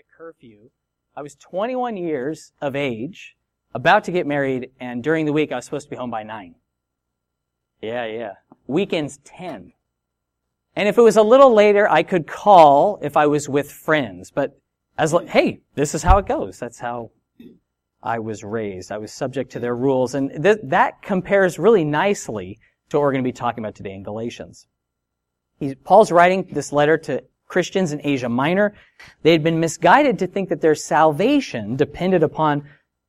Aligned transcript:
a 0.00 0.16
curfew. 0.16 0.70
I 1.14 1.22
was 1.22 1.34
21 1.34 1.96
years 1.96 2.52
of 2.60 2.74
age, 2.74 3.36
about 3.74 4.04
to 4.04 4.12
get 4.12 4.26
married, 4.26 4.70
and 4.80 5.04
during 5.04 5.26
the 5.26 5.32
week 5.32 5.52
I 5.52 5.56
was 5.56 5.66
supposed 5.66 5.86
to 5.86 5.90
be 5.90 5.96
home 5.96 6.10
by 6.10 6.22
9. 6.22 6.54
Yeah, 7.82 8.06
yeah. 8.06 8.32
Weekends 8.66 9.18
10. 9.24 9.72
And 10.76 10.88
if 10.88 10.96
it 10.96 11.02
was 11.02 11.16
a 11.16 11.22
little 11.22 11.52
later, 11.52 11.88
I 11.90 12.02
could 12.02 12.26
call 12.26 12.98
if 13.02 13.16
I 13.16 13.26
was 13.26 13.48
with 13.48 13.70
friends. 13.70 14.30
But 14.30 14.58
as 14.96 15.12
like, 15.12 15.28
hey, 15.28 15.60
this 15.74 15.94
is 15.94 16.02
how 16.02 16.16
it 16.18 16.26
goes. 16.26 16.58
That's 16.58 16.78
how 16.78 17.10
I 18.02 18.20
was 18.20 18.42
raised. 18.42 18.92
I 18.92 18.98
was 18.98 19.12
subject 19.12 19.52
to 19.52 19.60
their 19.60 19.76
rules. 19.76 20.14
And 20.14 20.42
th- 20.42 20.60
that 20.62 21.02
compares 21.02 21.58
really 21.58 21.84
nicely 21.84 22.58
to 22.88 22.96
what 22.96 23.02
we're 23.02 23.12
going 23.12 23.24
to 23.24 23.28
be 23.28 23.32
talking 23.32 23.62
about 23.62 23.74
today 23.74 23.92
in 23.92 24.02
Galatians. 24.02 24.66
He's, 25.58 25.74
Paul's 25.84 26.10
writing 26.10 26.48
this 26.50 26.72
letter 26.72 26.96
to 26.98 27.24
Christians 27.50 27.92
in 27.92 28.00
Asia 28.04 28.28
Minor. 28.28 28.74
They 29.22 29.32
had 29.32 29.42
been 29.42 29.60
misguided 29.60 30.18
to 30.20 30.26
think 30.26 30.48
that 30.48 30.60
their 30.60 30.76
salvation 30.76 31.76
depended 31.76 32.22
upon 32.22 32.64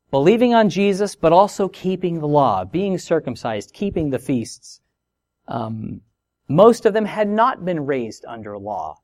believing 0.09 0.53
on 0.53 0.69
Jesus, 0.69 1.15
but 1.15 1.31
also 1.31 1.69
keeping 1.69 2.19
the 2.19 2.27
law, 2.27 2.65
being 2.65 2.97
circumcised, 2.97 3.73
keeping 3.73 4.09
the 4.09 4.19
feasts. 4.19 4.81
Um, 5.47 6.01
most 6.49 6.85
of 6.85 6.93
them 6.93 7.05
had 7.05 7.29
not 7.29 7.63
been 7.63 7.85
raised 7.85 8.25
under 8.27 8.57
law, 8.57 8.97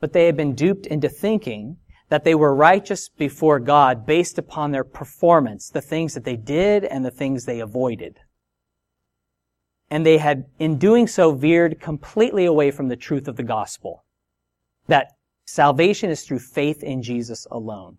but 0.00 0.12
they 0.12 0.26
had 0.26 0.36
been 0.36 0.54
duped 0.54 0.86
into 0.86 1.08
thinking 1.08 1.76
that 2.08 2.24
they 2.24 2.34
were 2.34 2.54
righteous 2.54 3.08
before 3.08 3.60
God 3.60 4.04
based 4.06 4.38
upon 4.38 4.72
their 4.72 4.82
performance, 4.82 5.68
the 5.68 5.80
things 5.80 6.14
that 6.14 6.24
they 6.24 6.36
did 6.36 6.84
and 6.84 7.04
the 7.04 7.10
things 7.12 7.44
they 7.44 7.60
avoided. 7.60 8.18
And 9.90 10.04
they 10.06 10.18
had, 10.18 10.46
in 10.58 10.78
doing 10.78 11.06
so, 11.06 11.32
veered 11.32 11.80
completely 11.80 12.46
away 12.46 12.70
from 12.70 12.88
the 12.88 12.96
truth 12.96 13.28
of 13.28 13.36
the 13.36 13.44
gospel. 13.44 14.04
That 14.90 15.12
salvation 15.44 16.10
is 16.10 16.22
through 16.22 16.40
faith 16.40 16.82
in 16.82 17.00
Jesus 17.00 17.46
alone. 17.48 17.98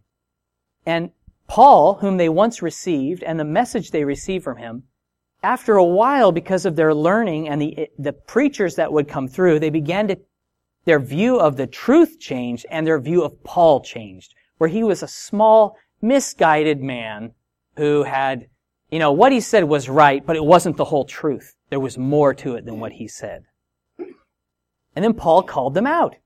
And 0.85 1.11
Paul, 1.47 1.95
whom 1.95 2.17
they 2.17 2.27
once 2.27 2.61
received, 2.61 3.23
and 3.23 3.39
the 3.39 3.45
message 3.45 3.91
they 3.91 4.03
received 4.03 4.43
from 4.43 4.57
him, 4.57 4.83
after 5.41 5.75
a 5.75 5.85
while, 5.85 6.33
because 6.33 6.65
of 6.65 6.75
their 6.75 6.93
learning 6.93 7.47
and 7.47 7.61
the, 7.61 7.87
the 7.97 8.11
preachers 8.11 8.75
that 8.75 8.91
would 8.91 9.07
come 9.07 9.29
through, 9.29 9.59
they 9.59 9.69
began 9.69 10.09
to, 10.09 10.17
their 10.83 10.99
view 10.99 11.39
of 11.39 11.55
the 11.55 11.65
truth 11.65 12.19
changed 12.19 12.65
and 12.69 12.85
their 12.85 12.99
view 12.99 13.23
of 13.23 13.41
Paul 13.45 13.79
changed, 13.81 14.35
where 14.57 14.69
he 14.69 14.83
was 14.83 15.01
a 15.01 15.07
small, 15.07 15.77
misguided 16.01 16.81
man 16.81 17.31
who 17.77 18.03
had, 18.03 18.49
you 18.89 18.99
know, 18.99 19.13
what 19.13 19.31
he 19.31 19.39
said 19.39 19.63
was 19.63 19.87
right, 19.87 20.25
but 20.25 20.35
it 20.35 20.43
wasn't 20.43 20.75
the 20.75 20.85
whole 20.91 21.05
truth. 21.05 21.55
There 21.69 21.79
was 21.79 21.97
more 21.97 22.33
to 22.33 22.55
it 22.55 22.65
than 22.65 22.81
what 22.81 22.91
he 22.91 23.07
said. 23.07 23.45
And 23.97 25.05
then 25.05 25.13
Paul 25.13 25.43
called 25.43 25.73
them 25.73 25.87
out. 25.87 26.17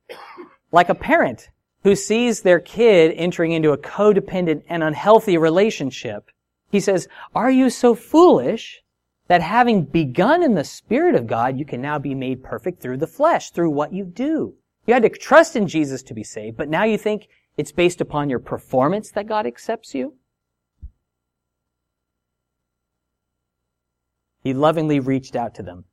Like 0.75 0.89
a 0.89 0.93
parent 0.93 1.51
who 1.83 1.95
sees 1.95 2.41
their 2.41 2.59
kid 2.59 3.13
entering 3.15 3.53
into 3.53 3.71
a 3.71 3.77
codependent 3.77 4.63
and 4.67 4.83
unhealthy 4.83 5.37
relationship. 5.37 6.29
He 6.69 6.81
says, 6.81 7.07
are 7.33 7.49
you 7.49 7.69
so 7.69 7.95
foolish 7.95 8.83
that 9.29 9.39
having 9.39 9.85
begun 9.85 10.43
in 10.43 10.55
the 10.55 10.65
Spirit 10.65 11.15
of 11.15 11.27
God, 11.27 11.57
you 11.57 11.63
can 11.63 11.81
now 11.81 11.97
be 11.97 12.13
made 12.13 12.43
perfect 12.43 12.81
through 12.81 12.97
the 12.97 13.07
flesh, 13.07 13.51
through 13.51 13.69
what 13.69 13.93
you 13.93 14.03
do. 14.03 14.55
You 14.85 14.93
had 14.93 15.03
to 15.03 15.09
trust 15.09 15.55
in 15.55 15.69
Jesus 15.69 16.03
to 16.03 16.13
be 16.13 16.25
saved, 16.25 16.57
but 16.57 16.67
now 16.67 16.83
you 16.83 16.97
think 16.97 17.29
it's 17.55 17.71
based 17.71 18.01
upon 18.01 18.29
your 18.29 18.39
performance 18.39 19.11
that 19.11 19.27
God 19.27 19.47
accepts 19.47 19.95
you? 19.95 20.15
He 24.43 24.53
lovingly 24.53 24.99
reached 24.99 25.37
out 25.37 25.55
to 25.55 25.63
them. 25.63 25.85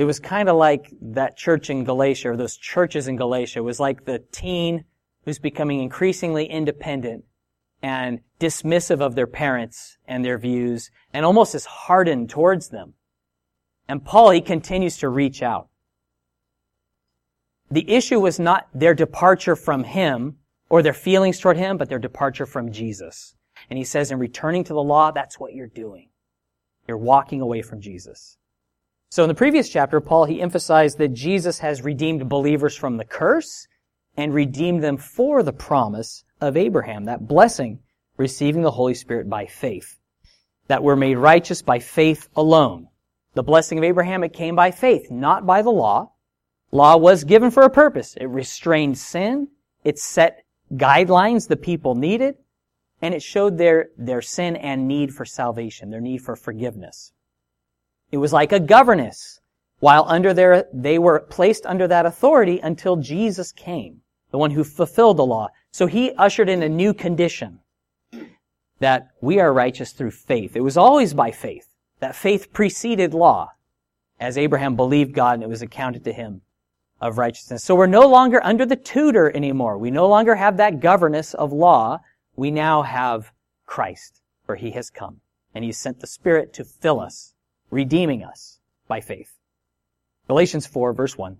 It 0.00 0.04
was 0.04 0.18
kind 0.18 0.48
of 0.48 0.56
like 0.56 0.90
that 1.02 1.36
church 1.36 1.68
in 1.68 1.84
Galatia, 1.84 2.30
or 2.30 2.36
those 2.38 2.56
churches 2.56 3.06
in 3.06 3.16
Galatia. 3.16 3.58
It 3.58 3.64
was 3.64 3.78
like 3.78 4.06
the 4.06 4.24
teen 4.32 4.86
who's 5.26 5.38
becoming 5.38 5.82
increasingly 5.82 6.46
independent 6.46 7.26
and 7.82 8.20
dismissive 8.40 9.02
of 9.02 9.14
their 9.14 9.26
parents 9.26 9.98
and 10.08 10.24
their 10.24 10.38
views 10.38 10.90
and 11.12 11.26
almost 11.26 11.54
as 11.54 11.66
hardened 11.66 12.30
towards 12.30 12.70
them. 12.70 12.94
And 13.88 14.02
Paul, 14.02 14.30
he 14.30 14.40
continues 14.40 14.96
to 15.00 15.10
reach 15.10 15.42
out. 15.42 15.68
The 17.70 17.84
issue 17.86 18.20
was 18.20 18.40
not 18.40 18.68
their 18.72 18.94
departure 18.94 19.54
from 19.54 19.84
him 19.84 20.38
or 20.70 20.82
their 20.82 20.94
feelings 20.94 21.38
toward 21.38 21.58
him, 21.58 21.76
but 21.76 21.90
their 21.90 21.98
departure 21.98 22.46
from 22.46 22.72
Jesus. 22.72 23.34
And 23.68 23.76
he 23.76 23.84
says 23.84 24.10
in 24.10 24.18
returning 24.18 24.64
to 24.64 24.72
the 24.72 24.82
law, 24.82 25.10
that's 25.10 25.38
what 25.38 25.52
you're 25.52 25.66
doing. 25.66 26.08
You're 26.88 26.96
walking 26.96 27.42
away 27.42 27.60
from 27.60 27.82
Jesus. 27.82 28.38
So 29.10 29.24
in 29.24 29.28
the 29.28 29.34
previous 29.34 29.68
chapter, 29.68 30.00
Paul, 30.00 30.26
he 30.26 30.40
emphasized 30.40 30.98
that 30.98 31.14
Jesus 31.14 31.58
has 31.58 31.82
redeemed 31.82 32.28
believers 32.28 32.76
from 32.76 32.96
the 32.96 33.04
curse 33.04 33.66
and 34.16 34.32
redeemed 34.32 34.84
them 34.84 34.96
for 34.96 35.42
the 35.42 35.52
promise 35.52 36.22
of 36.40 36.56
Abraham, 36.56 37.06
that 37.06 37.26
blessing, 37.26 37.80
receiving 38.16 38.62
the 38.62 38.70
Holy 38.70 38.94
Spirit 38.94 39.28
by 39.28 39.46
faith. 39.46 39.98
That 40.68 40.84
we're 40.84 40.94
made 40.94 41.16
righteous 41.16 41.60
by 41.60 41.80
faith 41.80 42.28
alone. 42.36 42.86
The 43.34 43.42
blessing 43.42 43.78
of 43.78 43.84
Abraham, 43.84 44.22
it 44.22 44.32
came 44.32 44.54
by 44.54 44.70
faith, 44.70 45.10
not 45.10 45.44
by 45.44 45.62
the 45.62 45.70
law. 45.70 46.12
Law 46.70 46.96
was 46.96 47.24
given 47.24 47.50
for 47.50 47.64
a 47.64 47.70
purpose. 47.70 48.14
It 48.16 48.26
restrained 48.26 48.96
sin. 48.96 49.48
It 49.82 49.98
set 49.98 50.44
guidelines 50.72 51.48
the 51.48 51.56
people 51.56 51.96
needed. 51.96 52.36
And 53.02 53.12
it 53.12 53.24
showed 53.24 53.58
their, 53.58 53.88
their 53.98 54.22
sin 54.22 54.54
and 54.54 54.86
need 54.86 55.12
for 55.12 55.24
salvation, 55.24 55.90
their 55.90 56.00
need 56.00 56.18
for 56.18 56.36
forgiveness. 56.36 57.12
It 58.10 58.18
was 58.18 58.32
like 58.32 58.52
a 58.52 58.60
governess. 58.60 59.40
While 59.78 60.04
under 60.08 60.34
their, 60.34 60.66
they 60.72 60.98
were 60.98 61.20
placed 61.20 61.64
under 61.64 61.88
that 61.88 62.06
authority 62.06 62.58
until 62.58 62.96
Jesus 62.96 63.52
came, 63.52 64.02
the 64.30 64.38
one 64.38 64.50
who 64.50 64.64
fulfilled 64.64 65.16
the 65.16 65.24
law. 65.24 65.48
So 65.70 65.86
he 65.86 66.12
ushered 66.12 66.48
in 66.48 66.62
a 66.62 66.68
new 66.68 66.92
condition 66.92 67.60
that 68.78 69.08
we 69.20 69.38
are 69.38 69.52
righteous 69.52 69.92
through 69.92 70.10
faith. 70.10 70.56
It 70.56 70.60
was 70.60 70.76
always 70.76 71.14
by 71.14 71.30
faith. 71.30 71.68
That 72.00 72.16
faith 72.16 72.52
preceded 72.52 73.14
law 73.14 73.52
as 74.18 74.36
Abraham 74.36 74.76
believed 74.76 75.14
God 75.14 75.34
and 75.34 75.42
it 75.42 75.48
was 75.48 75.62
accounted 75.62 76.04
to 76.04 76.12
him 76.12 76.42
of 77.00 77.18
righteousness. 77.18 77.64
So 77.64 77.74
we're 77.74 77.86
no 77.86 78.06
longer 78.08 78.44
under 78.44 78.66
the 78.66 78.76
tutor 78.76 79.34
anymore. 79.34 79.78
We 79.78 79.90
no 79.90 80.08
longer 80.08 80.34
have 80.34 80.56
that 80.58 80.80
governess 80.80 81.34
of 81.34 81.52
law. 81.52 82.00
We 82.36 82.50
now 82.50 82.82
have 82.82 83.32
Christ, 83.66 84.20
for 84.44 84.56
he 84.56 84.72
has 84.72 84.90
come 84.90 85.20
and 85.54 85.64
he 85.64 85.72
sent 85.72 86.00
the 86.00 86.06
Spirit 86.06 86.52
to 86.54 86.64
fill 86.64 87.00
us, 87.00 87.34
redeeming 87.70 88.22
us 88.22 88.58
by 88.88 89.00
faith. 89.00 89.38
Galatians 90.26 90.66
4 90.66 90.92
verse 90.92 91.16
1. 91.16 91.36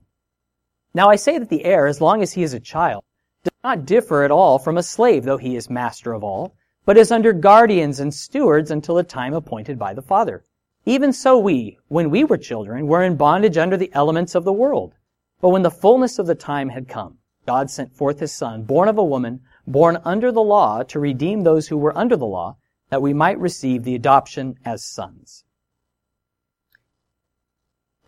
Now 0.95 1.09
I 1.09 1.17
say 1.17 1.39
that 1.39 1.49
the 1.49 1.65
heir, 1.65 1.87
as 1.87 2.01
long 2.01 2.23
as 2.23 2.33
he 2.33 2.43
is 2.43 2.55
a 2.55 2.61
child, 2.61 3.05
does 3.45 3.53
not 3.63 3.87
differ 3.87 4.23
at 4.23 4.31
all 4.31 4.59
from 4.59 4.77
a 4.77 4.83
slave, 4.83 5.25
though 5.25 5.37
he 5.37 5.57
is 5.57 5.71
master 5.71 6.13
of 6.13 6.25
all, 6.25 6.55
but 6.85 6.97
is 6.97 7.13
under 7.13 7.33
guardians 7.33 8.01
and 8.01 8.13
stewards 8.13 8.71
until 8.71 8.97
the 8.97 9.03
time 9.03 9.33
appointed 9.33 9.79
by 9.79 9.95
the 9.95 10.03
Father. 10.03 10.45
Even 10.87 11.13
so 11.13 11.39
we, 11.39 11.79
when 11.89 12.11
we 12.11 12.25
were 12.25 12.37
children, 12.39 12.87
were 12.87 13.03
in 13.03 13.17
bondage 13.17 13.57
under 13.57 13.77
the 13.77 13.93
elements 13.93 14.35
of 14.35 14.45
the 14.45 14.53
world. 14.53 14.95
But 15.41 15.51
when 15.51 15.63
the 15.63 15.71
fullness 15.71 16.19
of 16.19 16.27
the 16.27 16.35
time 16.35 16.71
had 16.71 16.89
come, 16.89 17.19
God 17.47 17.71
sent 17.71 17.95
forth 17.95 18.21
his 18.21 18.33
Son, 18.33 18.65
born 18.65 18.89
of 18.89 18.99
a 18.99 19.05
woman, 19.05 19.41
born 19.67 19.99
under 20.05 20.33
the 20.33 20.43
law, 20.43 20.83
to 20.85 20.99
redeem 20.99 21.43
those 21.43 21.69
who 21.69 21.77
were 21.77 21.97
under 21.97 22.17
the 22.17 22.27
law, 22.27 22.57
that 22.89 23.03
we 23.03 23.15
might 23.15 23.39
receive 23.39 23.85
the 23.85 23.95
adoption 23.95 24.57
as 24.65 24.85
sons. 24.85 25.45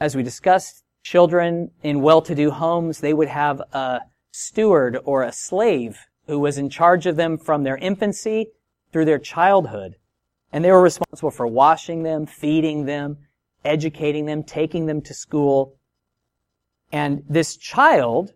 As 0.03 0.17
we 0.17 0.25
discussed, 0.25 0.83
children 1.05 1.71
in 1.85 2.03
well-to-do 2.03 2.51
homes, 2.51 2.99
they 2.99 3.15
would 3.15 3.29
have 3.29 3.61
a 3.73 4.01
steward 4.33 4.99
or 5.05 5.23
a 5.23 5.31
slave 5.31 5.97
who 6.27 6.41
was 6.41 6.59
in 6.59 6.71
charge 6.71 7.07
of 7.07 7.15
them 7.15 7.39
from 7.39 7.63
their 7.63 7.77
infancy 7.77 8.49
through 8.91 9.05
their 9.05 9.21
childhood. 9.21 9.95
And 10.51 10.65
they 10.65 10.73
were 10.73 10.83
responsible 10.83 11.31
for 11.31 11.47
washing 11.47 12.03
them, 12.03 12.27
feeding 12.27 12.85
them, 12.85 13.19
educating 13.65 14.27
them, 14.27 14.43
taking 14.43 14.87
them 14.87 15.03
to 15.03 15.15
school. 15.15 15.77
And 16.91 17.23
this 17.29 17.57
child, 17.57 18.33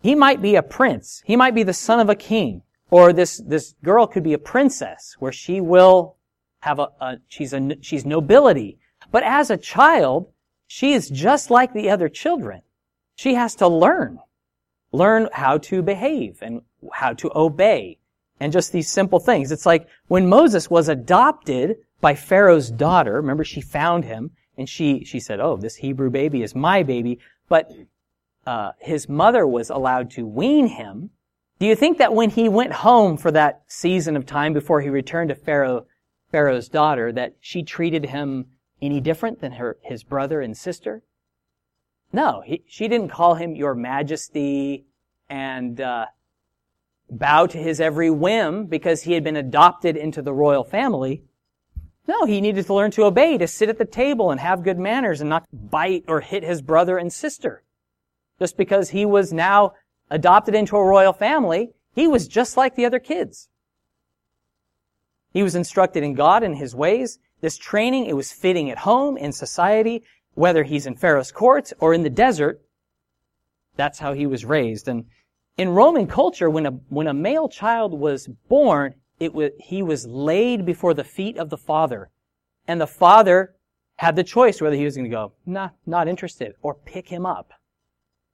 he 0.00 0.14
might 0.14 0.40
be 0.40 0.56
a 0.56 0.62
prince. 0.62 1.22
He 1.26 1.36
might 1.36 1.54
be 1.54 1.64
the 1.64 1.74
son 1.74 2.00
of 2.00 2.08
a 2.08 2.14
king. 2.14 2.62
Or 2.88 3.12
this, 3.12 3.42
this 3.46 3.74
girl 3.84 4.06
could 4.06 4.22
be 4.22 4.32
a 4.32 4.38
princess 4.38 5.16
where 5.18 5.32
she 5.32 5.60
will 5.60 6.16
have 6.60 6.78
a, 6.78 6.88
a 6.98 7.18
she's 7.28 7.52
a, 7.52 7.76
she's 7.82 8.06
nobility. 8.06 8.78
But 9.12 9.22
as 9.22 9.50
a 9.50 9.58
child, 9.58 10.30
she 10.74 10.92
is 10.92 11.08
just 11.08 11.52
like 11.52 11.72
the 11.72 11.88
other 11.88 12.08
children. 12.08 12.60
She 13.14 13.34
has 13.34 13.54
to 13.56 13.68
learn 13.68 14.18
learn 14.90 15.28
how 15.32 15.58
to 15.58 15.82
behave 15.82 16.38
and 16.42 16.62
how 16.92 17.12
to 17.12 17.30
obey 17.36 17.96
and 18.40 18.52
just 18.52 18.72
these 18.72 18.90
simple 18.90 19.20
things. 19.20 19.52
It's 19.52 19.66
like 19.66 19.86
when 20.08 20.28
Moses 20.28 20.68
was 20.68 20.88
adopted 20.88 21.76
by 22.00 22.16
Pharaoh's 22.16 22.72
daughter, 22.72 23.14
remember 23.14 23.44
she 23.44 23.60
found 23.60 24.04
him 24.04 24.32
and 24.58 24.68
she, 24.68 25.04
she 25.04 25.20
said, 25.20 25.38
oh, 25.38 25.56
this 25.56 25.76
Hebrew 25.76 26.10
baby 26.10 26.42
is 26.42 26.56
my 26.56 26.82
baby, 26.82 27.20
but 27.48 27.70
uh, 28.44 28.72
his 28.80 29.08
mother 29.08 29.46
was 29.46 29.70
allowed 29.70 30.10
to 30.12 30.26
wean 30.26 30.66
him. 30.66 31.10
Do 31.60 31.66
you 31.66 31.76
think 31.76 31.98
that 31.98 32.14
when 32.14 32.30
he 32.30 32.48
went 32.48 32.72
home 32.72 33.16
for 33.16 33.30
that 33.30 33.62
season 33.68 34.16
of 34.16 34.26
time 34.26 34.52
before 34.52 34.80
he 34.80 34.88
returned 34.88 35.28
to 35.28 35.36
Pharaoh, 35.36 35.86
Pharaoh's 36.32 36.68
daughter, 36.68 37.12
that 37.12 37.36
she 37.38 37.62
treated 37.62 38.06
him 38.06 38.46
any 38.86 39.00
different 39.00 39.40
than 39.40 39.52
her, 39.52 39.78
his 39.82 40.02
brother 40.02 40.40
and 40.40 40.56
sister? 40.56 41.02
No, 42.12 42.42
he, 42.44 42.62
she 42.66 42.88
didn't 42.88 43.08
call 43.08 43.34
him 43.34 43.56
your 43.56 43.74
majesty 43.74 44.86
and 45.28 45.80
uh, 45.80 46.06
bow 47.10 47.46
to 47.46 47.58
his 47.58 47.80
every 47.80 48.10
whim 48.10 48.66
because 48.66 49.02
he 49.02 49.12
had 49.12 49.24
been 49.24 49.36
adopted 49.36 49.96
into 49.96 50.22
the 50.22 50.32
royal 50.32 50.64
family. 50.64 51.22
No, 52.06 52.24
he 52.24 52.40
needed 52.40 52.66
to 52.66 52.74
learn 52.74 52.90
to 52.92 53.04
obey, 53.04 53.38
to 53.38 53.46
sit 53.46 53.68
at 53.68 53.78
the 53.78 53.84
table 53.84 54.30
and 54.30 54.40
have 54.40 54.62
good 54.62 54.78
manners 54.78 55.20
and 55.20 55.30
not 55.30 55.46
bite 55.52 56.04
or 56.06 56.20
hit 56.20 56.42
his 56.42 56.60
brother 56.60 56.98
and 56.98 57.12
sister. 57.12 57.62
Just 58.38 58.56
because 58.56 58.90
he 58.90 59.06
was 59.06 59.32
now 59.32 59.72
adopted 60.10 60.54
into 60.54 60.76
a 60.76 60.84
royal 60.84 61.12
family, 61.12 61.70
he 61.94 62.06
was 62.06 62.28
just 62.28 62.56
like 62.56 62.74
the 62.74 62.84
other 62.84 62.98
kids. 62.98 63.48
He 65.32 65.42
was 65.42 65.54
instructed 65.54 66.04
in 66.04 66.14
God 66.14 66.42
and 66.42 66.56
his 66.56 66.74
ways. 66.74 67.18
This 67.44 67.58
training, 67.58 68.06
it 68.06 68.16
was 68.16 68.32
fitting 68.32 68.70
at 68.70 68.78
home, 68.78 69.18
in 69.18 69.30
society, 69.30 70.02
whether 70.32 70.62
he's 70.62 70.86
in 70.86 70.96
Pharaoh's 70.96 71.30
court 71.30 71.74
or 71.78 71.92
in 71.92 72.02
the 72.02 72.08
desert. 72.08 72.62
That's 73.76 73.98
how 73.98 74.14
he 74.14 74.26
was 74.26 74.46
raised. 74.46 74.88
And 74.88 75.04
in 75.58 75.68
Roman 75.68 76.06
culture, 76.06 76.48
when 76.48 76.64
a, 76.64 76.70
when 76.88 77.06
a 77.06 77.12
male 77.12 77.50
child 77.50 77.92
was 77.92 78.28
born, 78.48 78.94
it 79.20 79.34
was, 79.34 79.50
he 79.60 79.82
was 79.82 80.06
laid 80.06 80.64
before 80.64 80.94
the 80.94 81.04
feet 81.04 81.36
of 81.36 81.50
the 81.50 81.58
father. 81.58 82.08
And 82.66 82.80
the 82.80 82.86
father 82.86 83.54
had 83.96 84.16
the 84.16 84.24
choice 84.24 84.62
whether 84.62 84.76
he 84.76 84.86
was 84.86 84.96
going 84.96 85.10
to 85.10 85.14
go, 85.14 85.34
nah, 85.44 85.68
not 85.84 86.08
interested, 86.08 86.54
or 86.62 86.74
pick 86.74 87.08
him 87.08 87.26
up. 87.26 87.52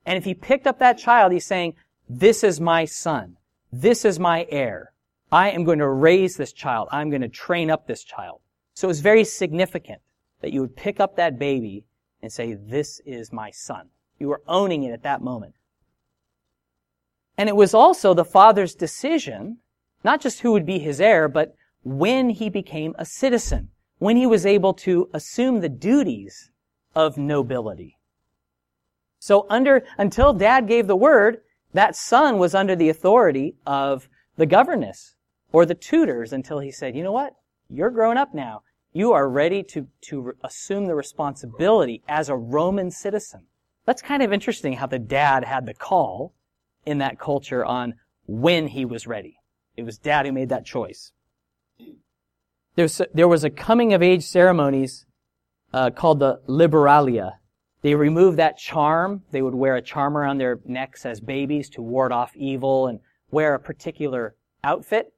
And 0.06 0.18
if 0.18 0.24
he 0.24 0.34
picked 0.34 0.68
up 0.68 0.78
that 0.78 0.98
child, 0.98 1.32
he's 1.32 1.44
saying, 1.44 1.74
this 2.08 2.44
is 2.44 2.60
my 2.60 2.84
son. 2.84 3.38
This 3.72 4.04
is 4.04 4.20
my 4.20 4.46
heir. 4.50 4.92
I 5.32 5.50
am 5.50 5.64
going 5.64 5.80
to 5.80 5.88
raise 5.88 6.36
this 6.36 6.52
child. 6.52 6.86
I'm 6.92 7.10
going 7.10 7.22
to 7.22 7.28
train 7.28 7.72
up 7.72 7.88
this 7.88 8.04
child. 8.04 8.40
So 8.80 8.88
it's 8.88 9.00
very 9.00 9.24
significant 9.24 10.00
that 10.40 10.54
you 10.54 10.62
would 10.62 10.74
pick 10.74 11.00
up 11.00 11.16
that 11.16 11.38
baby 11.38 11.84
and 12.22 12.32
say, 12.32 12.54
this 12.54 12.98
is 13.04 13.30
my 13.30 13.50
son. 13.50 13.90
You 14.18 14.28
were 14.28 14.40
owning 14.48 14.84
it 14.84 14.92
at 14.92 15.02
that 15.02 15.20
moment. 15.20 15.52
And 17.36 17.50
it 17.50 17.56
was 17.56 17.74
also 17.74 18.14
the 18.14 18.24
father's 18.24 18.74
decision, 18.74 19.58
not 20.02 20.22
just 20.22 20.40
who 20.40 20.52
would 20.52 20.64
be 20.64 20.78
his 20.78 20.98
heir, 20.98 21.28
but 21.28 21.54
when 21.84 22.30
he 22.30 22.48
became 22.48 22.94
a 22.98 23.04
citizen, 23.04 23.68
when 23.98 24.16
he 24.16 24.26
was 24.26 24.46
able 24.46 24.72
to 24.72 25.10
assume 25.12 25.60
the 25.60 25.68
duties 25.68 26.50
of 26.94 27.18
nobility. 27.18 27.98
So 29.18 29.46
under, 29.50 29.84
until 29.98 30.32
dad 30.32 30.66
gave 30.66 30.86
the 30.86 30.96
word, 30.96 31.42
that 31.74 31.96
son 31.96 32.38
was 32.38 32.54
under 32.54 32.74
the 32.74 32.88
authority 32.88 33.56
of 33.66 34.08
the 34.38 34.46
governess 34.46 35.16
or 35.52 35.66
the 35.66 35.74
tutors 35.74 36.32
until 36.32 36.60
he 36.60 36.70
said, 36.70 36.96
you 36.96 37.02
know 37.02 37.12
what? 37.12 37.34
You're 37.68 37.90
grown 37.90 38.16
up 38.16 38.32
now. 38.32 38.62
You 38.92 39.12
are 39.12 39.28
ready 39.28 39.62
to, 39.64 39.86
to 40.02 40.32
assume 40.42 40.86
the 40.86 40.94
responsibility 40.94 42.02
as 42.08 42.28
a 42.28 42.36
Roman 42.36 42.90
citizen. 42.90 43.46
That's 43.86 44.02
kind 44.02 44.22
of 44.22 44.32
interesting 44.32 44.74
how 44.74 44.86
the 44.86 44.98
dad 44.98 45.44
had 45.44 45.66
the 45.66 45.74
call 45.74 46.34
in 46.84 46.98
that 46.98 47.18
culture 47.18 47.64
on 47.64 47.94
when 48.26 48.68
he 48.68 48.84
was 48.84 49.06
ready. 49.06 49.38
It 49.76 49.84
was 49.84 49.98
dad 49.98 50.26
who 50.26 50.32
made 50.32 50.48
that 50.48 50.64
choice. 50.64 51.12
There's, 52.74 53.00
there 53.14 53.28
was 53.28 53.44
a 53.44 53.50
coming 53.50 53.92
of 53.92 54.02
age 54.02 54.24
ceremonies 54.24 55.06
uh, 55.72 55.90
called 55.90 56.18
the 56.18 56.40
liberalia. 56.46 57.34
They 57.82 57.94
removed 57.94 58.38
that 58.38 58.58
charm. 58.58 59.22
They 59.30 59.42
would 59.42 59.54
wear 59.54 59.76
a 59.76 59.82
charm 59.82 60.16
around 60.16 60.38
their 60.38 60.60
necks 60.64 61.06
as 61.06 61.20
babies 61.20 61.70
to 61.70 61.82
ward 61.82 62.12
off 62.12 62.34
evil 62.36 62.86
and 62.86 63.00
wear 63.30 63.54
a 63.54 63.60
particular 63.60 64.34
outfit. 64.62 65.12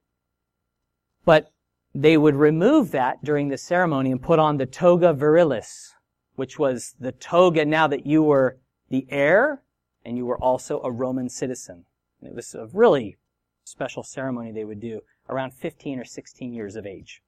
But 1.25 1.51
they 1.95 2.17
would 2.17 2.35
remove 2.35 2.91
that 2.91 3.23
during 3.23 3.49
the 3.49 3.57
ceremony 3.57 4.11
and 4.11 4.21
put 4.21 4.39
on 4.39 4.57
the 4.57 4.65
toga 4.65 5.13
virilis, 5.13 5.91
which 6.35 6.57
was 6.57 6.95
the 6.99 7.11
toga 7.11 7.65
now 7.65 7.87
that 7.87 8.05
you 8.05 8.23
were 8.23 8.57
the 8.89 9.05
heir 9.09 9.61
and 10.03 10.17
you 10.17 10.25
were 10.25 10.41
also 10.41 10.81
a 10.81 10.91
Roman 10.91 11.29
citizen. 11.29 11.85
And 12.19 12.29
it 12.29 12.35
was 12.35 12.53
a 12.55 12.67
really 12.73 13.17
special 13.63 14.03
ceremony 14.03 14.51
they 14.51 14.65
would 14.65 14.81
do 14.81 15.01
around 15.29 15.53
15 15.53 15.99
or 15.99 16.05
16 16.05 16.53
years 16.53 16.75
of 16.75 16.85
age. 16.85 17.21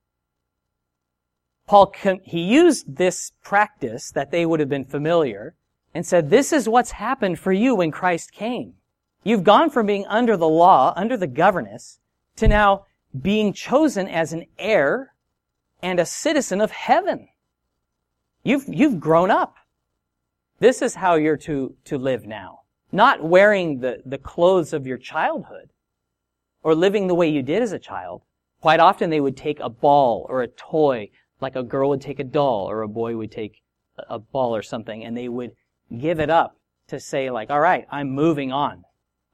Paul, 1.67 1.93
he 2.23 2.41
used 2.41 2.97
this 2.97 3.31
practice 3.43 4.11
that 4.11 4.31
they 4.31 4.45
would 4.45 4.59
have 4.59 4.69
been 4.69 4.85
familiar 4.85 5.55
and 5.93 6.05
said, 6.05 6.29
this 6.29 6.51
is 6.51 6.69
what's 6.69 6.91
happened 6.91 7.39
for 7.39 7.51
you 7.51 7.75
when 7.75 7.91
Christ 7.91 8.31
came. 8.31 8.73
You've 9.23 9.43
gone 9.43 9.69
from 9.69 9.87
being 9.87 10.05
under 10.07 10.37
the 10.37 10.47
law, 10.47 10.93
under 10.95 11.17
the 11.17 11.27
governance, 11.27 11.99
to 12.35 12.47
now 12.47 12.85
being 13.21 13.53
chosen 13.53 14.07
as 14.07 14.33
an 14.33 14.45
heir 14.57 15.13
and 15.81 15.99
a 15.99 16.05
citizen 16.05 16.61
of 16.61 16.71
heaven. 16.71 17.27
You've, 18.43 18.65
you've 18.67 18.99
grown 18.99 19.31
up. 19.31 19.55
This 20.59 20.81
is 20.81 20.95
how 20.95 21.15
you're 21.15 21.37
to, 21.37 21.75
to 21.85 21.97
live 21.97 22.25
now. 22.25 22.61
Not 22.91 23.23
wearing 23.23 23.79
the, 23.79 24.01
the 24.05 24.17
clothes 24.17 24.73
of 24.73 24.87
your 24.87 24.97
childhood 24.97 25.69
or 26.63 26.75
living 26.75 27.07
the 27.07 27.15
way 27.15 27.29
you 27.29 27.41
did 27.41 27.61
as 27.61 27.71
a 27.71 27.79
child. 27.79 28.21
Quite 28.61 28.79
often 28.79 29.09
they 29.09 29.19
would 29.19 29.37
take 29.37 29.59
a 29.59 29.69
ball 29.69 30.25
or 30.29 30.41
a 30.41 30.47
toy, 30.47 31.09
like 31.41 31.55
a 31.55 31.63
girl 31.63 31.89
would 31.89 32.01
take 32.01 32.19
a 32.19 32.23
doll 32.23 32.69
or 32.69 32.81
a 32.81 32.87
boy 32.87 33.15
would 33.15 33.31
take 33.31 33.61
a 34.09 34.19
ball 34.19 34.55
or 34.55 34.61
something, 34.61 35.03
and 35.03 35.15
they 35.15 35.29
would 35.29 35.51
give 35.99 36.19
it 36.19 36.29
up 36.29 36.57
to 36.87 36.99
say 36.99 37.29
like, 37.29 37.49
all 37.49 37.59
right, 37.59 37.85
I'm 37.91 38.09
moving 38.09 38.51
on. 38.51 38.83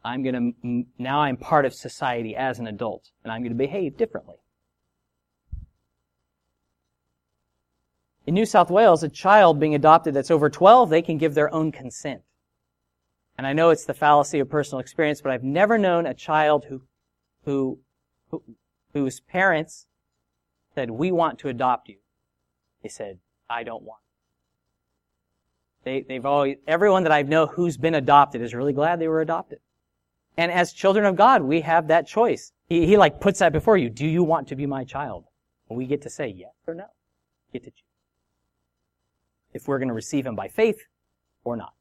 I'm 0.04 0.24
gonna, 0.24 0.52
now 0.98 1.22
I'm 1.22 1.38
part 1.38 1.66
of 1.66 1.74
society 1.74 2.36
as 2.36 2.60
an 2.60 2.68
adult, 2.68 3.12
and 3.24 3.32
I'm 3.32 3.44
gonna 3.44 3.56
behave 3.56 3.98
differently. 3.98 4.38
In 8.26 8.34
New 8.34 8.46
South 8.46 8.70
Wales, 8.70 9.04
a 9.04 9.10
child 9.10 9.60
being 9.60 9.76
adopted 9.76 10.14
that's 10.14 10.32
over 10.32 10.50
12, 10.50 10.90
they 10.90 11.02
can 11.02 11.18
give 11.18 11.34
their 11.34 11.54
own 11.54 11.72
consent. 11.72 12.22
And 13.38 13.48
I 13.48 13.54
know 13.54 13.70
it's 13.70 13.86
the 13.86 13.94
fallacy 13.94 14.40
of 14.40 14.50
personal 14.50 14.80
experience, 14.80 15.22
but 15.22 15.32
I've 15.32 15.44
never 15.44 15.78
known 15.78 16.06
a 16.06 16.14
child 16.14 16.66
who, 16.70 16.84
who, 17.46 17.80
who 18.30 18.44
whose 18.94 19.20
parents 19.20 19.88
said, 20.76 20.92
we 20.92 21.12
want 21.12 21.40
to 21.40 21.50
adopt 21.50 21.90
you. 21.90 21.98
They 22.84 22.90
said, 22.90 23.20
I 23.50 23.64
don't 23.64 23.84
want. 23.84 24.02
They, 25.84 26.02
they've 26.08 26.26
always, 26.26 26.58
everyone 26.68 27.04
that 27.04 27.12
I 27.12 27.24
know 27.24 27.48
who's 27.48 27.78
been 27.78 27.96
adopted 27.96 28.42
is 28.42 28.54
really 28.54 28.74
glad 28.74 29.00
they 29.00 29.08
were 29.08 29.22
adopted. 29.22 29.60
And 30.42 30.52
as 30.52 30.74
children 30.74 31.06
of 31.06 31.16
God, 31.16 31.44
we 31.44 31.62
have 31.62 31.90
that 31.90 32.08
choice. 32.08 32.52
He, 32.68 32.88
he 32.88 32.98
like 32.98 33.22
puts 33.22 33.38
that 33.38 33.54
before 33.54 33.78
you. 33.78 33.92
Do 33.92 34.08
you 34.08 34.24
want 34.24 34.48
to 34.48 34.56
be 34.56 34.66
my 34.66 34.84
child? 34.84 35.26
And 35.70 35.78
we 35.78 35.86
get 35.86 36.02
to 36.02 36.10
say 36.10 36.30
yes 36.30 36.50
or 36.66 36.74
no. 36.74 36.88
Get 37.54 37.64
to 37.66 37.70
choose. 37.70 37.84
If 39.54 39.68
we're 39.68 39.78
going 39.78 39.90
to 39.90 39.94
receive 39.94 40.26
him 40.26 40.36
by 40.36 40.48
faith 40.48 40.80
or 41.44 41.56
not. 41.56 41.74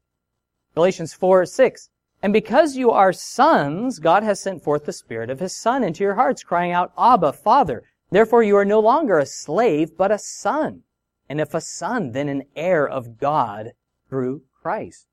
Galatians 0.75 1.11
4, 1.11 1.47
6. 1.47 1.89
And 2.21 2.31
because 2.31 2.77
you 2.77 2.91
are 2.91 3.11
sons, 3.11 3.97
God 3.97 4.21
has 4.21 4.39
sent 4.39 4.63
forth 4.63 4.85
the 4.85 4.93
Spirit 4.93 5.31
of 5.31 5.39
His 5.39 5.55
Son 5.55 5.83
into 5.83 6.03
your 6.03 6.13
hearts, 6.13 6.43
crying 6.43 6.71
out, 6.71 6.93
Abba, 6.99 7.33
Father. 7.33 7.81
Therefore 8.11 8.43
you 8.43 8.55
are 8.57 8.63
no 8.63 8.79
longer 8.79 9.17
a 9.17 9.25
slave, 9.25 9.97
but 9.97 10.11
a 10.11 10.19
son. 10.19 10.83
And 11.27 11.41
if 11.41 11.55
a 11.55 11.61
son, 11.61 12.11
then 12.11 12.29
an 12.29 12.43
heir 12.55 12.87
of 12.87 13.17
God 13.17 13.71
through 14.07 14.43
Christ. 14.61 15.07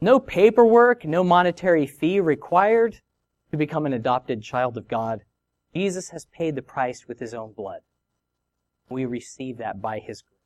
No 0.00 0.18
paperwork, 0.18 1.04
no 1.04 1.22
monetary 1.22 1.86
fee 1.86 2.20
required 2.20 3.00
to 3.50 3.56
become 3.56 3.86
an 3.86 3.92
adopted 3.92 4.42
child 4.42 4.76
of 4.76 4.88
God. 4.88 5.20
Jesus 5.74 6.10
has 6.10 6.24
paid 6.26 6.54
the 6.54 6.62
price 6.62 7.06
with 7.06 7.18
His 7.18 7.34
own 7.34 7.52
blood. 7.52 7.80
We 8.88 9.04
receive 9.04 9.58
that 9.58 9.80
by 9.80 9.98
His 9.98 10.22
grace. 10.22 10.36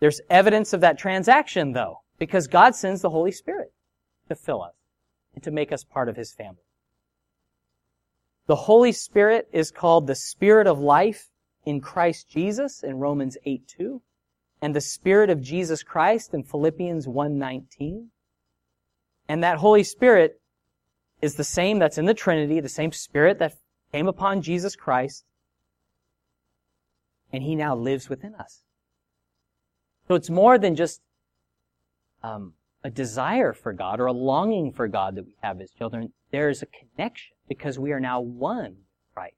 There's 0.00 0.20
evidence 0.28 0.72
of 0.72 0.80
that 0.82 0.98
transaction, 0.98 1.72
though 1.72 2.00
because 2.18 2.46
God 2.46 2.74
sends 2.74 3.02
the 3.02 3.10
Holy 3.10 3.32
Spirit 3.32 3.72
to 4.28 4.34
fill 4.34 4.62
us 4.62 4.74
and 5.34 5.42
to 5.42 5.50
make 5.50 5.72
us 5.72 5.84
part 5.84 6.08
of 6.08 6.16
His 6.16 6.32
family. 6.32 6.62
The 8.46 8.56
Holy 8.56 8.92
Spirit 8.92 9.48
is 9.52 9.70
called 9.70 10.06
the 10.06 10.14
Spirit 10.14 10.66
of 10.66 10.78
life 10.78 11.30
in 11.64 11.80
Christ 11.80 12.28
Jesus 12.28 12.82
in 12.82 12.98
Romans 12.98 13.36
8 13.44 13.66
2, 13.66 14.02
and 14.64 14.74
the 14.74 14.80
Spirit 14.80 15.28
of 15.28 15.42
Jesus 15.42 15.82
Christ 15.82 16.32
in 16.32 16.42
Philippians 16.42 17.06
1:19. 17.06 18.08
And 19.28 19.44
that 19.44 19.58
Holy 19.58 19.84
Spirit 19.84 20.40
is 21.20 21.34
the 21.34 21.44
same 21.44 21.78
that's 21.78 21.98
in 21.98 22.06
the 22.06 22.14
Trinity, 22.14 22.60
the 22.60 22.70
same 22.70 22.90
Spirit 22.90 23.38
that 23.40 23.58
came 23.92 24.08
upon 24.08 24.40
Jesus 24.40 24.74
Christ, 24.74 25.26
and 27.30 27.42
He 27.42 27.54
now 27.54 27.76
lives 27.76 28.08
within 28.08 28.34
us. 28.36 28.62
So 30.08 30.14
it's 30.14 30.30
more 30.30 30.56
than 30.56 30.76
just 30.76 31.02
um, 32.22 32.54
a 32.82 32.88
desire 32.88 33.52
for 33.52 33.74
God 33.74 34.00
or 34.00 34.06
a 34.06 34.12
longing 34.12 34.72
for 34.72 34.88
God 34.88 35.14
that 35.16 35.26
we 35.26 35.36
have 35.42 35.60
as 35.60 35.72
children. 35.72 36.14
There 36.30 36.48
is 36.48 36.62
a 36.62 36.66
connection 36.66 37.36
because 37.48 37.78
we 37.78 37.92
are 37.92 38.00
now 38.00 38.22
one 38.22 38.76
with 38.76 39.12
Christ. 39.12 39.36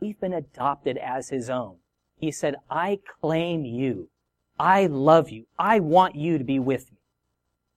We've 0.00 0.18
been 0.18 0.32
adopted 0.32 0.98
as 0.98 1.28
His 1.28 1.48
own. 1.48 1.76
He 2.16 2.32
said, 2.32 2.56
I 2.68 2.98
claim 3.20 3.64
you. 3.64 4.10
I 4.58 4.86
love 4.86 5.30
you. 5.30 5.46
I 5.58 5.80
want 5.80 6.14
you 6.14 6.38
to 6.38 6.44
be 6.44 6.58
with 6.58 6.90
me. 6.90 6.98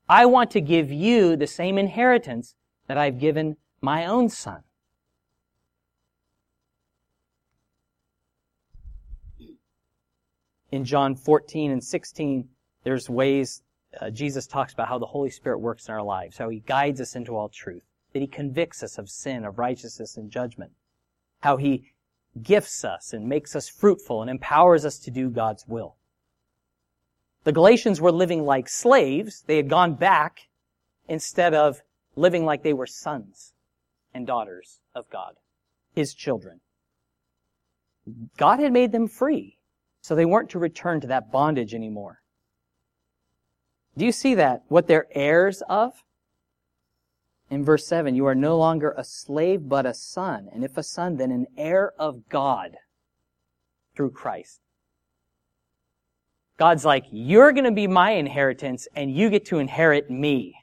I 0.10 0.26
want 0.26 0.52
to 0.52 0.62
give 0.62 0.92
you 0.92 1.36
the 1.36 1.48
same 1.48 1.78
inheritance 1.78 2.56
that 2.88 2.98
I've 2.98 3.20
given 3.20 3.58
my 3.82 4.06
own 4.06 4.30
son. 4.30 4.64
In 10.72 10.86
John 10.86 11.16
14 11.16 11.72
and 11.72 11.84
16, 11.84 12.48
there's 12.84 13.10
ways 13.10 13.64
uh, 14.00 14.10
Jesus 14.10 14.48
talks 14.48 14.74
about 14.74 14.88
how 14.88 15.00
the 15.00 15.06
Holy 15.06 15.30
Spirit 15.30 15.60
works 15.60 15.88
in 15.88 15.94
our 15.94 16.04
lives, 16.04 16.38
how 16.38 16.50
He 16.50 16.60
guides 16.60 17.02
us 17.02 17.16
into 17.16 17.36
all 17.36 17.50
truth, 17.50 17.84
that 18.14 18.20
He 18.20 18.28
convicts 18.28 18.84
us 18.84 18.98
of 18.98 19.10
sin, 19.10 19.46
of 19.46 19.58
righteousness, 19.58 20.18
and 20.18 20.30
judgment, 20.30 20.72
how 21.40 21.58
He 21.58 21.92
gifts 22.42 22.84
us 22.84 23.14
and 23.14 23.28
makes 23.28 23.56
us 23.56 23.68
fruitful 23.68 24.22
and 24.22 24.30
empowers 24.30 24.86
us 24.86 25.00
to 25.00 25.12
do 25.12 25.30
God's 25.30 25.66
will. 25.68 25.96
The 27.48 27.54
Galatians 27.54 28.02
were 28.02 28.12
living 28.12 28.44
like 28.44 28.68
slaves. 28.68 29.46
They 29.48 29.56
had 29.56 29.70
gone 29.70 29.94
back 29.94 30.50
instead 31.08 31.54
of 31.54 31.82
living 32.18 32.44
like 32.44 32.62
they 32.62 32.74
were 32.74 32.86
sons 32.86 33.54
and 34.14 34.28
daughters 34.28 34.82
of 34.94 35.10
God, 35.10 35.36
His 35.96 36.14
children. 36.14 36.60
God 38.36 38.60
had 38.60 38.74
made 38.74 38.92
them 38.92 39.08
free, 39.08 39.60
so 40.02 40.14
they 40.14 40.26
weren't 40.26 40.50
to 40.50 40.60
return 40.60 41.00
to 41.00 41.08
that 41.08 41.32
bondage 41.32 41.74
anymore. 41.74 42.20
Do 43.96 44.04
you 44.04 44.12
see 44.12 44.36
that? 44.36 44.64
What 44.68 44.88
they're 44.88 45.08
heirs 45.12 45.64
of? 45.70 46.04
In 47.50 47.64
verse 47.64 47.88
7, 47.88 48.14
you 48.14 48.26
are 48.26 48.36
no 48.36 48.58
longer 48.58 48.94
a 48.98 49.06
slave, 49.06 49.70
but 49.70 49.86
a 49.86 49.94
son. 49.94 50.50
And 50.52 50.66
if 50.66 50.78
a 50.78 50.84
son, 50.84 51.16
then 51.16 51.32
an 51.32 51.48
heir 51.58 51.94
of 51.98 52.28
God 52.28 52.76
through 53.96 54.12
Christ. 54.12 54.60
God's 56.58 56.86
like, 56.86 57.06
you're 57.12 57.52
going 57.52 57.66
to 57.66 57.72
be 57.72 57.88
my 57.88 58.12
inheritance 58.12 58.88
and 58.96 59.16
you 59.16 59.30
get 59.30 59.46
to 59.46 59.60
inherit 59.60 60.10
me. 60.10 60.56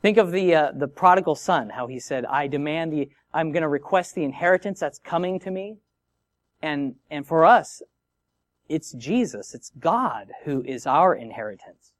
Think 0.00 0.16
of 0.16 0.32
the, 0.32 0.54
uh, 0.54 0.72
the 0.74 0.88
prodigal 0.88 1.34
son, 1.34 1.70
how 1.70 1.86
he 1.86 1.98
said, 1.98 2.24
I 2.26 2.46
demand 2.46 2.92
the, 2.92 3.08
I'm 3.32 3.52
going 3.52 3.62
to 3.62 3.68
request 3.68 4.14
the 4.14 4.24
inheritance 4.24 4.80
that's 4.80 4.98
coming 4.98 5.38
to 5.40 5.50
me. 5.50 5.78
And, 6.62 6.94
and 7.10 7.26
for 7.26 7.44
us, 7.44 7.82
it's 8.68 8.92
Jesus, 8.92 9.54
it's 9.54 9.70
God 9.78 10.32
who 10.44 10.62
is 10.62 10.86
our 10.86 11.14
inheritance. 11.14 11.92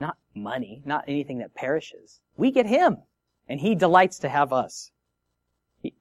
Not 0.00 0.16
money, 0.34 0.82
not 0.84 1.04
anything 1.06 1.38
that 1.38 1.54
perishes. 1.54 2.20
We 2.36 2.50
get 2.50 2.66
Him, 2.66 2.98
and 3.48 3.60
He 3.60 3.74
delights 3.74 4.18
to 4.20 4.28
have 4.28 4.52
us. 4.52 4.90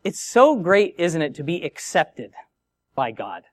It's 0.03 0.21
so 0.21 0.55
great, 0.55 0.95
isn't 0.97 1.21
it, 1.21 1.35
to 1.35 1.43
be 1.43 1.63
accepted 1.63 2.31
by 2.95 3.11
God. 3.11 3.43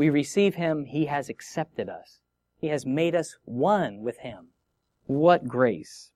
We 0.00 0.08
receive 0.08 0.54
Him, 0.54 0.86
He 0.86 1.04
has 1.04 1.28
accepted 1.28 1.90
us. 1.90 2.20
He 2.56 2.68
has 2.68 2.86
made 2.86 3.14
us 3.14 3.36
one 3.44 4.00
with 4.00 4.20
Him. 4.20 4.46
What 5.04 5.46
grace. 5.46 6.10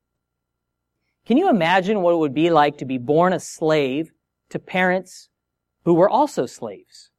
Can 1.26 1.36
you 1.36 1.50
imagine 1.50 2.00
what 2.00 2.14
it 2.14 2.16
would 2.16 2.32
be 2.32 2.48
like 2.48 2.78
to 2.78 2.86
be 2.86 2.96
born 2.96 3.34
a 3.34 3.40
slave 3.40 4.10
to 4.48 4.58
parents 4.58 5.28
who 5.84 5.92
were 5.92 6.08
also 6.08 6.46
slaves? 6.46 7.10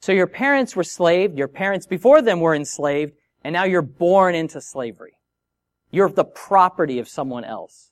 So 0.00 0.10
your 0.12 0.26
parents 0.26 0.74
were 0.74 0.84
slaved, 0.84 1.36
your 1.36 1.48
parents 1.48 1.86
before 1.86 2.22
them 2.22 2.40
were 2.40 2.54
enslaved, 2.54 3.12
and 3.42 3.52
now 3.52 3.64
you're 3.64 3.82
born 3.82 4.34
into 4.34 4.62
slavery. 4.62 5.18
You're 5.90 6.08
the 6.08 6.24
property 6.24 6.98
of 6.98 7.08
someone 7.08 7.44
else. 7.44 7.90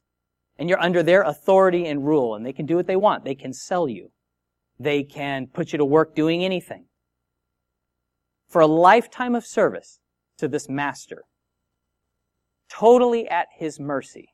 And 0.59 0.67
you're 0.67 0.81
under 0.81 1.03
their 1.03 1.25
authority 1.25 1.87
and 1.87 2.07
rule, 2.07 2.37
and 2.37 2.47
they 2.47 2.55
can 2.55 2.65
do 2.65 2.77
what 2.77 2.87
they 2.87 2.97
want. 2.97 3.27
They 3.27 3.35
can 3.35 3.53
sell 3.53 3.87
you. 3.87 4.13
They 4.81 5.03
can 5.03 5.47
put 5.47 5.73
you 5.73 5.77
to 5.77 5.85
work 5.85 6.15
doing 6.15 6.43
anything. 6.43 6.87
For 8.53 8.61
a 8.61 8.67
lifetime 8.67 9.35
of 9.35 9.47
service 9.47 9.99
to 10.37 10.47
this 10.47 10.69
master, 10.69 11.25
totally 12.69 13.27
at 13.27 13.49
his 13.57 13.81
mercy. 13.81 14.29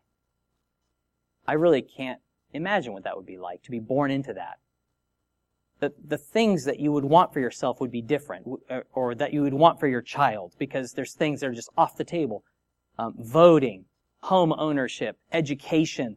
I 1.47 1.53
really 1.53 1.83
can't 1.83 2.19
imagine 2.53 2.93
what 2.93 3.05
that 3.05 3.17
would 3.17 3.27
be 3.27 3.39
like 3.39 3.63
to 3.63 3.71
be 3.71 3.79
born 3.79 4.11
into 4.11 4.33
that. 4.33 4.59
The, 5.79 5.93
the 6.05 6.19
things 6.19 6.65
that 6.65 6.81
you 6.81 6.91
would 6.91 7.05
want 7.05 7.33
for 7.33 7.39
yourself 7.39 7.81
would 7.81 7.93
be 7.93 8.03
different, 8.03 8.45
or 8.93 9.15
that 9.15 9.33
you 9.33 9.43
would 9.43 9.55
want 9.55 9.79
for 9.79 9.87
your 9.87 10.03
child, 10.03 10.53
because 10.59 10.95
there's 10.95 11.15
things 11.15 11.39
that 11.39 11.51
are 11.51 11.55
just 11.55 11.71
off 11.79 11.97
the 11.97 12.03
table 12.03 12.43
um, 12.99 13.15
voting, 13.21 13.85
home 14.25 14.53
ownership, 14.59 15.17
education, 15.33 16.17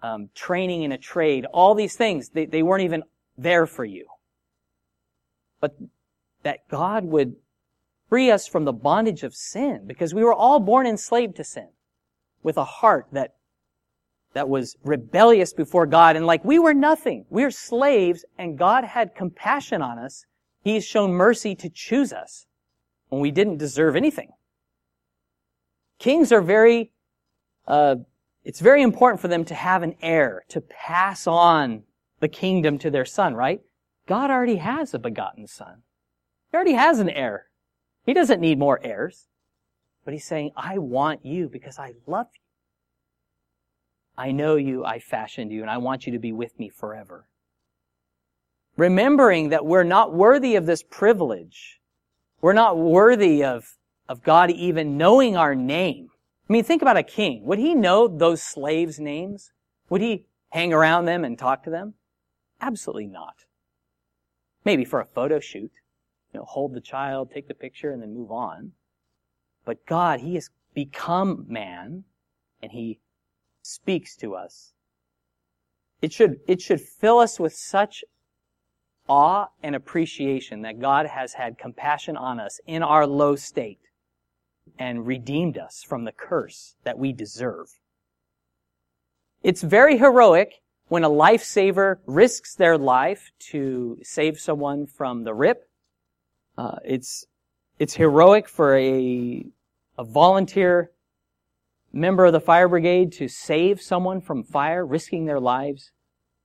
um, 0.00 0.30
training 0.36 0.84
in 0.84 0.92
a 0.92 0.98
trade, 0.98 1.44
all 1.46 1.74
these 1.74 1.96
things, 1.96 2.28
they, 2.28 2.46
they 2.46 2.62
weren't 2.62 2.84
even 2.84 3.02
there 3.36 3.66
for 3.66 3.84
you. 3.84 4.06
But 5.58 5.74
that 6.46 6.68
God 6.68 7.04
would 7.04 7.34
free 8.08 8.30
us 8.30 8.46
from 8.46 8.64
the 8.64 8.72
bondage 8.72 9.24
of 9.24 9.34
sin, 9.34 9.82
because 9.84 10.14
we 10.14 10.22
were 10.22 10.32
all 10.32 10.60
born 10.60 10.86
enslaved 10.86 11.34
to 11.34 11.42
sin, 11.42 11.70
with 12.44 12.56
a 12.56 12.64
heart 12.64 13.08
that 13.10 13.34
that 14.32 14.48
was 14.48 14.76
rebellious 14.84 15.52
before 15.52 15.86
God, 15.86 16.14
and 16.14 16.24
like 16.24 16.44
we 16.44 16.60
were 16.60 16.72
nothing. 16.72 17.24
We 17.30 17.42
are 17.42 17.50
slaves, 17.50 18.24
and 18.38 18.56
God 18.56 18.84
had 18.84 19.16
compassion 19.16 19.82
on 19.82 19.98
us. 19.98 20.24
He's 20.62 20.84
shown 20.84 21.14
mercy 21.14 21.56
to 21.56 21.68
choose 21.68 22.12
us 22.12 22.46
when 23.08 23.20
we 23.20 23.32
didn't 23.32 23.56
deserve 23.56 23.96
anything. 23.96 24.28
Kings 25.98 26.30
are 26.30 26.42
very, 26.42 26.92
uh, 27.66 27.96
it's 28.44 28.60
very 28.60 28.82
important 28.82 29.20
for 29.20 29.26
them 29.26 29.44
to 29.46 29.54
have 29.54 29.82
an 29.82 29.96
heir, 30.00 30.44
to 30.50 30.60
pass 30.60 31.26
on 31.26 31.82
the 32.20 32.28
kingdom 32.28 32.78
to 32.78 32.90
their 32.90 33.04
son, 33.04 33.34
right? 33.34 33.62
God 34.06 34.30
already 34.30 34.56
has 34.56 34.94
a 34.94 35.00
begotten 35.00 35.48
son. 35.48 35.82
He 36.56 36.58
already 36.58 36.72
has 36.72 37.00
an 37.00 37.10
heir. 37.10 37.48
He 38.06 38.14
doesn't 38.14 38.40
need 38.40 38.58
more 38.58 38.80
heirs. 38.82 39.26
But 40.06 40.14
he's 40.14 40.24
saying, 40.24 40.52
I 40.56 40.78
want 40.78 41.22
you 41.22 41.50
because 41.50 41.78
I 41.78 41.92
love 42.06 42.28
you. 42.32 42.40
I 44.16 44.32
know 44.32 44.56
you, 44.56 44.82
I 44.82 44.98
fashioned 44.98 45.52
you, 45.52 45.60
and 45.60 45.70
I 45.70 45.76
want 45.76 46.06
you 46.06 46.12
to 46.14 46.18
be 46.18 46.32
with 46.32 46.58
me 46.58 46.70
forever. 46.70 47.26
Remembering 48.74 49.50
that 49.50 49.66
we're 49.66 49.84
not 49.84 50.14
worthy 50.14 50.56
of 50.56 50.64
this 50.64 50.82
privilege. 50.82 51.78
We're 52.40 52.54
not 52.54 52.78
worthy 52.78 53.44
of 53.44 53.76
of 54.08 54.22
God 54.22 54.50
even 54.50 54.96
knowing 54.96 55.36
our 55.36 55.54
name. 55.54 56.08
I 56.48 56.52
mean, 56.54 56.64
think 56.64 56.80
about 56.80 56.96
a 56.96 57.02
king. 57.02 57.44
Would 57.44 57.58
he 57.58 57.74
know 57.74 58.08
those 58.08 58.40
slaves' 58.42 58.98
names? 58.98 59.52
Would 59.90 60.00
he 60.00 60.24
hang 60.52 60.72
around 60.72 61.04
them 61.04 61.22
and 61.22 61.38
talk 61.38 61.64
to 61.64 61.70
them? 61.70 61.96
Absolutely 62.62 63.08
not. 63.08 63.44
Maybe 64.64 64.86
for 64.86 65.00
a 65.00 65.04
photo 65.04 65.38
shoot. 65.38 65.70
You 66.36 66.40
know, 66.40 66.44
hold 66.44 66.74
the 66.74 66.82
child, 66.82 67.30
take 67.30 67.48
the 67.48 67.54
picture, 67.54 67.92
and 67.92 68.02
then 68.02 68.12
move 68.12 68.30
on. 68.30 68.72
But 69.64 69.86
God, 69.86 70.20
He 70.20 70.34
has 70.34 70.50
become 70.74 71.46
man, 71.48 72.04
and 72.62 72.72
He 72.72 73.00
speaks 73.62 74.14
to 74.16 74.34
us. 74.34 74.74
It 76.02 76.12
should, 76.12 76.40
it 76.46 76.60
should 76.60 76.82
fill 76.82 77.20
us 77.20 77.40
with 77.40 77.54
such 77.54 78.04
awe 79.08 79.46
and 79.62 79.74
appreciation 79.74 80.60
that 80.60 80.78
God 80.78 81.06
has 81.06 81.32
had 81.32 81.56
compassion 81.56 82.18
on 82.18 82.38
us 82.38 82.60
in 82.66 82.82
our 82.82 83.06
low 83.06 83.34
state 83.34 83.80
and 84.78 85.06
redeemed 85.06 85.56
us 85.56 85.82
from 85.82 86.04
the 86.04 86.12
curse 86.12 86.76
that 86.84 86.98
we 86.98 87.14
deserve. 87.14 87.80
It's 89.42 89.62
very 89.62 89.96
heroic 89.96 90.60
when 90.88 91.02
a 91.02 91.08
lifesaver 91.08 91.96
risks 92.04 92.54
their 92.54 92.76
life 92.76 93.30
to 93.52 93.98
save 94.02 94.38
someone 94.38 94.86
from 94.86 95.24
the 95.24 95.32
rip. 95.32 95.66
Uh, 96.56 96.76
it's 96.84 97.26
it's 97.78 97.94
heroic 97.94 98.48
for 98.48 98.76
a 98.76 99.46
a 99.98 100.04
volunteer 100.04 100.90
member 101.92 102.26
of 102.26 102.32
the 102.32 102.40
fire 102.40 102.68
brigade 102.68 103.12
to 103.12 103.28
save 103.28 103.80
someone 103.80 104.20
from 104.20 104.42
fire, 104.42 104.84
risking 104.84 105.24
their 105.26 105.40
lives. 105.40 105.92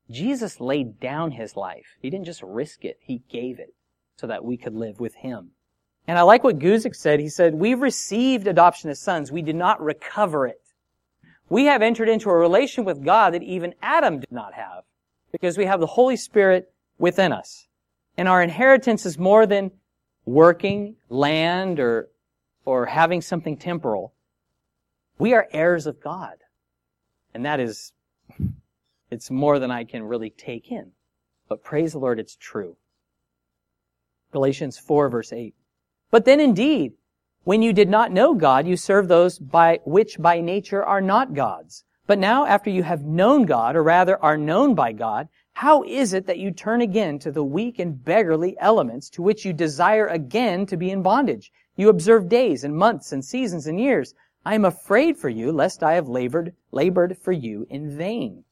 Jesus 0.10 0.60
laid 0.60 1.00
down 1.00 1.32
his 1.32 1.56
life. 1.56 1.98
He 2.02 2.10
didn't 2.10 2.26
just 2.26 2.44
risk 2.44 2.84
it; 2.86 2.98
he 3.02 3.24
gave 3.30 3.60
it 3.60 3.74
so 4.18 4.28
that 4.28 4.46
we 4.46 4.58
could 4.58 4.76
live 4.76 5.00
with 5.00 5.16
him. 5.16 5.52
And 6.08 6.18
I 6.18 6.24
like 6.24 6.44
what 6.44 6.60
Guzik 6.60 6.96
said. 6.96 7.20
He 7.20 7.30
said, 7.30 7.56
we've 7.56 7.82
received 7.82 8.48
adoption 8.48 8.90
as 8.90 9.00
sons. 9.00 9.32
We 9.32 9.42
did 9.42 9.56
not 9.56 9.82
recover 9.82 10.48
it. 10.48 10.62
We 11.50 11.66
have 11.66 11.82
entered 11.82 12.10
into 12.10 12.30
a 12.30 12.36
relation 12.36 12.86
with 12.86 13.04
God 13.04 13.34
that 13.34 13.44
even 13.44 13.76
Adam 13.82 14.20
did 14.20 14.32
not 14.32 14.54
have 14.54 14.84
because 15.32 15.58
we 15.58 15.66
have 15.66 15.80
the 15.80 15.88
Holy 15.88 16.16
Spirit 16.16 16.72
within 16.98 17.32
us. 17.32 17.68
And 18.18 18.28
our 18.28 18.42
inheritance 18.42 19.06
is 19.06 19.18
more 19.18 19.46
than 19.46 19.72
working, 20.26 20.96
land, 21.10 21.80
or, 21.80 22.10
or 22.66 22.86
having 22.86 23.22
something 23.22 23.58
temporal. 23.58 24.14
We 25.18 25.34
are 25.34 25.48
heirs 25.52 25.88
of 25.88 26.02
God. 26.02 26.38
And 27.34 27.46
that 27.46 27.60
is, 27.60 27.94
it's 29.10 29.32
more 29.32 29.60
than 29.60 29.72
I 29.72 29.84
can 29.84 30.04
really 30.04 30.30
take 30.30 30.72
in. 30.72 30.92
But 31.48 31.64
praise 31.64 31.94
the 31.94 32.00
Lord, 32.00 32.20
it's 32.20 32.36
true. 32.36 32.78
Galatians 34.32 34.78
4 34.78 35.10
verse 35.10 35.34
8. 35.34 35.54
But 36.10 36.26
then 36.26 36.40
indeed, 36.40 36.94
when 37.44 37.62
you 37.62 37.74
did 37.74 37.90
not 37.90 38.12
know 38.12 38.34
God, 38.34 38.68
you 38.68 38.78
served 38.78 39.10
those 39.10 39.40
by 39.40 39.80
which 39.84 40.20
by 40.20 40.42
nature 40.42 40.84
are 40.84 41.02
not 41.02 41.34
gods. 41.34 41.84
But 42.06 42.20
now 42.20 42.46
after 42.46 42.70
you 42.70 42.84
have 42.84 43.04
known 43.04 43.44
God, 43.46 43.76
or 43.76 43.84
rather 43.84 44.22
are 44.24 44.38
known 44.38 44.76
by 44.76 44.92
God, 44.92 45.28
how 45.54 45.84
is 45.84 46.14
it 46.14 46.26
that 46.26 46.40
you 46.40 46.52
turn 46.52 46.82
again 46.82 47.20
to 47.20 47.32
the 47.32 47.44
weak 47.44 47.78
and 47.78 48.04
beggarly 48.04 48.58
elements 48.60 49.10
to 49.12 49.22
which 49.22 49.46
you 49.46 49.54
desire 49.54 50.08
again 50.08 50.66
to 50.68 50.78
be 50.78 50.90
in 50.90 51.02
bondage? 51.02 51.52
You 51.76 51.90
observe 51.90 52.30
days 52.30 52.64
and 52.64 52.76
months 52.76 53.12
and 53.12 53.24
seasons 53.24 53.68
and 53.68 53.80
years. 53.80 54.14
I 54.46 54.56
am 54.56 54.66
afraid 54.66 55.18
for 55.18 55.30
you 55.30 55.52
lest 55.52 55.84
I 55.84 55.94
have 55.94 56.08
labored, 56.10 56.56
labored 56.72 57.18
for 57.18 57.32
you 57.32 57.68
in 57.70 57.96
vain. 57.96 58.44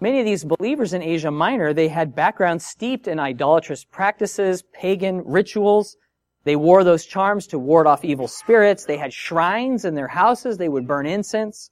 Many 0.00 0.20
of 0.20 0.26
these 0.26 0.44
believers 0.44 0.92
in 0.92 1.02
Asia 1.02 1.30
Minor, 1.30 1.72
they 1.72 1.88
had 1.88 2.14
backgrounds 2.14 2.64
steeped 2.66 3.08
in 3.08 3.18
idolatrous 3.18 3.84
practices, 3.84 4.62
pagan 4.72 5.22
rituals. 5.24 5.96
They 6.44 6.54
wore 6.54 6.84
those 6.84 7.04
charms 7.04 7.46
to 7.48 7.58
ward 7.58 7.86
off 7.86 8.04
evil 8.04 8.28
spirits. 8.28 8.84
They 8.84 8.96
had 8.96 9.12
shrines 9.12 9.84
in 9.84 9.94
their 9.94 10.08
houses. 10.08 10.58
They 10.58 10.68
would 10.68 10.86
burn 10.86 11.06
incense. 11.06 11.70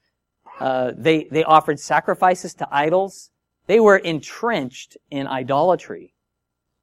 Uh, 0.60 0.92
they, 0.96 1.25
they 1.25 1.44
offered 1.44 1.78
sacrifices 1.78 2.54
to 2.54 2.68
idols. 2.70 3.30
They 3.66 3.80
were 3.80 3.96
entrenched 3.96 4.96
in 5.10 5.26
idolatry. 5.26 6.14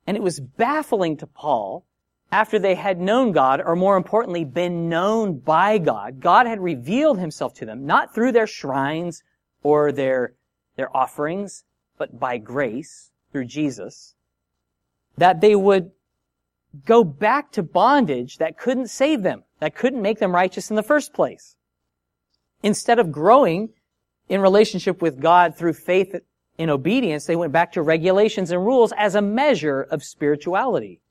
And 0.06 0.18
it 0.18 0.24
was 0.24 0.40
baffling 0.40 1.18
to 1.18 1.28
Paul 1.28 1.86
after 2.32 2.58
they 2.58 2.76
had 2.76 3.00
known 3.00 3.32
God, 3.32 3.62
or 3.64 3.76
more 3.76 3.96
importantly, 3.96 4.44
been 4.44 4.90
known 4.90 5.38
by 5.38 5.78
God. 5.78 6.20
God 6.20 6.48
had 6.48 6.60
revealed 6.60 7.20
himself 7.20 7.54
to 7.56 7.66
them, 7.66 7.86
not 7.86 8.14
through 8.14 8.32
their 8.32 8.48
shrines 8.48 9.24
or 9.62 9.92
their, 9.92 10.34
their 10.76 10.96
offerings, 10.96 11.64
but 11.98 12.20
by 12.20 12.38
grace 12.38 13.12
through 13.32 13.46
Jesus, 13.46 14.16
that 15.18 15.42
they 15.42 15.56
would 15.56 15.92
go 16.86 17.04
back 17.04 17.52
to 17.52 17.64
bondage 17.64 18.40
that 18.40 18.58
couldn't 18.58 18.88
save 18.88 19.22
them, 19.22 19.44
that 19.60 19.76
couldn't 19.76 20.02
make 20.02 20.20
them 20.20 20.34
righteous 20.34 20.70
in 20.70 20.76
the 20.76 20.84
first 20.84 21.14
place. 21.14 21.56
Instead 22.64 22.98
of 22.98 23.12
growing 23.12 23.70
in 24.30 24.42
relationship 24.42 25.02
with 25.02 25.20
God 25.20 25.56
through 25.56 25.74
faith 25.74 26.16
in 26.58 26.70
obedience, 26.70 27.26
they 27.26 27.36
went 27.36 27.52
back 27.52 27.74
to 27.74 27.82
regulations 27.82 28.52
and 28.52 28.66
rules 28.66 28.94
as 28.98 29.16
a 29.16 29.22
measure 29.22 29.82
of 29.82 30.04
spirituality. 30.04 31.02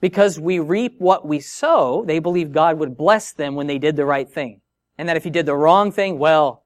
Because 0.00 0.38
we 0.38 0.58
reap 0.58 0.96
what 0.98 1.26
we 1.26 1.40
sow, 1.40 2.04
they 2.04 2.18
believed 2.18 2.52
God 2.52 2.78
would 2.78 2.96
bless 2.96 3.32
them 3.32 3.54
when 3.54 3.68
they 3.68 3.78
did 3.78 3.96
the 3.96 4.04
right 4.04 4.28
thing. 4.28 4.60
And 4.98 5.08
that 5.08 5.16
if 5.16 5.24
you 5.24 5.30
did 5.30 5.46
the 5.46 5.56
wrong 5.56 5.92
thing, 5.92 6.18
well, 6.18 6.64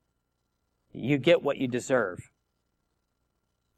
you 0.92 1.18
get 1.18 1.42
what 1.42 1.58
you 1.58 1.68
deserve. 1.68 2.30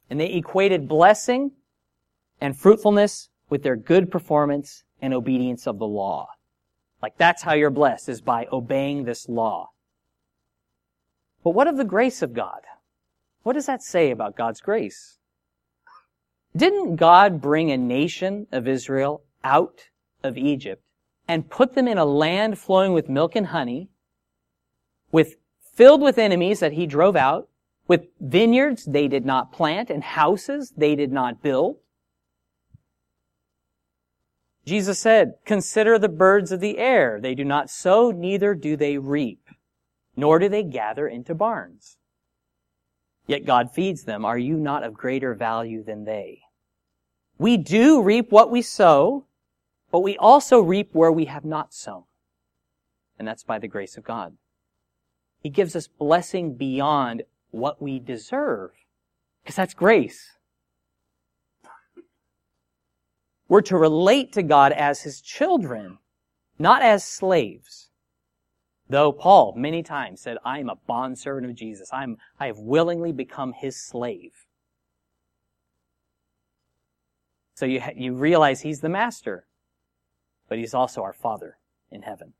And 0.09 0.19
they 0.19 0.33
equated 0.33 0.87
blessing 0.87 1.51
and 2.39 2.57
fruitfulness 2.57 3.29
with 3.49 3.63
their 3.63 3.75
good 3.75 4.09
performance 4.09 4.83
and 5.01 5.13
obedience 5.13 5.67
of 5.67 5.77
the 5.77 5.87
law. 5.87 6.29
Like 7.01 7.17
that's 7.17 7.43
how 7.43 7.53
you're 7.53 7.69
blessed, 7.69 8.09
is 8.09 8.21
by 8.21 8.47
obeying 8.51 9.03
this 9.03 9.27
law. 9.27 9.69
But 11.43 11.51
what 11.51 11.67
of 11.67 11.77
the 11.77 11.83
grace 11.83 12.21
of 12.21 12.33
God? 12.33 12.61
What 13.43 13.53
does 13.53 13.65
that 13.65 13.81
say 13.81 14.11
about 14.11 14.35
God's 14.35 14.61
grace? 14.61 15.17
Didn't 16.55 16.97
God 16.97 17.41
bring 17.41 17.71
a 17.71 17.77
nation 17.77 18.47
of 18.51 18.67
Israel 18.67 19.23
out 19.43 19.89
of 20.23 20.37
Egypt 20.37 20.83
and 21.27 21.49
put 21.49 21.73
them 21.73 21.87
in 21.87 21.97
a 21.97 22.05
land 22.05 22.59
flowing 22.59 22.93
with 22.93 23.09
milk 23.09 23.35
and 23.35 23.47
honey, 23.47 23.89
with 25.11 25.35
filled 25.73 26.01
with 26.01 26.17
enemies 26.17 26.59
that 26.59 26.73
he 26.73 26.85
drove 26.85 27.15
out, 27.15 27.47
with 27.87 28.07
vineyards 28.19 28.85
they 28.85 29.07
did 29.07 29.25
not 29.25 29.51
plant 29.51 29.89
and 29.89 30.03
houses 30.03 30.73
they 30.75 30.95
did 30.95 31.11
not 31.11 31.41
build? 31.41 31.77
Jesus 34.65 34.99
said, 34.99 35.35
Consider 35.45 35.97
the 35.97 36.09
birds 36.09 36.51
of 36.51 36.59
the 36.59 36.77
air. 36.77 37.19
They 37.19 37.33
do 37.33 37.43
not 37.43 37.69
sow, 37.69 38.11
neither 38.11 38.53
do 38.53 38.75
they 38.75 38.97
reap, 38.97 39.49
nor 40.21 40.37
do 40.37 40.47
they 40.47 40.61
gather 40.61 41.07
into 41.07 41.33
barns. 41.33 41.97
Yet 43.25 43.43
God 43.43 43.71
feeds 43.71 44.03
them. 44.03 44.23
Are 44.23 44.37
you 44.37 44.55
not 44.55 44.83
of 44.83 44.93
greater 44.93 45.33
value 45.33 45.83
than 45.83 46.05
they? 46.05 46.41
We 47.39 47.57
do 47.57 48.03
reap 48.03 48.31
what 48.31 48.51
we 48.51 48.61
sow, 48.61 49.25
but 49.91 50.01
we 50.01 50.15
also 50.17 50.59
reap 50.59 50.91
where 50.93 51.11
we 51.11 51.25
have 51.25 51.43
not 51.43 51.73
sown. 51.73 52.03
And 53.17 53.27
that's 53.27 53.43
by 53.43 53.57
the 53.57 53.67
grace 53.67 53.97
of 53.97 54.03
God. 54.03 54.37
He 55.41 55.49
gives 55.49 55.75
us 55.75 55.87
blessing 55.87 56.53
beyond 56.53 57.23
what 57.49 57.81
we 57.81 57.97
deserve. 57.97 58.69
Because 59.41 59.55
that's 59.55 59.73
grace. 59.73 60.37
We're 63.47 63.61
to 63.61 63.75
relate 63.75 64.33
to 64.33 64.43
God 64.43 64.71
as 64.71 65.01
His 65.01 65.19
children, 65.19 65.97
not 66.59 66.83
as 66.83 67.03
slaves. 67.03 67.90
Though 68.91 69.13
Paul 69.13 69.53
many 69.55 69.83
times 69.83 70.19
said, 70.19 70.37
I 70.43 70.59
am 70.59 70.69
a 70.69 70.75
bondservant 70.75 71.49
of 71.49 71.55
Jesus. 71.55 71.89
I'm, 71.93 72.17
I 72.37 72.47
have 72.47 72.59
willingly 72.59 73.13
become 73.13 73.53
His 73.53 73.77
slave. 73.77 74.33
So 77.55 77.65
you, 77.65 77.81
you 77.95 78.15
realize 78.15 78.59
He's 78.59 78.81
the 78.81 78.89
master, 78.89 79.47
but 80.49 80.57
He's 80.57 80.73
also 80.73 81.03
our 81.03 81.13
Father 81.13 81.57
in 81.89 82.01
heaven. 82.01 82.33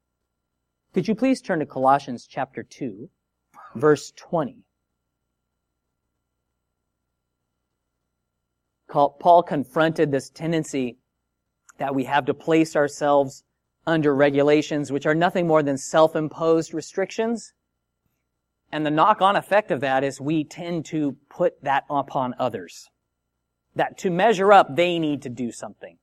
Could 0.93 1.07
you 1.07 1.15
please 1.15 1.41
turn 1.41 1.59
to 1.59 1.65
Colossians 1.65 2.27
chapter 2.29 2.63
2, 2.63 3.09
verse 3.75 4.11
20? 4.17 4.57
Paul 8.89 9.43
confronted 9.43 10.11
this 10.11 10.29
tendency 10.29 10.97
that 11.77 11.95
we 11.95 12.03
have 12.03 12.25
to 12.25 12.33
place 12.33 12.75
ourselves 12.75 13.45
under 13.85 14.15
regulations 14.15 14.91
which 14.91 15.05
are 15.05 15.15
nothing 15.15 15.47
more 15.47 15.63
than 15.63 15.77
self-imposed 15.77 16.73
restrictions. 16.73 17.53
And 18.71 18.85
the 18.85 18.91
knock-on 18.91 19.35
effect 19.35 19.71
of 19.71 19.81
that 19.81 20.03
is 20.03 20.21
we 20.21 20.43
tend 20.43 20.85
to 20.85 21.17
put 21.29 21.61
that 21.63 21.83
upon 21.89 22.35
others. 22.39 22.89
That 23.75 23.97
to 23.99 24.09
measure 24.09 24.53
up, 24.53 24.75
they 24.75 24.99
need 24.99 25.21
to 25.23 25.29
do 25.29 25.51
something. 25.51 25.97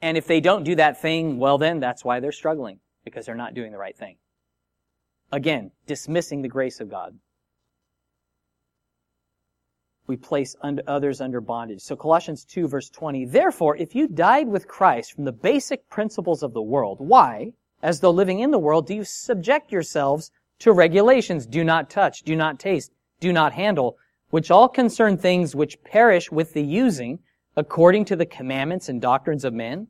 And 0.00 0.16
if 0.16 0.26
they 0.26 0.40
don't 0.40 0.64
do 0.64 0.74
that 0.76 1.00
thing, 1.00 1.38
well 1.38 1.58
then, 1.58 1.80
that's 1.80 2.04
why 2.04 2.20
they're 2.20 2.32
struggling, 2.32 2.80
because 3.04 3.26
they're 3.26 3.34
not 3.34 3.54
doing 3.54 3.72
the 3.72 3.78
right 3.78 3.96
thing. 3.96 4.16
Again, 5.32 5.70
dismissing 5.86 6.42
the 6.42 6.48
grace 6.48 6.80
of 6.80 6.90
God 6.90 7.18
we 10.06 10.16
place 10.16 10.54
others 10.86 11.20
under 11.20 11.40
bondage. 11.40 11.80
So 11.80 11.96
Colossians 11.96 12.44
2 12.44 12.68
verse 12.68 12.90
20, 12.90 13.24
therefore, 13.26 13.76
if 13.76 13.94
you 13.94 14.06
died 14.06 14.48
with 14.48 14.68
Christ 14.68 15.12
from 15.12 15.24
the 15.24 15.32
basic 15.32 15.88
principles 15.88 16.42
of 16.42 16.52
the 16.52 16.62
world, 16.62 16.98
why, 17.00 17.52
as 17.82 18.00
though 18.00 18.10
living 18.10 18.40
in 18.40 18.50
the 18.50 18.58
world, 18.58 18.86
do 18.86 18.94
you 18.94 19.04
subject 19.04 19.72
yourselves 19.72 20.30
to 20.60 20.72
regulations, 20.72 21.46
do 21.46 21.64
not 21.64 21.90
touch, 21.90 22.22
do 22.22 22.36
not 22.36 22.58
taste, 22.58 22.92
do 23.20 23.32
not 23.32 23.52
handle, 23.52 23.96
which 24.30 24.50
all 24.50 24.68
concern 24.68 25.16
things 25.16 25.54
which 25.54 25.82
perish 25.84 26.30
with 26.30 26.52
the 26.52 26.62
using, 26.62 27.18
according 27.56 28.04
to 28.04 28.16
the 28.16 28.26
commandments 28.26 28.88
and 28.88 29.00
doctrines 29.00 29.44
of 29.44 29.54
men? 29.54 29.88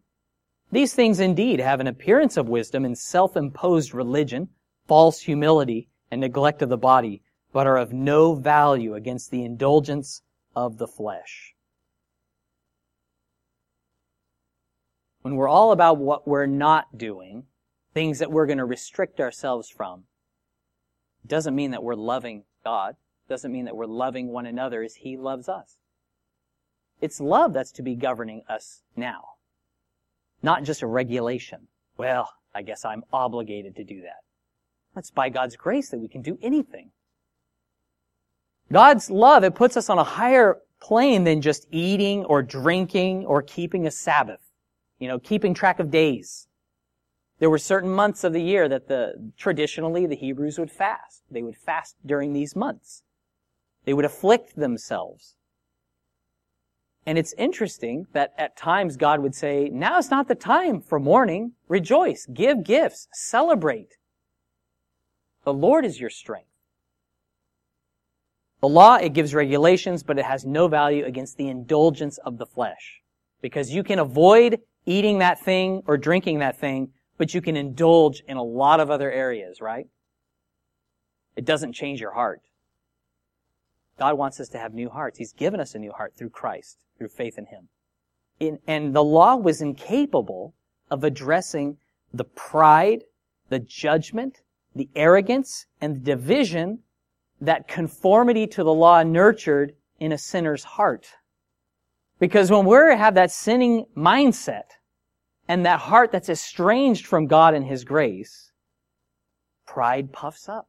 These 0.70 0.94
things 0.94 1.20
indeed 1.20 1.61
have 1.61 1.81
an 1.81 1.87
appearance 1.87 2.37
of 2.37 2.48
wisdom 2.48 2.85
in 2.85 2.94
self-imposed 2.94 3.94
religion, 3.94 4.48
false 4.87 5.20
humility, 5.20 5.88
and 6.11 6.20
neglect 6.20 6.62
of 6.62 6.68
the 6.68 6.77
body, 6.77 7.22
but 7.55 7.69
are 7.69 7.77
of 7.79 7.93
no 7.93 8.35
value 8.35 8.95
against 8.97 9.31
the 9.31 9.45
indulgence 9.45 10.23
of 10.57 10.77
the 10.77 10.88
flesh. 10.88 11.55
When 15.23 15.37
we're 15.37 15.49
all 15.49 15.71
about 15.71 15.97
what 15.97 16.27
we're 16.27 16.47
not 16.47 16.99
doing, 16.99 17.45
things 17.95 18.19
that 18.19 18.33
we're 18.33 18.47
going 18.47 18.59
to 18.59 18.64
restrict 18.64 19.21
ourselves 19.21 19.71
from, 19.71 20.03
doesn't 21.25 21.55
mean 21.55 21.71
that 21.71 21.85
we're 21.85 21.95
loving 21.95 22.43
God. 22.64 22.97
Doesn't 23.29 23.53
mean 23.53 23.67
that 23.67 23.77
we're 23.77 23.87
loving 23.87 24.29
one 24.29 24.47
another 24.47 24.83
as 24.83 24.97
He 24.97 25.17
loves 25.17 25.49
us. 25.49 25.79
It's 27.01 27.21
love 27.21 27.53
that's 27.53 27.73
to 27.73 27.83
be 27.83 27.95
governing 27.95 28.43
us 28.49 28.83
now. 28.97 29.23
Not 30.43 30.64
just 30.64 30.83
a 30.83 30.88
regulation. 30.88 31.69
Well, 31.97 32.33
I 32.53 32.62
guess 32.62 32.85
I'm 32.85 33.05
obligated 33.12 33.77
to 33.77 33.85
do 33.85 34.01
that. 34.03 34.25
That's 34.95 35.12
by 35.12 35.29
God's 35.29 35.55
grace 35.55 35.90
that 35.90 36.01
we 36.01 36.09
can 36.09 36.21
do 36.21 36.37
anything. 36.43 36.90
God's 38.72 39.11
love, 39.11 39.44
it 39.44 39.55
puts 39.55 39.77
us 39.77 39.88
on 39.88 39.98
a 39.98 40.05
higher 40.05 40.59
plane 40.81 41.24
than 41.24 41.40
just 41.40 41.66
eating 41.70 42.24
or 42.24 42.42
drinking 42.42 43.24
or 43.27 43.42
keeping 43.42 43.87
a 43.87 43.90
Sabbath. 43.90 44.40
You 44.98 45.09
know, 45.09 45.18
keeping 45.18 45.55
track 45.55 45.81
of 45.81 45.90
days. 45.90 46.46
There 47.40 47.50
were 47.50 47.59
certain 47.59 47.90
months 47.90 48.24
of 48.24 48.33
the 48.33 48.42
year 48.42 48.68
that 48.68 48.88
the, 48.88 49.33
traditionally 49.37 50.07
the 50.07 50.16
Hebrews 50.16 50.59
would 50.59 50.70
fast. 50.70 51.22
They 51.31 51.42
would 51.42 51.57
fast 51.57 51.96
during 52.07 52.33
these 52.33 52.55
months. 52.55 53.03
They 53.85 53.92
would 53.92 54.05
afflict 54.05 54.57
themselves. 54.57 55.37
And 57.07 57.18
it's 57.18 57.35
interesting 57.37 58.07
that 58.12 58.33
at 58.38 58.57
times 58.57 58.96
God 58.96 59.20
would 59.20 59.35
say, 59.35 59.68
now 59.68 59.98
is 59.98 60.11
not 60.11 60.29
the 60.29 60.35
time 60.35 60.81
for 60.81 60.98
mourning. 60.98 61.53
Rejoice. 61.68 62.27
Give 62.33 62.64
gifts. 62.64 63.09
Celebrate. 63.12 63.96
The 65.44 65.53
Lord 65.53 65.85
is 65.85 66.00
your 66.00 66.09
strength. 66.09 66.48
The 68.64 68.68
law, 68.68 68.94
it 68.94 69.12
gives 69.12 69.35
regulations, 69.35 70.03
but 70.03 70.18
it 70.18 70.24
has 70.24 70.46
no 70.46 70.68
value 70.68 71.05
against 71.05 71.37
the 71.37 71.48
indulgence 71.48 72.16
of 72.16 72.38
the 72.38 72.46
flesh. 72.46 73.03
Because 73.42 73.70
you 73.70 73.83
can 73.85 73.98
avoid 73.98 74.59
eating 74.87 75.18
that 75.18 75.38
thing 75.38 75.83
or 75.87 75.98
drinking 75.98 76.38
that 76.38 76.59
thing, 76.59 76.88
but 77.18 77.35
you 77.35 77.42
can 77.42 77.59
indulge 77.59 78.22
in 78.27 78.38
a 78.38 78.42
lot 78.42 78.81
of 78.81 78.90
other 78.90 79.12
areas, 79.12 79.61
right? 79.61 79.87
It 81.37 81.44
doesn't 81.44 81.74
change 81.74 82.00
your 82.00 82.12
heart. 82.12 82.40
God 83.98 84.16
wants 84.16 84.40
us 84.40 84.48
to 84.48 84.59
have 84.59 84.72
new 84.72 84.88
hearts. 84.88 85.18
He's 85.18 85.35
given 85.35 85.61
us 85.61 85.74
a 85.74 85.79
new 85.79 85.92
heart 85.92 86.14
through 86.16 86.31
Christ, 86.31 86.79
through 86.96 87.09
faith 87.09 87.37
in 87.37 87.44
Him. 87.44 87.68
In, 88.40 88.61
and 88.66 88.96
the 88.96 89.05
law 89.05 89.37
was 89.37 89.61
incapable 89.61 90.55
of 90.90 91.05
addressing 91.05 91.77
the 92.14 92.24
pride, 92.24 93.05
the 93.50 93.59
judgment, 93.59 94.40
the 94.74 94.88
arrogance, 94.96 95.66
and 95.83 95.96
the 95.96 96.00
division 96.00 96.79
that 97.40 97.68
conformity 97.68 98.47
to 98.49 98.64
the 98.64 98.73
law 98.73 99.03
nurtured 99.03 99.75
in 100.01 100.12
a 100.12 100.18
sinner's 100.18 100.64
heart. 100.64 101.09
Because 102.18 102.51
when 102.51 102.64
we 102.64 102.77
have 102.97 103.14
that 103.14 103.31
sinning 103.31 103.87
mindset, 103.97 104.64
and 105.49 105.66
that 105.66 105.81
heart 105.81 106.11
that's 106.11 106.29
estranged 106.29 107.07
from 107.07 107.27
God 107.27 107.55
and 107.55 107.66
His 107.66 107.85
grace, 107.85 108.53
pride 109.66 110.12
puffs 110.12 110.49
up. 110.49 110.68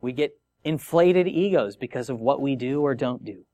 We 0.00 0.12
get 0.12 0.38
inflated 0.64 1.28
egos 1.28 1.76
because 1.76 2.10
of 2.10 2.20
what 2.20 2.40
we 2.40 2.56
do 2.56 2.82
or 2.82 2.94
don't 2.94 3.24
do. 3.24 3.44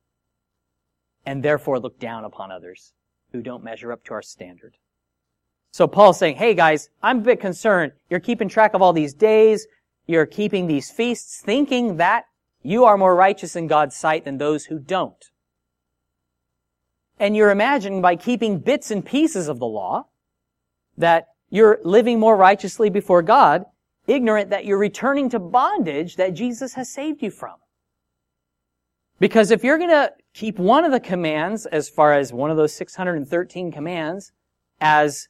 And 1.27 1.43
therefore 1.43 1.79
look 1.79 1.99
down 1.99 2.25
upon 2.25 2.51
others 2.51 2.93
who 3.33 3.43
don't 3.43 3.65
measure 3.65 3.93
up 3.93 4.03
to 4.05 4.15
our 4.15 4.23
standard. 4.23 4.77
So 5.73 5.87
Paul's 5.87 6.19
saying, 6.19 6.37
hey 6.37 6.55
guys, 6.55 6.89
I'm 7.03 7.19
a 7.19 7.23
bit 7.23 7.41
concerned. 7.41 7.93
You're 8.09 8.21
keeping 8.21 8.49
track 8.49 8.73
of 8.73 8.81
all 8.81 8.95
these 8.95 9.13
days. 9.13 9.67
You're 10.09 10.27
keeping 10.27 10.67
these 10.67 10.91
feasts 10.91 11.41
thinking 11.41 11.99
that 11.99 12.25
you 12.63 12.85
are 12.87 12.97
more 12.97 13.15
righteous 13.15 13.55
in 13.55 13.67
God's 13.67 13.95
sight 13.95 14.25
than 14.25 14.39
those 14.39 14.65
who 14.65 14.79
don't. 14.79 15.25
And 17.21 17.37
you're 17.37 17.51
imagining 17.51 18.01
by 18.01 18.17
keeping 18.17 18.59
bits 18.59 18.91
and 18.91 19.05
pieces 19.05 19.49
of 19.49 19.59
the 19.59 19.67
law 19.67 20.07
that 20.97 21.29
you're 21.51 21.79
living 21.85 22.19
more 22.19 22.37
righteously 22.37 22.89
before 22.89 23.23
God, 23.23 23.67
ignorant 24.07 24.51
that 24.51 24.65
you're 24.65 24.79
returning 24.79 25.29
to 25.31 25.39
bondage 25.39 26.17
that 26.17 26.35
Jesus 26.35 26.75
has 26.75 26.91
saved 26.91 27.23
you 27.23 27.31
from. 27.31 27.57
Because 29.21 29.51
if 29.51 29.63
you're 29.63 29.79
going 29.79 29.91
to 29.91 30.13
keep 30.33 30.59
one 30.59 30.85
of 30.85 30.93
the 30.93 31.01
commands, 31.01 31.67
as 31.67 31.91
far 31.91 32.15
as 32.15 32.33
one 32.33 32.51
of 32.51 32.57
those 32.57 32.75
613 32.75 33.73
commands, 33.73 34.33
as 34.81 35.29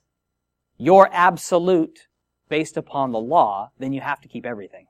your 0.76 1.08
absolute 1.12 2.07
based 2.48 2.76
upon 2.76 3.12
the 3.12 3.18
law, 3.18 3.70
then 3.78 3.92
you 3.92 4.00
have 4.00 4.20
to 4.20 4.28
keep 4.28 4.46
everything. 4.46 4.86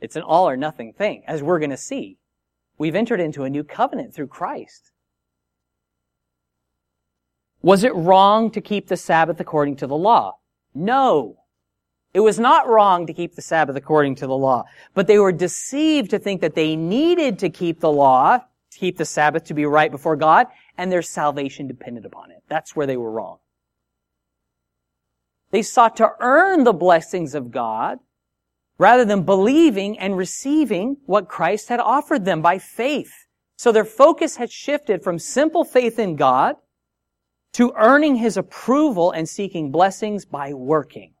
It's 0.00 0.16
an 0.16 0.22
all 0.22 0.48
or 0.48 0.56
nothing 0.56 0.92
thing, 0.92 1.22
as 1.26 1.42
we're 1.42 1.58
going 1.58 1.70
to 1.70 1.76
see. 1.76 2.18
We've 2.78 2.94
entered 2.94 3.20
into 3.20 3.44
a 3.44 3.50
new 3.50 3.64
covenant 3.64 4.14
through 4.14 4.26
Christ. 4.28 4.92
Was 7.62 7.82
it 7.82 7.94
wrong 7.94 8.50
to 8.50 8.60
keep 8.60 8.88
the 8.88 8.96
Sabbath 8.96 9.40
according 9.40 9.76
to 9.76 9.86
the 9.86 9.96
law? 9.96 10.36
No. 10.74 11.38
It 12.12 12.20
was 12.20 12.38
not 12.38 12.68
wrong 12.68 13.06
to 13.06 13.12
keep 13.12 13.34
the 13.34 13.42
Sabbath 13.42 13.76
according 13.76 14.14
to 14.16 14.26
the 14.26 14.36
law, 14.36 14.64
but 14.94 15.06
they 15.06 15.18
were 15.18 15.32
deceived 15.32 16.10
to 16.10 16.18
think 16.18 16.40
that 16.42 16.54
they 16.54 16.76
needed 16.76 17.38
to 17.40 17.50
keep 17.50 17.80
the 17.80 17.90
law, 17.90 18.38
to 18.38 18.78
keep 18.78 18.98
the 18.98 19.04
Sabbath 19.04 19.44
to 19.44 19.54
be 19.54 19.66
right 19.66 19.90
before 19.90 20.16
God, 20.16 20.46
and 20.78 20.92
their 20.92 21.02
salvation 21.02 21.66
depended 21.66 22.04
upon 22.04 22.30
it. 22.30 22.42
That's 22.48 22.76
where 22.76 22.86
they 22.86 22.96
were 22.96 23.10
wrong. 23.10 23.38
They 25.50 25.62
sought 25.62 25.96
to 25.96 26.10
earn 26.20 26.64
the 26.64 26.72
blessings 26.72 27.34
of 27.34 27.50
God 27.50 27.98
rather 28.78 29.04
than 29.04 29.22
believing 29.22 29.98
and 29.98 30.16
receiving 30.16 30.98
what 31.06 31.28
Christ 31.28 31.68
had 31.68 31.80
offered 31.80 32.24
them 32.24 32.42
by 32.42 32.58
faith. 32.58 33.12
So 33.56 33.72
their 33.72 33.84
focus 33.84 34.36
had 34.36 34.50
shifted 34.50 35.02
from 35.02 35.18
simple 35.18 35.64
faith 35.64 35.98
in 35.98 36.16
God 36.16 36.56
to 37.52 37.72
earning 37.76 38.16
His 38.16 38.36
approval 38.36 39.12
and 39.12 39.28
seeking 39.28 39.70
blessings 39.70 40.26
by 40.26 40.52
working. 40.52 41.14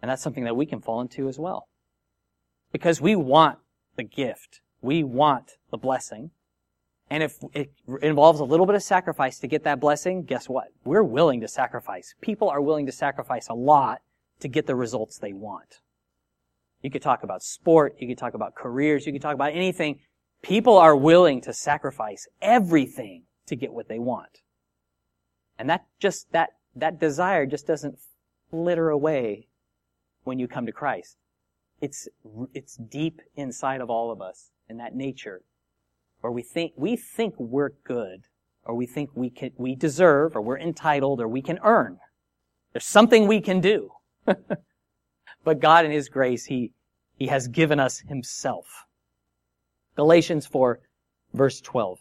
And 0.00 0.10
that's 0.10 0.22
something 0.22 0.44
that 0.44 0.56
we 0.56 0.66
can 0.66 0.80
fall 0.80 1.00
into 1.00 1.28
as 1.28 1.38
well. 1.38 1.68
Because 2.70 3.00
we 3.00 3.16
want 3.16 3.58
the 3.96 4.04
gift. 4.04 4.60
We 4.80 5.02
want 5.02 5.52
the 5.70 5.78
blessing. 5.78 6.30
And 7.08 7.22
if 7.22 7.38
it 7.52 7.72
involves 8.02 8.40
a 8.40 8.44
little 8.44 8.66
bit 8.66 8.74
of 8.74 8.82
sacrifice 8.82 9.38
to 9.38 9.46
get 9.46 9.62
that 9.64 9.78
blessing, 9.78 10.24
guess 10.24 10.48
what? 10.48 10.68
We're 10.84 11.04
willing 11.04 11.40
to 11.40 11.48
sacrifice. 11.48 12.14
People 12.20 12.48
are 12.48 12.60
willing 12.60 12.86
to 12.86 12.92
sacrifice 12.92 13.48
a 13.48 13.54
lot 13.54 14.02
to 14.40 14.48
get 14.48 14.66
the 14.66 14.74
results 14.74 15.18
they 15.18 15.32
want. 15.32 15.80
You 16.82 16.90
could 16.90 17.02
talk 17.02 17.22
about 17.22 17.42
sport, 17.42 17.96
you 17.98 18.08
could 18.08 18.18
talk 18.18 18.34
about 18.34 18.54
careers, 18.54 19.06
you 19.06 19.12
could 19.12 19.22
talk 19.22 19.34
about 19.34 19.52
anything. 19.52 20.00
People 20.42 20.76
are 20.76 20.96
willing 20.96 21.40
to 21.42 21.52
sacrifice 21.52 22.26
everything 22.42 23.22
to 23.46 23.56
get 23.56 23.72
what 23.72 23.88
they 23.88 23.98
want. 23.98 24.42
And 25.58 25.70
that 25.70 25.86
just, 26.00 26.30
that, 26.32 26.50
that 26.74 27.00
desire 27.00 27.46
just 27.46 27.66
doesn't 27.66 27.98
flitter 28.50 28.90
away 28.90 29.46
when 30.24 30.38
you 30.38 30.48
come 30.48 30.66
to 30.66 30.72
Christ. 30.72 31.16
It's, 31.80 32.08
it's 32.52 32.76
deep 32.76 33.20
inside 33.36 33.80
of 33.80 33.90
all 33.90 34.10
of 34.10 34.20
us 34.20 34.50
in 34.68 34.76
that 34.78 34.94
nature 34.94 35.42
where 36.20 36.32
we 36.32 36.42
think, 36.42 36.72
we 36.76 36.96
think 36.96 37.34
we're 37.38 37.70
good 37.84 38.24
or 38.64 38.74
we 38.74 38.86
think 38.86 39.10
we 39.14 39.30
can, 39.30 39.52
we 39.56 39.74
deserve 39.74 40.36
or 40.36 40.40
we're 40.40 40.58
entitled 40.58 41.20
or 41.20 41.28
we 41.28 41.42
can 41.42 41.58
earn. 41.62 41.98
There's 42.72 42.84
something 42.84 43.26
we 43.26 43.40
can 43.40 43.60
do. 43.60 43.90
but 45.44 45.60
God 45.60 45.84
in 45.84 45.90
His 45.90 46.08
grace, 46.08 46.44
He, 46.44 46.72
He 47.18 47.26
has 47.28 47.48
given 47.48 47.78
us 47.78 48.00
Himself. 48.00 48.66
Galatians 49.94 50.46
4 50.46 50.80
verse 51.32 51.60
12. 51.60 51.98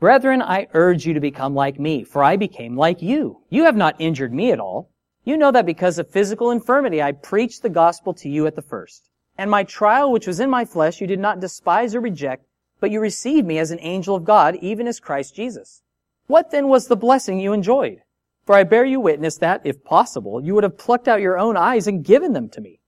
Brethren, 0.00 0.42
I 0.42 0.66
urge 0.74 1.06
you 1.06 1.14
to 1.14 1.20
become 1.20 1.54
like 1.54 1.78
me, 1.78 2.02
for 2.02 2.24
I 2.24 2.36
became 2.36 2.76
like 2.76 3.00
you. 3.00 3.42
You 3.50 3.64
have 3.64 3.76
not 3.76 3.94
injured 4.00 4.32
me 4.32 4.50
at 4.50 4.58
all. 4.58 4.90
You 5.24 5.36
know 5.36 5.52
that 5.52 5.64
because 5.64 5.98
of 5.98 6.10
physical 6.10 6.50
infirmity 6.50 7.00
I 7.00 7.12
preached 7.12 7.62
the 7.62 7.68
gospel 7.68 8.12
to 8.14 8.28
you 8.28 8.48
at 8.48 8.56
the 8.56 8.62
first. 8.62 9.10
And 9.42 9.50
my 9.50 9.64
trial 9.64 10.12
which 10.12 10.28
was 10.28 10.38
in 10.38 10.50
my 10.50 10.64
flesh 10.64 11.00
you 11.00 11.08
did 11.08 11.18
not 11.18 11.40
despise 11.40 11.96
or 11.96 12.00
reject, 12.00 12.46
but 12.78 12.92
you 12.92 13.00
received 13.00 13.44
me 13.44 13.58
as 13.58 13.72
an 13.72 13.80
angel 13.80 14.14
of 14.14 14.22
God, 14.22 14.54
even 14.62 14.86
as 14.86 15.00
Christ 15.00 15.34
Jesus. 15.34 15.82
What 16.28 16.52
then 16.52 16.68
was 16.68 16.86
the 16.86 16.94
blessing 16.94 17.40
you 17.40 17.52
enjoyed? 17.52 18.02
For 18.44 18.54
I 18.54 18.62
bear 18.62 18.84
you 18.84 19.00
witness 19.00 19.38
that, 19.38 19.62
if 19.64 19.82
possible, 19.82 20.40
you 20.40 20.54
would 20.54 20.62
have 20.62 20.78
plucked 20.78 21.08
out 21.08 21.20
your 21.20 21.40
own 21.40 21.56
eyes 21.56 21.88
and 21.88 22.04
given 22.04 22.34
them 22.34 22.50
to 22.50 22.60
me. 22.60 22.78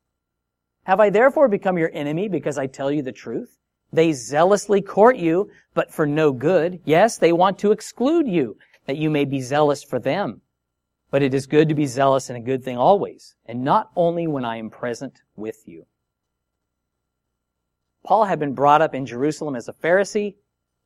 Have 0.85 1.01
I 1.01 1.11
therefore 1.11 1.49
become 1.49 1.77
your 1.77 1.91
enemy 1.93 2.29
because 2.29 2.57
I 2.57 2.69
tell 2.69 2.93
you 2.93 3.03
the 3.03 3.11
truth? 3.11 3.59
They 3.93 4.13
zealously 4.13 4.81
court 4.81 5.17
you, 5.17 5.51
but 5.75 5.93
for 5.93 6.07
no 6.07 6.31
good. 6.31 6.79
Yes, 6.85 7.19
they 7.19 7.33
want 7.33 7.59
to 7.59 7.73
exclude 7.73 8.29
you, 8.29 8.59
that 8.87 8.97
you 8.97 9.11
may 9.11 9.25
be 9.25 9.41
zealous 9.41 9.83
for 9.83 9.99
them. 9.99 10.41
But 11.11 11.23
it 11.23 11.35
is 11.35 11.49
good 11.49 11.69
to 11.69 11.75
be 11.75 11.87
zealous 11.87 12.31
in 12.31 12.37
a 12.37 12.41
good 12.41 12.63
thing 12.63 12.79
always, 12.79 13.35
and 13.45 13.65
not 13.65 13.91
only 13.97 14.29
when 14.29 14.45
I 14.45 14.59
am 14.59 14.71
present 14.71 15.21
with 15.35 15.57
you. 15.67 15.87
Paul 18.05 18.25
had 18.25 18.39
been 18.39 18.55
brought 18.55 18.83
up 18.83 18.95
in 18.95 19.07
Jerusalem 19.07 19.57
as 19.57 19.69
a 19.69 19.73
Pharisee. 19.73 20.37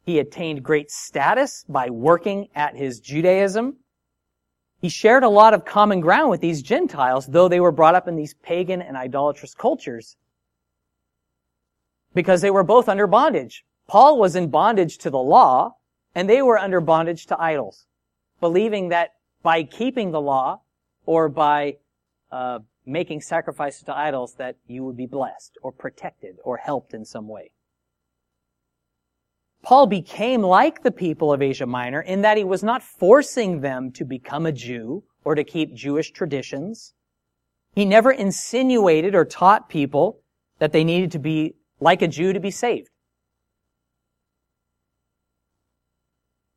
He 0.04 0.18
attained 0.20 0.62
great 0.62 0.90
status 0.90 1.64
by 1.68 1.90
working 1.90 2.48
at 2.54 2.76
his 2.76 3.00
Judaism. 3.00 3.76
He 4.81 4.88
shared 4.88 5.24
a 5.24 5.28
lot 5.28 5.54
of 5.54 5.64
common 5.64 6.00
ground 6.00 6.31
with 6.31 6.40
these 6.40 6.62
Gentiles, 6.62 7.26
though 7.26 7.48
they 7.48 7.61
were 7.61 7.72
brought 7.72 7.96
up 7.96 8.07
in 8.07 8.14
these 8.14 8.35
pagan 8.35 8.81
and 8.81 8.96
idolatrous 8.96 9.54
cultures 9.54 10.16
because 12.14 12.40
they 12.40 12.50
were 12.50 12.62
both 12.62 12.88
under 12.88 13.07
bondage. 13.07 13.64
Paul 13.88 14.18
was 14.18 14.37
in 14.37 14.48
bondage 14.48 14.98
to 14.98 15.11
the 15.11 15.18
law, 15.18 15.76
and 16.14 16.28
they 16.28 16.42
were 16.42 16.59
under 16.59 16.81
bondage 16.81 17.26
to 17.26 17.40
idols, 17.40 17.87
believing 18.40 18.88
that 18.88 19.14
by 19.42 19.62
keeping 19.64 20.11
the 20.11 20.20
law 20.20 20.61
or 21.07 21.28
by 21.28 21.76
uh, 22.31 22.61
making 22.88 23.20
sacrifices 23.20 23.83
to 23.83 23.96
idols 23.96 24.35
that 24.38 24.57
you 24.66 24.83
would 24.85 24.96
be 24.96 25.07
blessed 25.07 25.59
or 25.62 25.70
protected 25.70 26.37
or 26.42 26.57
helped 26.57 26.94
in 26.94 27.05
some 27.05 27.29
way. 27.29 27.51
Paul 29.62 29.87
became 29.87 30.42
like 30.42 30.83
the 30.83 30.90
people 30.90 31.33
of 31.33 31.42
Asia 31.42 31.66
Minor 31.66 32.01
in 32.01 32.22
that 32.22 32.38
he 32.38 32.44
was 32.44 32.62
not 32.62 32.83
forcing 32.83 33.61
them 33.61 33.92
to 33.92 34.05
become 34.05 34.46
a 34.46 34.53
Jew 34.53 35.05
or 35.24 35.35
to 35.35 35.44
keep 35.44 35.74
Jewish 35.74 36.11
traditions. 36.12 36.94
He 37.74 37.85
never 37.85 38.11
insinuated 38.11 39.14
or 39.14 39.24
taught 39.24 39.68
people 39.68 40.22
that 40.59 40.72
they 40.72 40.85
needed 40.85 41.12
to 41.12 41.18
be 41.18 41.57
like 41.81 42.03
a 42.03 42.09
Jew 42.09 42.33
to 42.33 42.40
be 42.40 42.51
saved. 42.51 42.88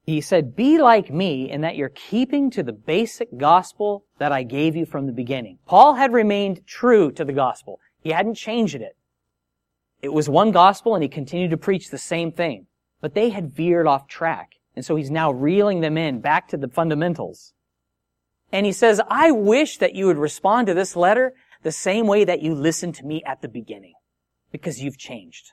He 0.03 0.19
said, 0.19 0.55
be 0.55 0.79
like 0.79 1.11
me 1.11 1.49
in 1.49 1.61
that 1.61 1.75
you're 1.75 1.89
keeping 1.89 2.49
to 2.51 2.63
the 2.63 2.73
basic 2.73 3.37
gospel 3.37 4.05
that 4.17 4.31
I 4.31 4.43
gave 4.43 4.75
you 4.75 4.85
from 4.85 5.05
the 5.05 5.13
beginning. 5.13 5.59
Paul 5.67 5.95
had 5.95 6.11
remained 6.11 6.65
true 6.65 7.11
to 7.11 7.23
the 7.23 7.33
gospel. 7.33 7.79
He 8.01 8.09
hadn't 8.09 8.35
changed 8.35 8.75
it. 8.75 8.97
It 10.01 10.11
was 10.11 10.27
one 10.27 10.51
gospel 10.51 10.95
and 10.95 11.03
he 11.03 11.09
continued 11.09 11.51
to 11.51 11.57
preach 11.57 11.89
the 11.89 11.99
same 11.99 12.31
thing. 12.31 12.65
But 12.99 13.13
they 13.13 13.29
had 13.29 13.53
veered 13.53 13.87
off 13.87 14.07
track. 14.07 14.53
And 14.75 14.83
so 14.83 14.95
he's 14.95 15.11
now 15.11 15.31
reeling 15.31 15.81
them 15.81 15.97
in 15.97 16.21
back 16.21 16.47
to 16.49 16.57
the 16.57 16.67
fundamentals. 16.67 17.53
And 18.51 18.65
he 18.65 18.71
says, 18.71 19.01
I 19.07 19.31
wish 19.31 19.77
that 19.77 19.95
you 19.95 20.07
would 20.07 20.17
respond 20.17 20.67
to 20.67 20.73
this 20.73 20.95
letter 20.95 21.33
the 21.63 21.71
same 21.71 22.07
way 22.07 22.23
that 22.23 22.41
you 22.41 22.55
listened 22.55 22.95
to 22.95 23.05
me 23.05 23.23
at 23.25 23.41
the 23.41 23.47
beginning 23.47 23.93
because 24.51 24.81
you've 24.81 24.97
changed. 24.97 25.51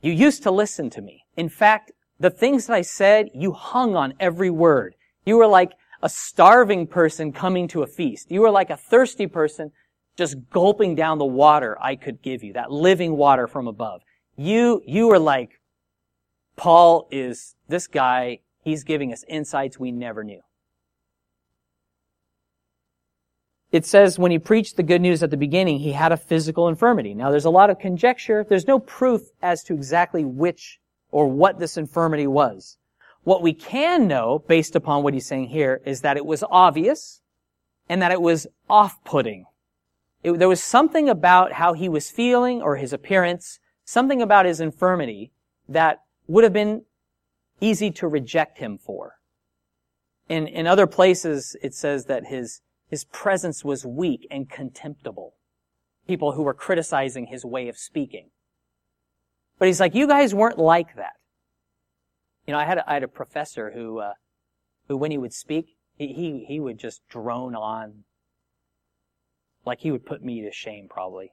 You 0.00 0.12
used 0.12 0.42
to 0.44 0.50
listen 0.50 0.90
to 0.90 1.02
me. 1.02 1.24
In 1.36 1.48
fact, 1.48 1.92
the 2.20 2.30
things 2.30 2.66
that 2.66 2.74
I 2.74 2.82
said, 2.82 3.30
you 3.34 3.52
hung 3.52 3.96
on 3.96 4.14
every 4.20 4.50
word. 4.50 4.94
You 5.24 5.38
were 5.38 5.46
like 5.46 5.72
a 6.02 6.08
starving 6.08 6.86
person 6.86 7.32
coming 7.32 7.66
to 7.68 7.82
a 7.82 7.86
feast. 7.86 8.30
You 8.30 8.42
were 8.42 8.50
like 8.50 8.70
a 8.70 8.76
thirsty 8.76 9.26
person 9.26 9.72
just 10.16 10.36
gulping 10.50 10.94
down 10.94 11.18
the 11.18 11.24
water 11.24 11.76
I 11.80 11.96
could 11.96 12.22
give 12.22 12.44
you, 12.44 12.52
that 12.52 12.70
living 12.70 13.16
water 13.16 13.46
from 13.46 13.66
above. 13.66 14.02
You, 14.36 14.82
you 14.86 15.08
were 15.08 15.18
like, 15.18 15.60
Paul 16.56 17.08
is 17.10 17.56
this 17.68 17.86
guy, 17.86 18.40
he's 18.62 18.84
giving 18.84 19.12
us 19.12 19.24
insights 19.28 19.80
we 19.80 19.90
never 19.90 20.22
knew. 20.22 20.42
it 23.72 23.86
says 23.86 24.18
when 24.18 24.32
he 24.32 24.38
preached 24.38 24.76
the 24.76 24.82
good 24.82 25.00
news 25.00 25.22
at 25.22 25.30
the 25.30 25.36
beginning, 25.36 25.78
he 25.78 25.92
had 25.92 26.12
a 26.12 26.16
physical 26.16 26.68
infirmity. 26.68 27.14
Now 27.14 27.30
there's 27.30 27.44
a 27.44 27.50
lot 27.50 27.70
of 27.70 27.78
conjecture. 27.78 28.44
There's 28.48 28.66
no 28.66 28.80
proof 28.80 29.22
as 29.42 29.62
to 29.64 29.74
exactly 29.74 30.24
which 30.24 30.79
or 31.10 31.28
what 31.28 31.58
this 31.58 31.76
infirmity 31.76 32.26
was. 32.26 32.76
What 33.22 33.42
we 33.42 33.52
can 33.52 34.08
know, 34.08 34.42
based 34.48 34.74
upon 34.74 35.02
what 35.02 35.14
he's 35.14 35.26
saying 35.26 35.48
here, 35.48 35.80
is 35.84 36.00
that 36.00 36.16
it 36.16 36.24
was 36.24 36.42
obvious 36.50 37.20
and 37.88 38.00
that 38.00 38.12
it 38.12 38.22
was 38.22 38.46
off-putting. 38.68 39.44
It, 40.22 40.38
there 40.38 40.48
was 40.48 40.62
something 40.62 41.08
about 41.08 41.52
how 41.52 41.72
he 41.72 41.88
was 41.88 42.10
feeling 42.10 42.62
or 42.62 42.76
his 42.76 42.92
appearance, 42.92 43.58
something 43.84 44.22
about 44.22 44.46
his 44.46 44.60
infirmity 44.60 45.32
that 45.68 46.00
would 46.26 46.44
have 46.44 46.52
been 46.52 46.82
easy 47.60 47.90
to 47.90 48.08
reject 48.08 48.58
him 48.58 48.78
for. 48.78 49.16
In, 50.28 50.46
in 50.46 50.66
other 50.66 50.86
places, 50.86 51.56
it 51.62 51.74
says 51.74 52.06
that 52.06 52.26
his, 52.26 52.60
his 52.88 53.04
presence 53.04 53.64
was 53.64 53.84
weak 53.84 54.26
and 54.30 54.48
contemptible. 54.48 55.34
People 56.06 56.32
who 56.32 56.42
were 56.42 56.54
criticizing 56.54 57.26
his 57.26 57.44
way 57.44 57.68
of 57.68 57.76
speaking. 57.76 58.30
But 59.60 59.68
he's 59.68 59.78
like, 59.78 59.94
you 59.94 60.08
guys 60.08 60.34
weren't 60.34 60.58
like 60.58 60.96
that. 60.96 61.12
You 62.46 62.54
know, 62.54 62.58
I 62.58 62.64
had 62.64 62.78
a, 62.78 62.90
I 62.90 62.94
had 62.94 63.02
a 63.02 63.08
professor 63.08 63.70
who, 63.70 63.98
uh, 63.98 64.14
who 64.88 64.96
when 64.96 65.10
he 65.10 65.18
would 65.18 65.34
speak, 65.34 65.76
he, 65.96 66.08
he, 66.08 66.46
he 66.48 66.58
would 66.58 66.78
just 66.78 67.06
drone 67.10 67.54
on. 67.54 68.04
Like 69.66 69.80
he 69.80 69.90
would 69.90 70.06
put 70.06 70.24
me 70.24 70.40
to 70.40 70.50
shame 70.50 70.88
probably. 70.88 71.32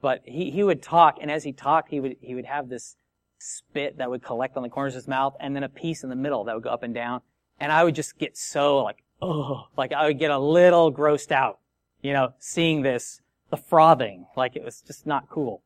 But 0.00 0.22
he, 0.24 0.52
he 0.52 0.62
would 0.62 0.80
talk, 0.80 1.16
and 1.20 1.28
as 1.28 1.42
he 1.42 1.52
talked, 1.52 1.90
he 1.90 1.98
would, 1.98 2.16
he 2.20 2.36
would 2.36 2.44
have 2.44 2.68
this 2.68 2.94
spit 3.40 3.98
that 3.98 4.08
would 4.08 4.22
collect 4.22 4.56
on 4.56 4.62
the 4.62 4.68
corners 4.68 4.94
of 4.94 4.98
his 4.98 5.08
mouth, 5.08 5.34
and 5.40 5.56
then 5.56 5.64
a 5.64 5.68
piece 5.68 6.04
in 6.04 6.10
the 6.10 6.16
middle 6.16 6.44
that 6.44 6.54
would 6.54 6.62
go 6.62 6.70
up 6.70 6.84
and 6.84 6.94
down. 6.94 7.20
And 7.58 7.72
I 7.72 7.82
would 7.82 7.96
just 7.96 8.16
get 8.16 8.36
so 8.36 8.78
like, 8.78 9.02
oh, 9.20 9.66
like 9.76 9.92
I 9.92 10.06
would 10.06 10.20
get 10.20 10.30
a 10.30 10.38
little 10.38 10.92
grossed 10.92 11.32
out, 11.32 11.58
you 12.00 12.12
know, 12.12 12.34
seeing 12.38 12.82
this, 12.82 13.20
the 13.50 13.56
frothing, 13.56 14.26
like 14.36 14.54
it 14.54 14.64
was 14.64 14.82
just 14.82 15.04
not 15.04 15.28
cool. 15.28 15.62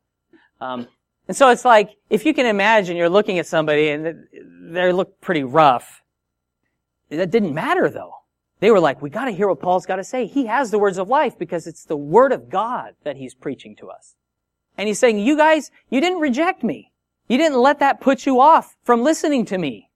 Um, 0.59 0.87
and 1.29 1.37
so 1.37 1.49
it's 1.49 1.63
like, 1.63 1.91
if 2.09 2.25
you 2.25 2.33
can 2.33 2.47
imagine 2.47 2.97
you're 2.97 3.07
looking 3.07 3.37
at 3.37 3.45
somebody 3.45 3.89
and 3.89 4.27
they 4.63 4.91
look 4.91 5.21
pretty 5.21 5.43
rough. 5.43 6.01
That 7.09 7.29
didn't 7.29 7.53
matter 7.53 7.87
though. 7.87 8.15
They 8.61 8.71
were 8.71 8.79
like, 8.79 8.99
we 8.99 9.11
gotta 9.11 9.29
hear 9.29 9.47
what 9.47 9.59
Paul's 9.59 9.85
gotta 9.85 10.03
say. 10.03 10.25
He 10.25 10.47
has 10.47 10.71
the 10.71 10.79
words 10.79 10.97
of 10.97 11.07
life 11.07 11.37
because 11.37 11.67
it's 11.67 11.85
the 11.85 11.95
word 11.95 12.31
of 12.31 12.49
God 12.49 12.95
that 13.03 13.17
he's 13.17 13.35
preaching 13.35 13.75
to 13.75 13.91
us. 13.91 14.15
And 14.75 14.87
he's 14.87 14.97
saying, 14.97 15.19
you 15.19 15.37
guys, 15.37 15.69
you 15.91 16.01
didn't 16.01 16.19
reject 16.19 16.63
me. 16.63 16.91
You 17.27 17.37
didn't 17.37 17.59
let 17.59 17.77
that 17.77 18.01
put 18.01 18.25
you 18.25 18.41
off 18.41 18.75
from 18.81 19.03
listening 19.03 19.45
to 19.45 19.59
me. 19.59 19.91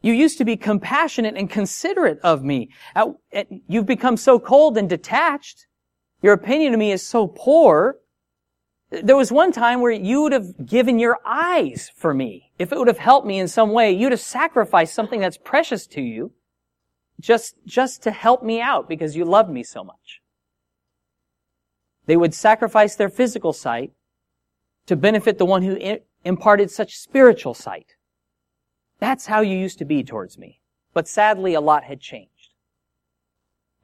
You 0.00 0.14
used 0.14 0.38
to 0.38 0.46
be 0.46 0.56
compassionate 0.56 1.36
and 1.36 1.50
considerate 1.50 2.18
of 2.20 2.42
me. 2.42 2.70
You've 3.68 3.84
become 3.84 4.16
so 4.16 4.38
cold 4.38 4.78
and 4.78 4.88
detached. 4.88 5.66
Your 6.22 6.32
opinion 6.32 6.72
of 6.72 6.78
me 6.78 6.92
is 6.92 7.06
so 7.06 7.26
poor 7.26 7.98
there 8.90 9.16
was 9.16 9.32
one 9.32 9.50
time 9.50 9.80
where 9.80 9.92
you 9.92 10.22
would 10.22 10.32
have 10.32 10.64
given 10.64 10.98
your 10.98 11.18
eyes 11.24 11.90
for 11.94 12.14
me. 12.14 12.52
If 12.58 12.72
it 12.72 12.78
would 12.78 12.88
have 12.88 12.98
helped 12.98 13.26
me 13.26 13.38
in 13.38 13.48
some 13.48 13.72
way, 13.72 13.90
you'd 13.90 14.12
have 14.12 14.20
sacrificed 14.20 14.94
something 14.94 15.20
that's 15.20 15.38
precious 15.38 15.86
to 15.88 16.00
you 16.00 16.32
just, 17.20 17.56
just 17.66 18.02
to 18.04 18.10
help 18.12 18.42
me 18.42 18.60
out 18.60 18.88
because 18.88 19.16
you 19.16 19.24
love 19.24 19.50
me 19.50 19.62
so 19.62 19.82
much. 19.82 20.20
They 22.06 22.16
would 22.16 22.34
sacrifice 22.34 22.94
their 22.94 23.08
physical 23.08 23.52
sight 23.52 23.92
to 24.86 24.94
benefit 24.94 25.38
the 25.38 25.46
one 25.46 25.62
who 25.62 25.98
imparted 26.24 26.70
such 26.70 26.96
spiritual 26.96 27.54
sight. 27.54 27.96
That's 29.00 29.26
how 29.26 29.40
you 29.40 29.58
used 29.58 29.78
to 29.80 29.84
be 29.84 30.04
towards 30.04 30.38
me. 30.38 30.60
But 30.94 31.08
sadly, 31.08 31.54
a 31.54 31.60
lot 31.60 31.84
had 31.84 32.00
changed. 32.00 32.30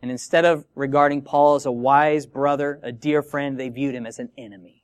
And 0.00 0.10
instead 0.10 0.44
of 0.44 0.64
regarding 0.76 1.22
Paul 1.22 1.56
as 1.56 1.66
a 1.66 1.72
wise 1.72 2.24
brother, 2.26 2.78
a 2.84 2.92
dear 2.92 3.22
friend, 3.22 3.58
they 3.58 3.68
viewed 3.68 3.94
him 3.94 4.06
as 4.06 4.20
an 4.20 4.30
enemy 4.38 4.81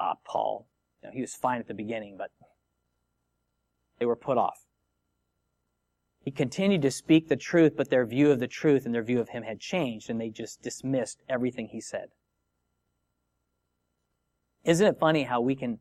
uh, 0.00 0.14
Paul. 0.24 0.68
You 1.02 1.08
know, 1.08 1.12
he 1.14 1.20
was 1.20 1.34
fine 1.34 1.60
at 1.60 1.68
the 1.68 1.74
beginning, 1.74 2.16
but 2.16 2.30
they 3.98 4.06
were 4.06 4.16
put 4.16 4.38
off. 4.38 4.66
He 6.20 6.30
continued 6.30 6.82
to 6.82 6.90
speak 6.90 7.28
the 7.28 7.36
truth, 7.36 7.74
but 7.76 7.88
their 7.88 8.04
view 8.04 8.32
of 8.32 8.40
the 8.40 8.48
truth 8.48 8.84
and 8.84 8.94
their 8.94 9.02
view 9.02 9.20
of 9.20 9.28
him 9.28 9.44
had 9.44 9.60
changed, 9.60 10.10
and 10.10 10.20
they 10.20 10.28
just 10.28 10.60
dismissed 10.60 11.22
everything 11.28 11.68
he 11.68 11.80
said. 11.80 12.08
Isn't 14.64 14.86
it 14.86 14.98
funny 14.98 15.22
how 15.22 15.40
we 15.40 15.54
can 15.54 15.78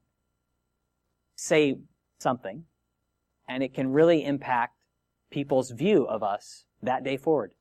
say 1.36 1.78
something 2.20 2.66
and 3.50 3.64
it 3.64 3.74
can 3.74 3.92
really 3.92 4.24
impact 4.24 4.76
people's 5.32 5.72
view 5.72 6.06
of 6.06 6.22
us 6.22 6.66
that 6.84 7.04
day 7.04 7.18
forward? 7.18 7.54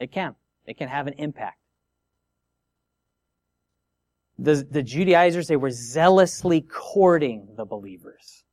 It 0.00 0.10
can. 0.10 0.34
It 0.66 0.76
can 0.76 0.88
have 0.88 1.06
an 1.06 1.14
impact 1.14 1.58
the, 4.38 4.66
the 4.70 4.82
Judaizers, 4.82 5.48
they 5.48 5.56
were 5.56 5.70
zealously 5.70 6.60
courting 6.60 7.48
the 7.56 7.64
believers. 7.64 8.44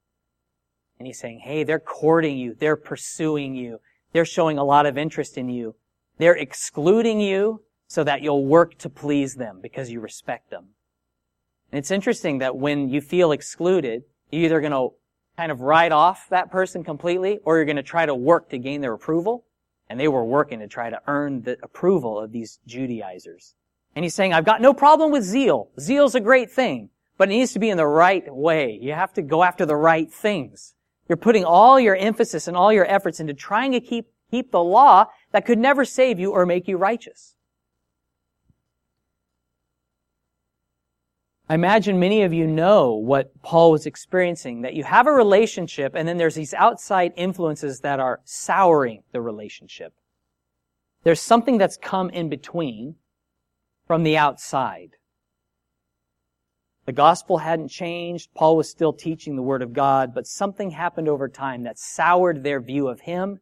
And 0.97 1.05
he's 1.05 1.19
saying, 1.19 1.39
hey, 1.39 1.63
they're 1.63 1.79
courting 1.79 2.37
you. 2.37 2.55
They're 2.57 2.75
pursuing 2.75 3.55
you. 3.55 3.79
They're 4.11 4.25
showing 4.25 4.57
a 4.57 4.63
lot 4.63 4.85
of 4.85 4.97
interest 4.97 5.37
in 5.37 5.49
you. 5.49 5.75
They're 6.17 6.35
excluding 6.35 7.19
you 7.19 7.61
so 7.87 8.03
that 8.03 8.21
you'll 8.21 8.45
work 8.45 8.77
to 8.79 8.89
please 8.89 9.35
them 9.35 9.59
because 9.61 9.91
you 9.91 9.99
respect 9.99 10.49
them. 10.49 10.69
And 11.71 11.79
it's 11.79 11.91
interesting 11.91 12.39
that 12.39 12.55
when 12.55 12.89
you 12.89 13.01
feel 13.01 13.31
excluded, 13.31 14.03
you're 14.31 14.45
either 14.45 14.61
going 14.61 14.71
to 14.71 14.89
kind 15.37 15.51
of 15.51 15.61
write 15.61 15.91
off 15.91 16.29
that 16.29 16.49
person 16.49 16.83
completely 16.83 17.39
or 17.43 17.57
you're 17.57 17.65
going 17.65 17.75
to 17.75 17.83
try 17.83 18.05
to 18.05 18.15
work 18.15 18.49
to 18.49 18.57
gain 18.57 18.81
their 18.81 18.93
approval. 18.93 19.45
And 19.89 19.99
they 19.99 20.07
were 20.07 20.23
working 20.23 20.59
to 20.59 20.67
try 20.67 20.89
to 20.89 20.99
earn 21.05 21.41
the 21.41 21.57
approval 21.61 22.17
of 22.17 22.31
these 22.31 22.59
Judaizers. 22.65 23.53
And 23.95 24.03
he's 24.03 24.13
saying, 24.13 24.33
I've 24.33 24.45
got 24.45 24.61
no 24.61 24.73
problem 24.73 25.11
with 25.11 25.23
zeal. 25.23 25.69
Zeal's 25.79 26.15
a 26.15 26.19
great 26.19 26.51
thing, 26.51 26.89
but 27.17 27.29
it 27.29 27.31
needs 27.31 27.53
to 27.53 27.59
be 27.59 27.69
in 27.69 27.77
the 27.77 27.87
right 27.87 28.23
way. 28.33 28.77
You 28.81 28.93
have 28.93 29.13
to 29.13 29.21
go 29.21 29.41
after 29.41 29.65
the 29.65 29.75
right 29.75 30.11
things. 30.11 30.75
You're 31.07 31.17
putting 31.17 31.45
all 31.45 31.79
your 31.79 31.95
emphasis 31.95 32.47
and 32.47 32.57
all 32.57 32.73
your 32.73 32.85
efforts 32.85 33.19
into 33.19 33.33
trying 33.33 33.71
to 33.71 33.79
keep, 33.79 34.07
keep 34.29 34.51
the 34.51 34.63
law 34.63 35.05
that 35.31 35.45
could 35.45 35.59
never 35.59 35.85
save 35.85 36.19
you 36.19 36.31
or 36.31 36.45
make 36.45 36.67
you 36.67 36.77
righteous. 36.77 37.35
I 41.47 41.53
imagine 41.53 41.99
many 41.99 42.23
of 42.23 42.33
you 42.33 42.47
know 42.47 42.95
what 42.95 43.39
Paul 43.43 43.71
was 43.71 43.85
experiencing, 43.85 44.63
that 44.63 44.73
you 44.73 44.83
have 44.83 45.05
a 45.05 45.11
relationship 45.11 45.93
and 45.95 46.07
then 46.07 46.17
there's 46.17 46.33
these 46.33 46.55
outside 46.55 47.13
influences 47.15 47.81
that 47.81 47.99
are 47.99 48.19
souring 48.25 49.03
the 49.11 49.21
relationship. 49.21 49.93
There's 51.03 51.21
something 51.21 51.59
that's 51.59 51.77
come 51.77 52.09
in 52.09 52.29
between 52.29 52.95
from 53.85 54.03
the 54.03 54.17
outside. 54.17 54.91
The 56.85 56.93
gospel 56.93 57.39
hadn't 57.39 57.69
changed. 57.69 58.29
Paul 58.35 58.57
was 58.57 58.69
still 58.69 58.93
teaching 58.93 59.35
the 59.35 59.41
word 59.41 59.61
of 59.61 59.73
God, 59.73 60.13
but 60.13 60.27
something 60.27 60.71
happened 60.71 61.07
over 61.07 61.27
time 61.27 61.63
that 61.63 61.79
soured 61.79 62.43
their 62.43 62.61
view 62.61 62.87
of 62.87 63.01
him 63.01 63.39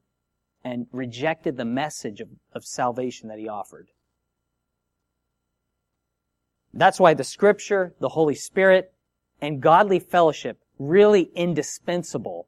and 0.63 0.87
rejected 0.91 1.57
the 1.57 1.65
message 1.65 2.21
of, 2.21 2.29
of 2.53 2.63
salvation 2.63 3.27
that 3.27 3.37
he 3.37 3.49
offered. 3.49 3.89
That's 6.73 6.99
why 6.99 7.13
the 7.13 7.25
scripture, 7.25 7.93
the 7.99 8.09
Holy 8.09 8.35
Spirit, 8.35 8.93
and 9.41 9.61
godly 9.61 9.99
fellowship 9.99 10.59
really 10.79 11.29
indispensable 11.35 12.47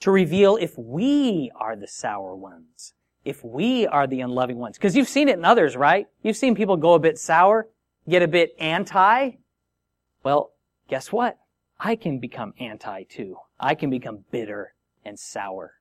to 0.00 0.10
reveal 0.10 0.56
if 0.56 0.76
we 0.78 1.50
are 1.56 1.76
the 1.76 1.88
sour 1.88 2.36
ones 2.36 2.92
if 3.24 3.44
we 3.44 3.86
are 3.86 4.06
the 4.06 4.20
unloving 4.20 4.58
ones. 4.58 4.76
Because 4.76 4.96
you've 4.96 5.08
seen 5.08 5.28
it 5.28 5.38
in 5.38 5.44
others, 5.44 5.76
right? 5.76 6.06
You've 6.22 6.36
seen 6.36 6.54
people 6.54 6.76
go 6.76 6.94
a 6.94 6.98
bit 6.98 7.18
sour, 7.18 7.68
get 8.08 8.22
a 8.22 8.28
bit 8.28 8.54
anti. 8.58 9.32
Well, 10.22 10.52
guess 10.88 11.12
what? 11.12 11.38
I 11.78 11.96
can 11.96 12.18
become 12.18 12.54
anti 12.58 13.04
too. 13.04 13.36
I 13.58 13.74
can 13.74 13.90
become 13.90 14.24
bitter 14.30 14.74
and 15.04 15.18
sour. 15.18 15.74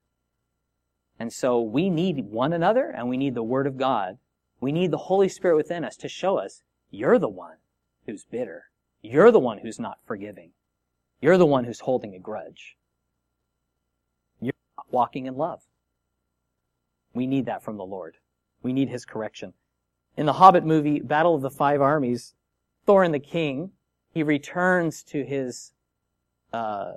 And 1.19 1.33
so 1.33 1.61
we 1.61 1.89
need 1.89 2.25
one 2.25 2.53
another 2.53 2.89
and 2.89 3.09
we 3.09 3.17
need 3.17 3.35
the 3.35 3.43
Word 3.43 3.67
of 3.67 3.77
God. 3.77 4.17
We 4.61 4.71
need 4.71 4.91
the 4.91 4.97
Holy 4.97 5.29
Spirit 5.29 5.57
within 5.57 5.83
us 5.83 5.97
to 5.97 6.07
show 6.09 6.37
us 6.37 6.63
you're 6.89 7.19
the 7.19 7.29
one 7.29 7.57
who's 8.05 8.25
bitter. 8.25 8.65
You're 9.01 9.31
the 9.31 9.39
one 9.39 9.59
who's 9.59 9.79
not 9.79 9.99
forgiving. 10.05 10.51
You're 11.21 11.37
the 11.37 11.45
one 11.45 11.65
who's 11.65 11.81
holding 11.81 12.15
a 12.15 12.19
grudge. 12.19 12.77
You're 14.41 14.53
not 14.77 14.91
walking 14.91 15.25
in 15.25 15.35
love. 15.35 15.61
We 17.13 17.27
need 17.27 17.45
that 17.45 17.63
from 17.63 17.77
the 17.77 17.85
Lord. 17.85 18.17
We 18.61 18.73
need 18.73 18.89
His 18.89 19.05
correction. 19.05 19.53
In 20.17 20.25
the 20.25 20.33
Hobbit 20.33 20.65
movie, 20.65 20.99
Battle 20.99 21.35
of 21.35 21.41
the 21.41 21.49
Five 21.49 21.81
Armies, 21.81 22.33
Thorin 22.85 23.11
the 23.11 23.19
King, 23.19 23.71
he 24.11 24.23
returns 24.23 25.03
to 25.03 25.23
his 25.23 25.71
uh, 26.51 26.93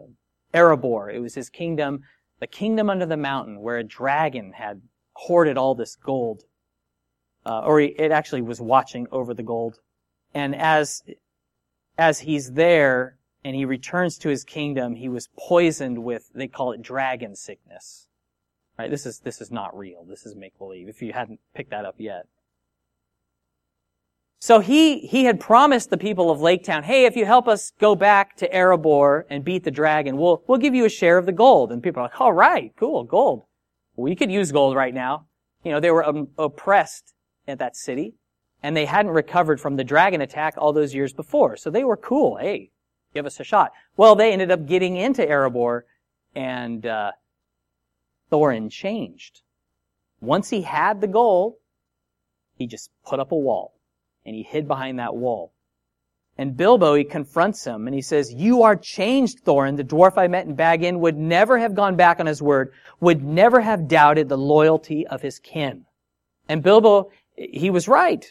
Erebor. 0.54 1.12
It 1.12 1.20
was 1.20 1.34
his 1.34 1.50
kingdom, 1.50 2.02
the 2.40 2.46
kingdom 2.46 2.90
under 2.90 3.06
the 3.06 3.16
mountain, 3.16 3.60
where 3.60 3.78
a 3.78 3.84
dragon 3.84 4.52
had 4.52 4.80
hoarded 5.12 5.56
all 5.56 5.74
this 5.74 5.94
gold. 5.94 6.44
Uh, 7.44 7.60
or 7.60 7.80
he, 7.80 7.88
it 7.88 8.10
actually 8.10 8.42
was 8.42 8.60
watching 8.60 9.06
over 9.12 9.34
the 9.34 9.42
gold. 9.42 9.80
And 10.32 10.54
as, 10.54 11.02
as 11.98 12.20
he's 12.20 12.52
there 12.52 13.18
and 13.44 13.54
he 13.54 13.64
returns 13.64 14.16
to 14.18 14.28
his 14.28 14.44
kingdom, 14.44 14.94
he 14.94 15.08
was 15.08 15.28
poisoned 15.38 16.02
with, 16.02 16.30
they 16.34 16.48
call 16.48 16.72
it 16.72 16.82
dragon 16.82 17.36
sickness. 17.36 18.06
Right? 18.78 18.90
This 18.90 19.06
is, 19.06 19.20
this 19.20 19.40
is 19.40 19.50
not 19.50 19.76
real. 19.76 20.04
This 20.04 20.26
is 20.26 20.34
make 20.34 20.56
believe, 20.58 20.88
if 20.88 21.02
you 21.02 21.12
hadn't 21.12 21.40
picked 21.54 21.70
that 21.70 21.84
up 21.84 21.96
yet. 21.98 22.26
So 24.40 24.58
he, 24.58 24.98
he 25.06 25.24
had 25.24 25.38
promised 25.38 25.90
the 25.90 25.96
people 25.96 26.28
of 26.28 26.40
Lake 26.40 26.64
Town, 26.64 26.82
hey, 26.82 27.04
if 27.04 27.14
you 27.14 27.24
help 27.24 27.46
us 27.46 27.72
go 27.78 27.94
back 27.94 28.36
to 28.38 28.48
Erebor 28.48 29.22
and 29.30 29.44
beat 29.44 29.62
the 29.62 29.70
dragon, 29.70 30.16
we'll, 30.16 30.42
we'll 30.48 30.58
give 30.58 30.74
you 30.74 30.84
a 30.84 30.88
share 30.88 31.16
of 31.16 31.26
the 31.26 31.32
gold. 31.32 31.70
And 31.70 31.80
people 31.80 32.00
are 32.00 32.06
like, 32.06 32.20
all 32.20 32.32
right, 32.32 32.72
cool, 32.76 33.04
gold. 33.04 33.44
We 33.94 34.16
could 34.16 34.32
use 34.32 34.50
gold 34.50 34.74
right 34.74 34.92
now. 34.92 35.26
You 35.62 35.70
know, 35.70 35.78
they 35.78 35.92
were 35.92 36.04
um, 36.04 36.26
oppressed 36.38 37.14
at 37.46 37.60
that 37.60 37.76
city 37.76 38.14
and 38.64 38.76
they 38.76 38.86
hadn't 38.86 39.12
recovered 39.12 39.60
from 39.60 39.76
the 39.76 39.84
dragon 39.84 40.20
attack 40.20 40.54
all 40.56 40.72
those 40.72 40.92
years 40.92 41.12
before. 41.12 41.56
So 41.56 41.70
they 41.70 41.84
were 41.84 41.96
cool. 41.96 42.36
Hey, 42.38 42.72
give 43.14 43.26
us 43.26 43.38
a 43.38 43.44
shot. 43.44 43.70
Well, 43.96 44.16
they 44.16 44.32
ended 44.32 44.50
up 44.50 44.66
getting 44.66 44.96
into 44.96 45.22
Erebor 45.22 45.82
and, 46.34 46.84
uh, 46.84 47.12
Thorin 48.32 48.70
changed. 48.70 49.42
Once 50.20 50.48
he 50.48 50.62
had 50.62 51.00
the 51.00 51.06
gold, 51.06 51.56
he 52.56 52.66
just 52.66 52.90
put 53.04 53.20
up 53.20 53.32
a 53.32 53.36
wall 53.36 53.74
and 54.24 54.34
he 54.34 54.42
hid 54.42 54.66
behind 54.66 54.98
that 54.98 55.14
wall. 55.14 55.52
And 56.38 56.56
Bilbo, 56.56 56.94
he 56.94 57.04
confronts 57.04 57.64
him 57.66 57.86
and 57.86 57.94
he 57.94 58.00
says, 58.00 58.32
You 58.32 58.62
are 58.62 58.74
changed, 58.74 59.44
Thorin. 59.44 59.76
The 59.76 59.84
dwarf 59.84 60.16
I 60.16 60.28
met 60.28 60.46
in 60.46 60.54
Bag 60.54 60.82
End 60.82 61.00
would 61.00 61.18
never 61.18 61.58
have 61.58 61.74
gone 61.74 61.96
back 61.96 62.20
on 62.20 62.26
his 62.26 62.40
word, 62.40 62.72
would 63.00 63.22
never 63.22 63.60
have 63.60 63.86
doubted 63.86 64.28
the 64.28 64.38
loyalty 64.38 65.06
of 65.06 65.20
his 65.20 65.38
kin. 65.38 65.84
And 66.48 66.62
Bilbo, 66.62 67.10
he 67.36 67.68
was 67.68 67.86
right. 67.86 68.24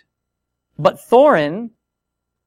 But 0.80 0.98
Thorin, 1.00 1.72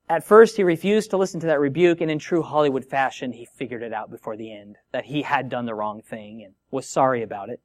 at 0.09 0.25
first 0.25 0.57
he 0.57 0.63
refused 0.63 1.11
to 1.11 1.17
listen 1.17 1.41
to 1.41 1.47
that 1.47 1.61
rebuke, 1.61 2.01
and 2.01 2.11
in 2.11 2.19
true 2.19 2.43
Hollywood 2.43 2.85
fashion, 2.85 3.33
he 3.33 3.47
figured 3.47 3.83
it 3.83 3.93
out 3.93 4.11
before 4.11 4.37
the 4.37 4.53
end, 4.53 4.77
that 4.93 5.07
he 5.07 5.23
had 5.23 5.49
done 5.49 5.67
the 5.67 5.75
wrong 5.75 6.03
thing 6.03 6.43
and 6.43 6.55
was 6.71 6.87
sorry 6.87 7.23
about 7.23 7.49
it. 7.49 7.61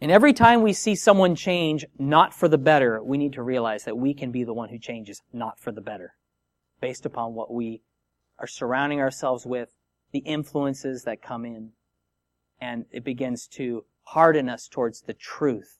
And 0.00 0.10
every 0.10 0.32
time 0.32 0.62
we 0.62 0.72
see 0.72 0.94
someone 0.94 1.34
change 1.34 1.84
not 1.98 2.34
for 2.34 2.48
the 2.48 2.58
better, 2.58 3.02
we 3.02 3.18
need 3.18 3.32
to 3.34 3.42
realize 3.42 3.84
that 3.84 3.96
we 3.96 4.14
can 4.14 4.32
be 4.32 4.44
the 4.44 4.52
one 4.52 4.68
who 4.68 4.78
changes 4.78 5.22
not 5.32 5.58
for 5.58 5.72
the 5.72 5.80
better, 5.80 6.14
based 6.80 7.06
upon 7.06 7.34
what 7.34 7.52
we 7.52 7.82
are 8.38 8.46
surrounding 8.46 9.00
ourselves 9.00 9.46
with, 9.46 9.74
the 10.12 10.20
influences 10.20 11.04
that 11.04 11.22
come 11.22 11.44
in, 11.44 11.70
and 12.60 12.84
it 12.92 13.02
begins 13.04 13.46
to 13.46 13.84
harden 14.04 14.48
us 14.48 14.68
towards 14.68 15.02
the 15.02 15.14
truth 15.14 15.78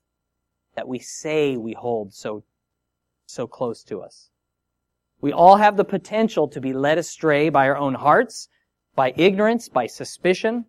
that 0.75 0.89
we 0.89 0.99
say 0.99 1.57
we 1.57 1.75
hold 1.75 2.13
so, 2.13 2.43
so 3.27 3.47
close 3.47 3.85
to 3.85 4.01
us. 4.01 4.31
We 5.23 5.33
all 5.33 5.57
have 5.57 5.79
the 5.79 5.85
potential 5.85 6.49
to 6.49 6.61
be 6.61 6.75
led 6.75 6.99
astray 6.99 7.49
by 7.49 7.69
our 7.69 7.77
own 7.77 7.95
hearts, 7.95 8.49
by 8.95 9.15
ignorance, 9.17 9.71
by 9.71 9.87
suspicion. 9.87 10.67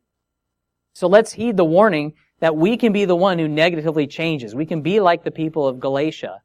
So 0.93 1.07
let's 1.07 1.33
heed 1.33 1.57
the 1.57 1.65
warning 1.65 2.13
that 2.39 2.55
we 2.55 2.77
can 2.77 2.93
be 2.93 3.03
the 3.03 3.15
one 3.15 3.39
who 3.39 3.47
negatively 3.47 4.07
changes. 4.07 4.53
We 4.53 4.65
can 4.65 4.81
be 4.81 4.99
like 4.99 5.23
the 5.23 5.31
people 5.31 5.67
of 5.67 5.79
Galatia 5.79 6.41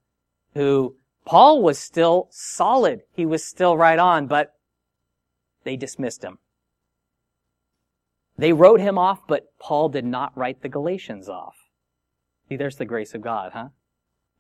who 0.55 0.97
Paul 1.25 1.63
was 1.63 1.79
still 1.79 2.29
solid. 2.31 3.03
He 3.13 3.27
was 3.27 3.45
still 3.45 3.77
right 3.77 3.99
on, 3.99 4.27
but 4.27 4.55
they 5.65 5.77
dismissed 5.77 6.25
him. 6.25 6.39
They 8.39 8.53
wrote 8.53 8.81
him 8.81 8.97
off, 8.97 9.27
but 9.29 9.53
Paul 9.59 9.91
did 9.91 10.05
not 10.05 10.37
write 10.37 10.63
the 10.63 10.69
Galatians 10.69 11.29
off. 11.29 11.57
See, 12.49 12.57
there's 12.57 12.77
the 12.77 12.87
grace 12.87 13.15
of 13.15 13.21
God, 13.21 13.53
huh? 13.53 13.69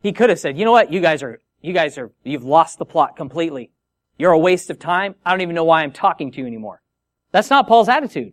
He 0.00 0.12
could 0.12 0.30
have 0.30 0.38
said, 0.38 0.56
you 0.56 0.64
know 0.64 0.72
what? 0.72 0.92
You 0.92 1.00
guys 1.00 1.22
are, 1.22 1.42
you 1.60 1.72
guys 1.72 1.98
are, 1.98 2.12
you've 2.24 2.44
lost 2.44 2.78
the 2.78 2.84
plot 2.84 3.16
completely. 3.16 3.70
You're 4.18 4.32
a 4.32 4.38
waste 4.38 4.70
of 4.70 4.78
time. 4.78 5.14
I 5.24 5.30
don't 5.30 5.40
even 5.40 5.54
know 5.54 5.64
why 5.64 5.82
I'm 5.82 5.92
talking 5.92 6.32
to 6.32 6.38
you 6.40 6.46
anymore. 6.46 6.82
That's 7.30 7.50
not 7.50 7.68
Paul's 7.68 7.88
attitude. 7.88 8.32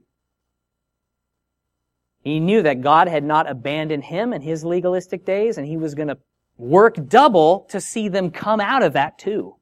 He 2.23 2.39
knew 2.39 2.63
that 2.63 2.81
God 2.81 3.07
had 3.07 3.23
not 3.23 3.49
abandoned 3.49 4.05
him 4.05 4.33
in 4.33 4.41
his 4.41 4.65
legalistic 4.65 5.25
days, 5.25 5.57
and 5.57 5.67
he 5.67 5.77
was 5.77 5.93
going 5.93 6.07
to 6.07 6.17
work 6.57 6.95
double 7.07 7.67
to 7.69 7.79
see 7.79 8.07
them 8.07 8.31
come 8.31 8.59
out 8.59 8.81
of 8.81 8.93
that 8.93 9.19
too. 9.19 9.55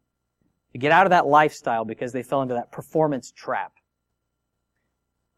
To 0.72 0.78
get 0.78 0.92
out 0.92 1.06
of 1.06 1.10
that 1.10 1.28
lifestyle 1.28 1.84
because 1.84 2.14
they 2.14 2.24
fell 2.24 2.42
into 2.42 2.54
that 2.54 2.72
performance 2.72 3.32
trap. 3.32 3.74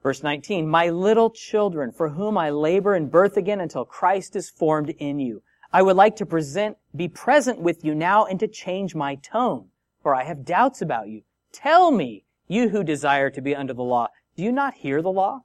Verse 0.03 0.21
19, 0.21 0.67
My 0.67 0.89
little 0.89 1.31
children, 1.31 1.91
for 1.91 2.09
whom 2.09 2.37
I 2.37 2.51
labor 2.51 2.95
in 2.95 3.07
birth 3.07 3.37
again 3.37 3.59
until 3.59 3.85
Christ 3.85 4.35
is 4.35 4.51
formed 4.51 4.91
in 4.91 5.19
you. 5.19 5.41
I 5.75 5.81
would 5.81 5.97
like 5.97 6.15
to 6.15 6.25
present, 6.25 6.77
be 6.95 7.09
present 7.09 7.59
with 7.59 7.83
you 7.83 7.93
now 7.93 8.23
and 8.23 8.39
to 8.39 8.47
change 8.47 8.95
my 8.95 9.15
tone, 9.15 9.71
for 10.01 10.15
I 10.15 10.23
have 10.23 10.45
doubts 10.45 10.81
about 10.81 11.09
you. 11.09 11.23
Tell 11.51 11.91
me, 11.91 12.23
you 12.47 12.69
who 12.69 12.81
desire 12.81 13.29
to 13.31 13.41
be 13.41 13.53
under 13.53 13.73
the 13.73 13.83
law, 13.83 14.07
do 14.37 14.43
you 14.43 14.53
not 14.53 14.75
hear 14.75 15.01
the 15.01 15.11
law? 15.11 15.41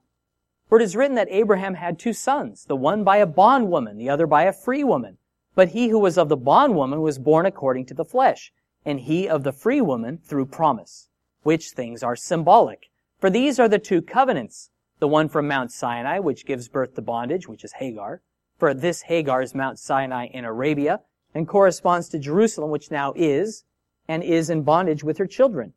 For 0.69 0.79
it 0.79 0.83
is 0.83 0.95
written 0.95 1.15
that 1.17 1.27
Abraham 1.29 1.73
had 1.73 1.99
two 1.99 2.13
sons, 2.13 2.63
the 2.63 2.77
one 2.77 3.03
by 3.03 3.17
a 3.17 3.25
bondwoman, 3.25 3.97
the 3.97 4.09
other 4.09 4.25
by 4.25 4.43
a 4.43 4.53
free 4.53 4.85
woman. 4.85 5.17
But 5.53 5.71
he 5.71 5.89
who 5.89 5.99
was 5.99 6.17
of 6.17 6.29
the 6.29 6.37
bondwoman 6.37 7.01
was 7.01 7.19
born 7.19 7.45
according 7.45 7.87
to 7.87 7.93
the 7.93 8.05
flesh, 8.05 8.53
and 8.85 9.01
he 9.01 9.27
of 9.27 9.43
the 9.43 9.51
free 9.51 9.81
woman 9.81 10.17
through 10.23 10.45
promise, 10.45 11.09
which 11.43 11.71
things 11.71 12.03
are 12.03 12.15
symbolic. 12.15 12.89
For 13.19 13.29
these 13.29 13.59
are 13.59 13.67
the 13.67 13.79
two 13.79 14.01
covenants, 14.01 14.69
the 14.99 15.09
one 15.09 15.27
from 15.27 15.49
Mount 15.49 15.73
Sinai, 15.73 16.19
which 16.19 16.45
gives 16.45 16.69
birth 16.69 16.95
to 16.95 17.01
bondage, 17.01 17.49
which 17.49 17.65
is 17.65 17.73
Hagar. 17.73 18.21
For 18.61 18.75
this 18.75 19.01
Hagar 19.01 19.41
is 19.41 19.55
Mount 19.55 19.79
Sinai 19.79 20.27
in 20.27 20.45
Arabia, 20.45 21.01
and 21.33 21.47
corresponds 21.47 22.07
to 22.09 22.19
Jerusalem, 22.19 22.69
which 22.69 22.91
now 22.91 23.11
is, 23.15 23.63
and 24.07 24.21
is 24.21 24.51
in 24.51 24.61
bondage 24.61 25.03
with 25.03 25.17
her 25.17 25.25
children. 25.25 25.73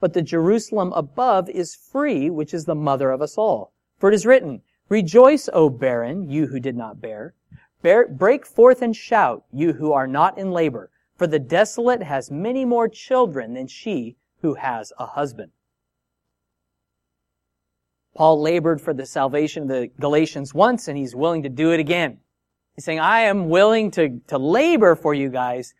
But 0.00 0.14
the 0.14 0.22
Jerusalem 0.22 0.92
above 0.94 1.48
is 1.48 1.76
free, 1.76 2.28
which 2.30 2.52
is 2.52 2.64
the 2.64 2.74
mother 2.74 3.12
of 3.12 3.22
us 3.22 3.38
all. 3.38 3.72
For 3.98 4.08
it 4.08 4.16
is 4.16 4.26
written, 4.26 4.62
Rejoice, 4.88 5.48
O 5.52 5.68
barren, 5.70 6.28
you 6.28 6.48
who 6.48 6.58
did 6.58 6.76
not 6.76 7.00
bear. 7.00 7.34
bear. 7.82 8.08
Break 8.08 8.44
forth 8.46 8.82
and 8.82 8.96
shout, 8.96 9.44
you 9.52 9.74
who 9.74 9.92
are 9.92 10.08
not 10.08 10.36
in 10.36 10.50
labor. 10.50 10.90
For 11.14 11.28
the 11.28 11.38
desolate 11.38 12.02
has 12.02 12.32
many 12.32 12.64
more 12.64 12.88
children 12.88 13.54
than 13.54 13.68
she 13.68 14.16
who 14.40 14.54
has 14.54 14.92
a 14.98 15.06
husband. 15.06 15.52
Paul 18.16 18.40
labored 18.42 18.80
for 18.80 18.92
the 18.92 19.06
salvation 19.06 19.62
of 19.62 19.68
the 19.68 19.86
Galatians 20.00 20.52
once, 20.52 20.88
and 20.88 20.98
he's 20.98 21.14
willing 21.14 21.44
to 21.44 21.48
do 21.48 21.70
it 21.70 21.78
again. 21.78 22.18
He's 22.74 22.84
saying, 22.84 23.00
I 23.00 23.22
am 23.22 23.48
willing 23.48 23.90
to, 23.92 24.20
to 24.26 24.38
labor 24.38 24.94
for 24.96 25.14
you 25.14 25.28
guys 25.28 25.74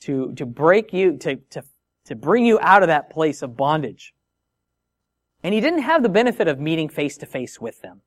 to, 0.00 0.32
to 0.34 0.46
break 0.46 0.92
you, 0.92 1.16
to, 1.18 1.36
to, 1.36 1.62
to 2.06 2.14
bring 2.14 2.46
you 2.46 2.58
out 2.60 2.82
of 2.82 2.88
that 2.88 3.10
place 3.10 3.42
of 3.42 3.56
bondage. 3.56 4.14
And 5.42 5.54
he 5.54 5.60
didn't 5.60 5.82
have 5.82 6.02
the 6.02 6.08
benefit 6.08 6.48
of 6.48 6.58
meeting 6.58 6.88
face 6.88 7.16
to 7.18 7.26
face 7.26 7.60
with 7.60 7.82
them. 7.82 8.00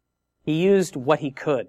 He 0.43 0.61
used 0.61 0.95
what 0.95 1.19
he 1.19 1.31
could. 1.31 1.67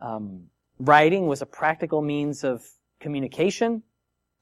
Um, 0.00 0.44
writing 0.78 1.26
was 1.26 1.42
a 1.42 1.46
practical 1.46 2.02
means 2.02 2.44
of 2.44 2.64
communication, 3.00 3.82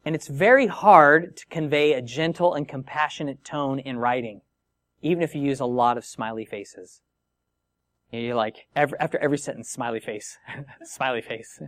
and 0.05 0.15
it's 0.15 0.29
very 0.29 0.67
hard 0.67 1.37
to 1.37 1.47
convey 1.47 1.93
a 1.93 2.03
gentle 2.03 2.55
and 2.55 2.69
compassionate 2.69 3.45
tone 3.45 3.79
in 3.79 3.99
writing, 3.99 4.43
even 5.01 5.23
if 5.23 5.35
you 5.35 5.43
use 5.43 5.61
a 5.61 5.67
lot 5.67 5.97
of 5.97 6.05
smiley 6.05 6.45
faces. 6.45 7.01
You're 8.13 8.35
like, 8.35 8.67
every, 8.75 8.99
after 8.99 9.19
every 9.19 9.39
sentence, 9.39 9.71
smiley 9.71 10.01
face, 10.01 10.39
smiley 10.85 11.23
face. 11.23 11.61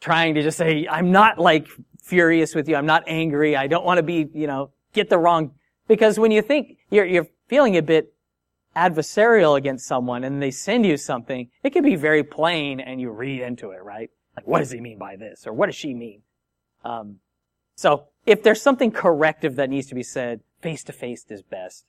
Trying 0.00 0.34
to 0.34 0.42
just 0.42 0.58
say, 0.58 0.86
I'm 0.88 1.12
not 1.12 1.38
like 1.38 1.68
furious 2.02 2.54
with 2.54 2.68
you, 2.68 2.76
I'm 2.76 2.86
not 2.86 3.04
angry, 3.06 3.56
I 3.56 3.66
don't 3.66 3.84
want 3.84 3.98
to 3.98 4.02
be, 4.02 4.28
you 4.32 4.46
know, 4.46 4.70
get 4.92 5.10
the 5.10 5.18
wrong, 5.18 5.52
because 5.88 6.18
when 6.18 6.30
you 6.30 6.42
think, 6.42 6.78
you're, 6.90 7.04
you're 7.04 7.28
feeling 7.48 7.76
a 7.76 7.82
bit 7.82 8.14
adversarial 8.76 9.56
against 9.56 9.86
someone 9.86 10.24
and 10.24 10.42
they 10.42 10.50
send 10.50 10.84
you 10.84 10.96
something, 10.96 11.50
it 11.62 11.70
can 11.70 11.82
be 11.82 11.96
very 11.96 12.22
plain 12.22 12.80
and 12.80 13.00
you 13.00 13.10
read 13.10 13.40
into 13.40 13.70
it, 13.70 13.82
right? 13.82 14.10
Like, 14.36 14.46
what 14.46 14.58
does 14.58 14.70
he 14.70 14.80
mean 14.80 14.98
by 14.98 15.16
this? 15.16 15.46
Or 15.46 15.52
what 15.52 15.66
does 15.66 15.74
she 15.74 15.94
mean? 15.94 16.22
Um, 16.84 17.16
so 17.74 18.08
if 18.26 18.42
there's 18.42 18.60
something 18.60 18.90
corrective 18.90 19.56
that 19.56 19.70
needs 19.70 19.86
to 19.88 19.94
be 19.94 20.02
said, 20.02 20.40
face 20.60 20.84
to 20.84 20.92
face 20.92 21.24
is 21.30 21.42
best. 21.42 21.86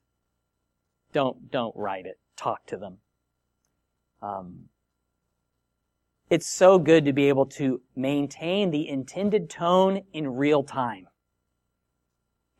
Don't, 1.11 1.51
don't 1.51 1.75
write 1.75 2.05
it. 2.05 2.19
Talk 2.37 2.65
to 2.67 2.77
them. 2.77 2.97
Um, 4.21 4.69
it's 6.29 6.47
so 6.47 6.77
good 6.77 7.05
to 7.05 7.13
be 7.13 7.29
able 7.29 7.45
to 7.45 7.81
maintain 7.95 8.71
the 8.71 8.87
intended 8.87 9.49
tone 9.49 10.01
in 10.11 10.35
real 10.35 10.63
time. 10.63 11.07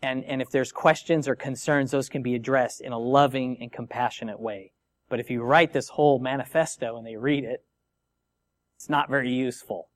And, 0.02 0.24
and 0.26 0.42
if 0.42 0.50
there's 0.52 0.72
questions 0.72 1.28
or 1.28 1.36
concerns, 1.36 1.92
those 1.92 2.08
can 2.08 2.22
be 2.22 2.36
addressed 2.36 2.82
in 2.82 2.94
a 2.94 3.00
loving 3.00 3.58
and 3.60 3.72
compassionate 3.72 4.40
way. 4.40 4.72
But 5.10 5.20
if 5.20 5.30
you 5.30 5.42
write 5.42 5.74
this 5.74 5.90
whole 5.90 6.20
manifesto 6.20 6.98
and 6.98 7.06
they 7.06 7.16
read 7.16 7.44
it, 7.44 7.64
it's 8.78 8.90
not 8.90 9.10
very 9.10 9.32
useful. 9.32 9.90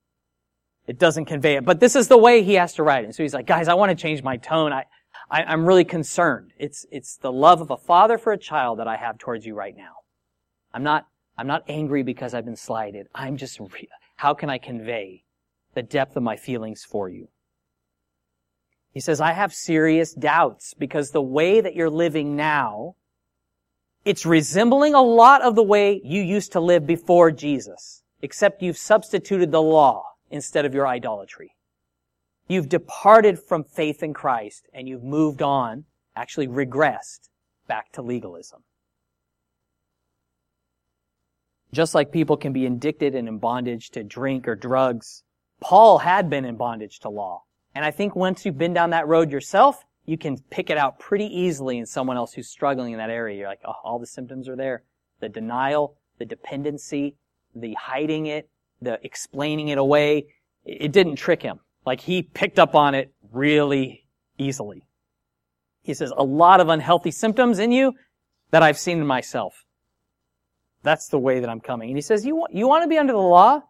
It 0.87 0.97
doesn't 0.97 1.25
convey 1.25 1.55
it. 1.55 1.65
But 1.65 1.79
this 1.79 1.95
is 1.95 2.07
the 2.07 2.17
way 2.17 2.43
he 2.43 2.55
has 2.55 2.73
to 2.73 2.83
write 2.83 3.05
it. 3.05 3.13
So 3.13 3.23
he's 3.23 3.33
like, 3.33 3.45
guys, 3.45 3.67
I 3.67 3.75
want 3.75 3.91
to 3.91 4.01
change 4.01 4.23
my 4.23 4.37
tone. 4.37 4.73
I, 4.73 4.85
I, 5.29 5.43
I'm 5.43 5.65
really 5.65 5.85
concerned. 5.85 6.51
It's, 6.57 6.85
it's 6.91 7.17
the 7.17 7.31
love 7.31 7.61
of 7.61 7.69
a 7.69 7.77
father 7.77 8.17
for 8.17 8.33
a 8.33 8.37
child 8.37 8.79
that 8.79 8.87
I 8.87 8.97
have 8.97 9.19
towards 9.19 9.45
you 9.45 9.53
right 9.53 9.77
now. 9.77 9.93
I'm 10.73 10.83
not, 10.83 11.05
I'm 11.41 11.47
not 11.47 11.63
angry 11.67 12.03
because 12.03 12.35
I've 12.35 12.45
been 12.45 12.55
slighted. 12.55 13.07
I'm 13.15 13.35
just, 13.35 13.59
re- 13.59 13.89
how 14.15 14.35
can 14.35 14.51
I 14.51 14.59
convey 14.59 15.23
the 15.73 15.81
depth 15.81 16.15
of 16.15 16.21
my 16.21 16.35
feelings 16.35 16.83
for 16.83 17.09
you? 17.09 17.29
He 18.91 18.99
says, 18.99 19.19
I 19.19 19.31
have 19.31 19.51
serious 19.51 20.13
doubts 20.13 20.75
because 20.75 21.09
the 21.09 21.21
way 21.23 21.59
that 21.59 21.73
you're 21.73 21.89
living 21.89 22.35
now, 22.35 22.93
it's 24.05 24.23
resembling 24.23 24.93
a 24.93 25.01
lot 25.01 25.41
of 25.41 25.55
the 25.55 25.63
way 25.63 25.99
you 26.03 26.21
used 26.21 26.51
to 26.51 26.59
live 26.59 26.85
before 26.85 27.31
Jesus, 27.31 28.03
except 28.21 28.61
you've 28.61 28.77
substituted 28.77 29.51
the 29.51 29.63
law 29.63 30.03
instead 30.29 30.63
of 30.63 30.75
your 30.75 30.87
idolatry. 30.87 31.55
You've 32.47 32.69
departed 32.69 33.39
from 33.39 33.63
faith 33.63 34.03
in 34.03 34.13
Christ 34.13 34.67
and 34.75 34.87
you've 34.87 35.03
moved 35.03 35.41
on, 35.41 35.85
actually 36.15 36.47
regressed 36.47 37.29
back 37.67 37.91
to 37.93 38.03
legalism. 38.03 38.61
Just 41.73 41.95
like 41.95 42.11
people 42.11 42.37
can 42.37 42.53
be 42.53 42.65
addicted 42.65 43.15
and 43.15 43.27
in 43.27 43.37
bondage 43.37 43.91
to 43.91 44.03
drink 44.03 44.47
or 44.47 44.55
drugs, 44.55 45.23
Paul 45.61 45.99
had 45.99 46.29
been 46.29 46.43
in 46.43 46.57
bondage 46.57 46.99
to 46.99 47.09
law. 47.09 47.43
And 47.73 47.85
I 47.85 47.91
think 47.91 48.15
once 48.15 48.45
you've 48.45 48.57
been 48.57 48.73
down 48.73 48.89
that 48.89 49.07
road 49.07 49.31
yourself, 49.31 49.85
you 50.05 50.17
can 50.17 50.37
pick 50.49 50.69
it 50.69 50.77
out 50.77 50.99
pretty 50.99 51.25
easily 51.25 51.77
in 51.77 51.85
someone 51.85 52.17
else 52.17 52.33
who's 52.33 52.49
struggling 52.49 52.91
in 52.91 52.97
that 52.97 53.09
area. 53.09 53.37
You're 53.37 53.47
like, 53.47 53.61
oh, 53.65 53.75
all 53.83 53.99
the 53.99 54.07
symptoms 54.07 54.49
are 54.49 54.55
there. 54.55 54.83
The 55.21 55.29
denial, 55.29 55.95
the 56.17 56.25
dependency, 56.25 57.15
the 57.55 57.73
hiding 57.75 58.25
it, 58.25 58.49
the 58.81 58.99
explaining 59.03 59.69
it 59.69 59.77
away. 59.77 60.27
It 60.65 60.91
didn't 60.91 61.15
trick 61.15 61.41
him. 61.41 61.59
Like 61.85 62.01
he 62.01 62.23
picked 62.23 62.59
up 62.59 62.75
on 62.75 62.95
it 62.95 63.13
really 63.31 64.05
easily. 64.37 64.87
He 65.83 65.93
says, 65.93 66.11
a 66.15 66.23
lot 66.23 66.59
of 66.59 66.69
unhealthy 66.69 67.11
symptoms 67.11 67.59
in 67.59 67.71
you 67.71 67.93
that 68.51 68.61
I've 68.61 68.77
seen 68.77 68.99
in 68.99 69.07
myself. 69.07 69.65
That's 70.83 71.07
the 71.09 71.19
way 71.19 71.39
that 71.39 71.49
I'm 71.49 71.59
coming. 71.59 71.89
And 71.89 71.97
he 71.97 72.01
says, 72.01 72.25
you, 72.25 72.35
want, 72.35 72.53
you 72.53 72.67
want 72.67 72.83
to 72.83 72.87
be 72.87 72.97
under 72.97 73.13
the 73.13 73.19
law? 73.19 73.61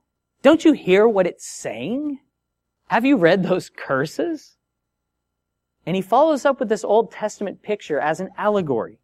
Don't 0.41 0.65
you 0.65 0.73
hear 0.73 1.07
what 1.07 1.27
it's 1.27 1.45
saying? 1.45 2.19
Have 2.87 3.05
you 3.05 3.17
read 3.17 3.43
those 3.43 3.69
curses? 3.69 4.57
And 5.85 5.95
he 5.95 6.01
follows 6.01 6.45
up 6.45 6.59
with 6.59 6.69
this 6.69 6.83
Old 6.83 7.11
Testament 7.11 7.61
picture 7.63 7.99
as 7.99 8.19
an 8.19 8.29
allegory. 8.37 8.99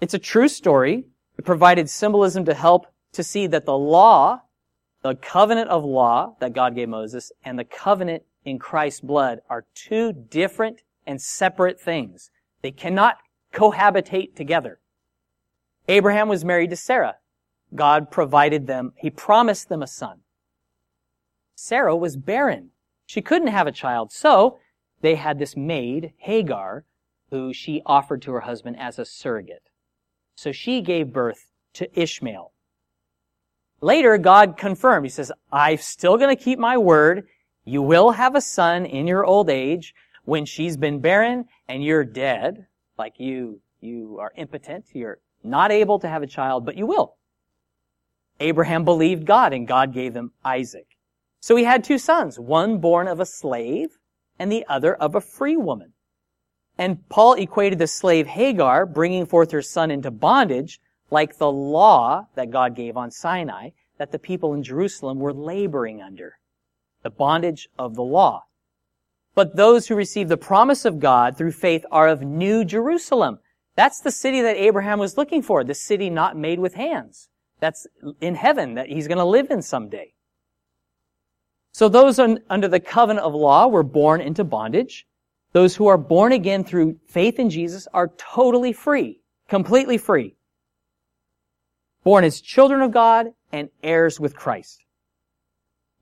It's 0.00 0.14
a 0.14 0.18
true 0.18 0.48
story. 0.48 1.04
It 1.38 1.44
provided 1.44 1.88
symbolism 1.88 2.44
to 2.44 2.54
help 2.54 2.86
to 3.12 3.22
see 3.22 3.46
that 3.48 3.66
the 3.66 3.76
law, 3.76 4.42
the 5.02 5.14
covenant 5.14 5.70
of 5.70 5.84
law 5.84 6.36
that 6.40 6.52
God 6.52 6.74
gave 6.74 6.88
Moses, 6.88 7.32
and 7.44 7.58
the 7.58 7.64
covenant 7.64 8.22
in 8.44 8.58
Christ's 8.58 9.00
blood 9.00 9.40
are 9.48 9.66
two 9.74 10.12
different 10.12 10.82
and 11.06 11.20
separate 11.20 11.80
things. 11.80 12.30
They 12.62 12.70
cannot 12.70 13.16
cohabitate 13.52 14.36
together. 14.36 14.80
Abraham 15.88 16.28
was 16.28 16.44
married 16.44 16.70
to 16.70 16.76
Sarah. 16.76 17.16
God 17.74 18.10
provided 18.10 18.66
them, 18.66 18.92
he 18.96 19.10
promised 19.10 19.68
them 19.68 19.82
a 19.82 19.86
son. 19.86 20.20
Sarah 21.54 21.96
was 21.96 22.16
barren. 22.16 22.70
She 23.06 23.22
couldn't 23.22 23.48
have 23.48 23.66
a 23.66 23.72
child, 23.72 24.12
so 24.12 24.58
they 25.00 25.14
had 25.14 25.38
this 25.38 25.56
maid, 25.56 26.12
Hagar, 26.18 26.84
who 27.30 27.52
she 27.52 27.82
offered 27.86 28.22
to 28.22 28.32
her 28.32 28.40
husband 28.40 28.76
as 28.78 28.98
a 28.98 29.04
surrogate. 29.04 29.68
So 30.34 30.52
she 30.52 30.80
gave 30.80 31.12
birth 31.12 31.50
to 31.74 32.00
Ishmael. 32.00 32.52
Later, 33.80 34.18
God 34.18 34.56
confirmed. 34.56 35.06
He 35.06 35.10
says, 35.10 35.32
I'm 35.52 35.78
still 35.78 36.16
going 36.16 36.34
to 36.34 36.42
keep 36.42 36.58
my 36.58 36.76
word. 36.76 37.26
You 37.64 37.82
will 37.82 38.10
have 38.10 38.34
a 38.34 38.40
son 38.40 38.84
in 38.84 39.06
your 39.06 39.24
old 39.24 39.48
age 39.48 39.94
when 40.24 40.44
she's 40.44 40.76
been 40.76 41.00
barren 41.00 41.46
and 41.68 41.82
you're 41.82 42.04
dead, 42.04 42.66
like 42.98 43.18
you, 43.18 43.60
you 43.80 44.18
are 44.20 44.32
impotent, 44.36 44.84
you're 44.92 45.18
not 45.42 45.70
able 45.70 45.98
to 45.98 46.08
have 46.08 46.22
a 46.22 46.26
child, 46.26 46.66
but 46.66 46.76
you 46.76 46.86
will. 46.86 47.16
Abraham 48.40 48.84
believed 48.84 49.26
God 49.26 49.52
and 49.52 49.68
God 49.68 49.92
gave 49.92 50.14
him 50.14 50.32
Isaac. 50.44 50.86
So 51.40 51.56
he 51.56 51.64
had 51.64 51.84
two 51.84 51.98
sons, 51.98 52.38
one 52.38 52.78
born 52.78 53.06
of 53.06 53.20
a 53.20 53.26
slave 53.26 53.98
and 54.38 54.50
the 54.50 54.64
other 54.68 54.94
of 54.94 55.14
a 55.14 55.20
free 55.20 55.56
woman. 55.56 55.92
And 56.78 57.06
Paul 57.08 57.34
equated 57.34 57.78
the 57.78 57.86
slave 57.86 58.26
Hagar 58.26 58.86
bringing 58.86 59.26
forth 59.26 59.50
her 59.50 59.62
son 59.62 59.90
into 59.90 60.10
bondage 60.10 60.80
like 61.10 61.36
the 61.36 61.52
law 61.52 62.28
that 62.34 62.50
God 62.50 62.74
gave 62.74 62.96
on 62.96 63.10
Sinai 63.10 63.70
that 63.98 64.12
the 64.12 64.18
people 64.18 64.54
in 64.54 64.62
Jerusalem 64.62 65.18
were 65.18 65.34
laboring 65.34 66.00
under. 66.00 66.38
The 67.02 67.10
bondage 67.10 67.68
of 67.78 67.94
the 67.94 68.02
law. 68.02 68.44
But 69.34 69.56
those 69.56 69.88
who 69.88 69.94
receive 69.94 70.28
the 70.28 70.36
promise 70.36 70.84
of 70.84 71.00
God 71.00 71.36
through 71.36 71.52
faith 71.52 71.84
are 71.90 72.08
of 72.08 72.22
New 72.22 72.64
Jerusalem. 72.64 73.38
That's 73.76 74.00
the 74.00 74.10
city 74.10 74.40
that 74.40 74.56
Abraham 74.56 74.98
was 74.98 75.16
looking 75.16 75.42
for, 75.42 75.62
the 75.62 75.74
city 75.74 76.10
not 76.10 76.36
made 76.36 76.58
with 76.58 76.74
hands. 76.74 77.28
That's 77.60 77.86
in 78.20 78.34
heaven 78.34 78.74
that 78.74 78.88
he's 78.88 79.06
going 79.06 79.18
to 79.18 79.24
live 79.24 79.50
in 79.50 79.62
someday. 79.62 80.14
So 81.72 81.88
those 81.88 82.18
under 82.18 82.68
the 82.68 82.80
covenant 82.80 83.24
of 83.24 83.34
law 83.34 83.68
were 83.68 83.82
born 83.82 84.20
into 84.20 84.42
bondage. 84.42 85.06
Those 85.52 85.76
who 85.76 85.86
are 85.86 85.98
born 85.98 86.32
again 86.32 86.64
through 86.64 86.98
faith 87.06 87.38
in 87.38 87.50
Jesus 87.50 87.86
are 87.92 88.08
totally 88.16 88.72
free, 88.72 89.20
completely 89.48 89.98
free. 89.98 90.36
Born 92.02 92.24
as 92.24 92.40
children 92.40 92.80
of 92.80 92.92
God 92.92 93.28
and 93.52 93.68
heirs 93.82 94.18
with 94.18 94.34
Christ. 94.34 94.84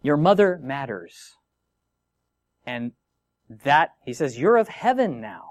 Your 0.03 0.17
mother 0.17 0.61
matters. 0.63 1.35
And 2.65 2.93
that, 3.65 3.95
he 4.05 4.13
says, 4.13 4.39
you're 4.39 4.59
of 4.59 4.69
heaven 4.69 5.21
now. 5.21 5.45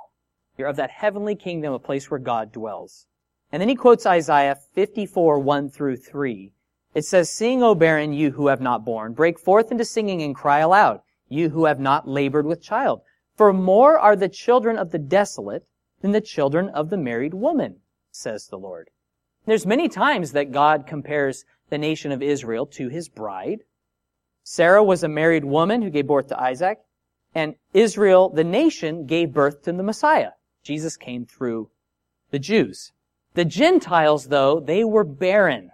You're 0.57 0.69
of 0.69 0.77
that 0.77 0.91
heavenly 0.91 1.35
kingdom, 1.35 1.73
a 1.73 1.79
place 1.79 2.09
where 2.09 2.19
God 2.19 2.51
dwells. 2.51 3.07
And 3.51 3.61
then 3.61 3.69
he 3.69 3.75
quotes 3.75 4.05
Isaiah 4.05 4.57
54, 4.73 5.39
1 5.39 5.69
through 5.69 5.97
3. 5.97 6.51
It 6.93 7.05
says, 7.05 7.29
Sing, 7.29 7.63
O 7.63 7.75
barren, 7.75 8.11
you 8.11 8.31
who 8.31 8.47
have 8.47 8.61
not 8.61 8.83
borne. 8.83 9.13
Break 9.13 9.39
forth 9.39 9.71
into 9.71 9.85
singing 9.85 10.21
and 10.21 10.35
cry 10.35 10.59
aloud, 10.59 11.01
you 11.29 11.49
who 11.49 11.65
have 11.65 11.79
not 11.79 12.07
labored 12.07 12.45
with 12.45 12.61
child. 12.61 13.01
For 13.35 13.53
more 13.53 13.99
are 13.99 14.15
the 14.15 14.29
children 14.29 14.77
of 14.77 14.91
the 14.91 14.99
desolate 14.99 15.67
than 16.01 16.11
the 16.11 16.21
children 16.21 16.69
of 16.69 16.89
the 16.89 16.97
married 16.97 17.33
woman, 17.33 17.81
says 18.11 18.47
the 18.47 18.57
Lord. 18.57 18.89
There's 19.45 19.65
many 19.65 19.87
times 19.87 20.31
that 20.31 20.51
God 20.51 20.87
compares 20.87 21.45
the 21.69 21.77
nation 21.77 22.11
of 22.11 22.21
Israel 22.21 22.65
to 22.65 22.89
his 22.89 23.09
bride. 23.09 23.59
Sarah 24.43 24.83
was 24.83 25.03
a 25.03 25.07
married 25.07 25.45
woman 25.45 25.81
who 25.81 25.89
gave 25.89 26.07
birth 26.07 26.27
to 26.27 26.41
Isaac, 26.41 26.79
and 27.35 27.55
Israel, 27.73 28.29
the 28.29 28.43
nation, 28.43 29.05
gave 29.05 29.33
birth 29.33 29.61
to 29.63 29.71
the 29.71 29.83
Messiah. 29.83 30.31
Jesus 30.63 30.97
came 30.97 31.25
through 31.25 31.69
the 32.31 32.39
Jews. 32.39 32.91
The 33.37 33.45
Gentiles, 33.45 34.29
though, 34.29 34.59
they 34.59 34.83
were 34.83 35.03
barren. 35.03 35.69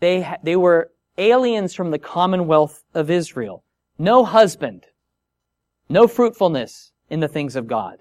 They, 0.00 0.28
they 0.42 0.56
were 0.56 0.90
aliens 1.16 1.74
from 1.74 1.92
the 1.92 1.98
commonwealth 2.00 2.82
of 2.92 3.08
Israel. 3.08 3.62
No 4.00 4.24
husband. 4.24 4.86
No 5.88 6.08
fruitfulness 6.08 6.90
in 7.08 7.20
the 7.20 7.28
things 7.28 7.54
of 7.54 7.68
God. 7.68 7.98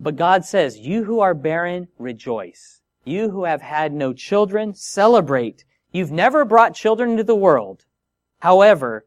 But 0.00 0.16
God 0.16 0.46
says, 0.46 0.78
you 0.78 1.04
who 1.04 1.20
are 1.20 1.34
barren, 1.34 1.88
rejoice. 1.98 2.80
You 3.04 3.28
who 3.28 3.44
have 3.44 3.60
had 3.60 3.92
no 3.92 4.14
children, 4.14 4.72
celebrate. 4.72 5.66
You've 5.92 6.10
never 6.10 6.46
brought 6.46 6.74
children 6.74 7.10
into 7.10 7.24
the 7.24 7.34
world. 7.36 7.84
However, 8.38 9.04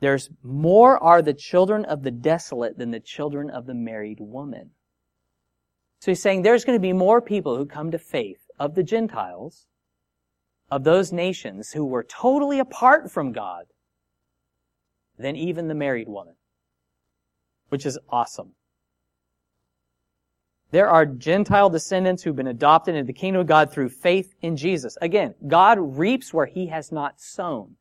there's 0.00 0.30
more 0.42 1.00
are 1.00 1.22
the 1.22 1.32
children 1.32 1.84
of 1.84 2.02
the 2.02 2.10
desolate 2.10 2.76
than 2.76 2.90
the 2.90 2.98
children 2.98 3.50
of 3.50 3.66
the 3.66 3.74
married 3.74 4.18
woman. 4.18 4.72
So 6.06 6.12
he's 6.12 6.22
saying 6.22 6.42
there's 6.42 6.64
going 6.64 6.78
to 6.78 6.80
be 6.80 6.92
more 6.92 7.20
people 7.20 7.56
who 7.56 7.66
come 7.66 7.90
to 7.90 7.98
faith 7.98 8.48
of 8.60 8.76
the 8.76 8.84
Gentiles, 8.84 9.66
of 10.70 10.84
those 10.84 11.10
nations 11.10 11.72
who 11.72 11.84
were 11.84 12.04
totally 12.04 12.60
apart 12.60 13.10
from 13.10 13.32
God, 13.32 13.64
than 15.18 15.34
even 15.34 15.66
the 15.66 15.74
married 15.74 16.06
woman, 16.06 16.34
which 17.70 17.84
is 17.84 17.98
awesome. 18.08 18.52
There 20.70 20.88
are 20.88 21.06
Gentile 21.06 21.70
descendants 21.70 22.22
who've 22.22 22.36
been 22.36 22.46
adopted 22.46 22.94
into 22.94 23.08
the 23.08 23.12
kingdom 23.12 23.40
of 23.40 23.48
God 23.48 23.72
through 23.72 23.88
faith 23.88 24.32
in 24.40 24.56
Jesus. 24.56 24.96
Again, 25.02 25.34
God 25.48 25.98
reaps 25.98 26.32
where 26.32 26.46
he 26.46 26.68
has 26.68 26.92
not 26.92 27.20
sown. 27.20 27.78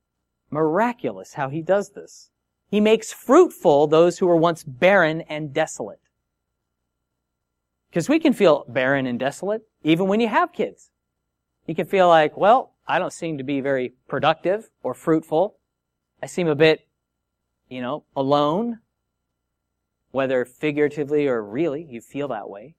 Miraculous 0.49 1.35
how 1.35 1.49
he 1.49 1.61
does 1.61 1.91
this. 1.91 2.31
He 2.71 2.81
makes 2.81 3.13
fruitful 3.13 3.85
those 3.85 4.17
who 4.17 4.25
were 4.25 4.35
once 4.35 4.63
barren 4.63 5.21
and 5.29 5.53
desolate. 5.53 5.99
Because 7.89 8.09
we 8.09 8.19
can 8.19 8.33
feel 8.33 8.65
barren 8.67 9.05
and 9.05 9.19
desolate 9.19 9.61
even 9.83 10.07
when 10.07 10.19
you 10.19 10.27
have 10.27 10.51
kids. 10.51 10.89
You 11.67 11.75
can 11.75 11.85
feel 11.85 12.07
like, 12.07 12.35
well, 12.37 12.73
I 12.87 12.99
don't 12.99 13.13
seem 13.13 13.37
to 13.37 13.43
be 13.43 13.61
very 13.61 13.93
productive 14.07 14.69
or 14.83 14.93
fruitful. 14.93 15.57
I 16.21 16.27
seem 16.27 16.47
a 16.47 16.55
bit, 16.55 16.87
you 17.69 17.81
know, 17.81 18.05
alone. 18.15 18.79
Whether 20.11 20.45
figuratively 20.45 21.27
or 21.27 21.43
really, 21.43 21.83
you 21.89 22.01
feel 22.01 22.27
that 22.29 22.49
way. 22.49 22.75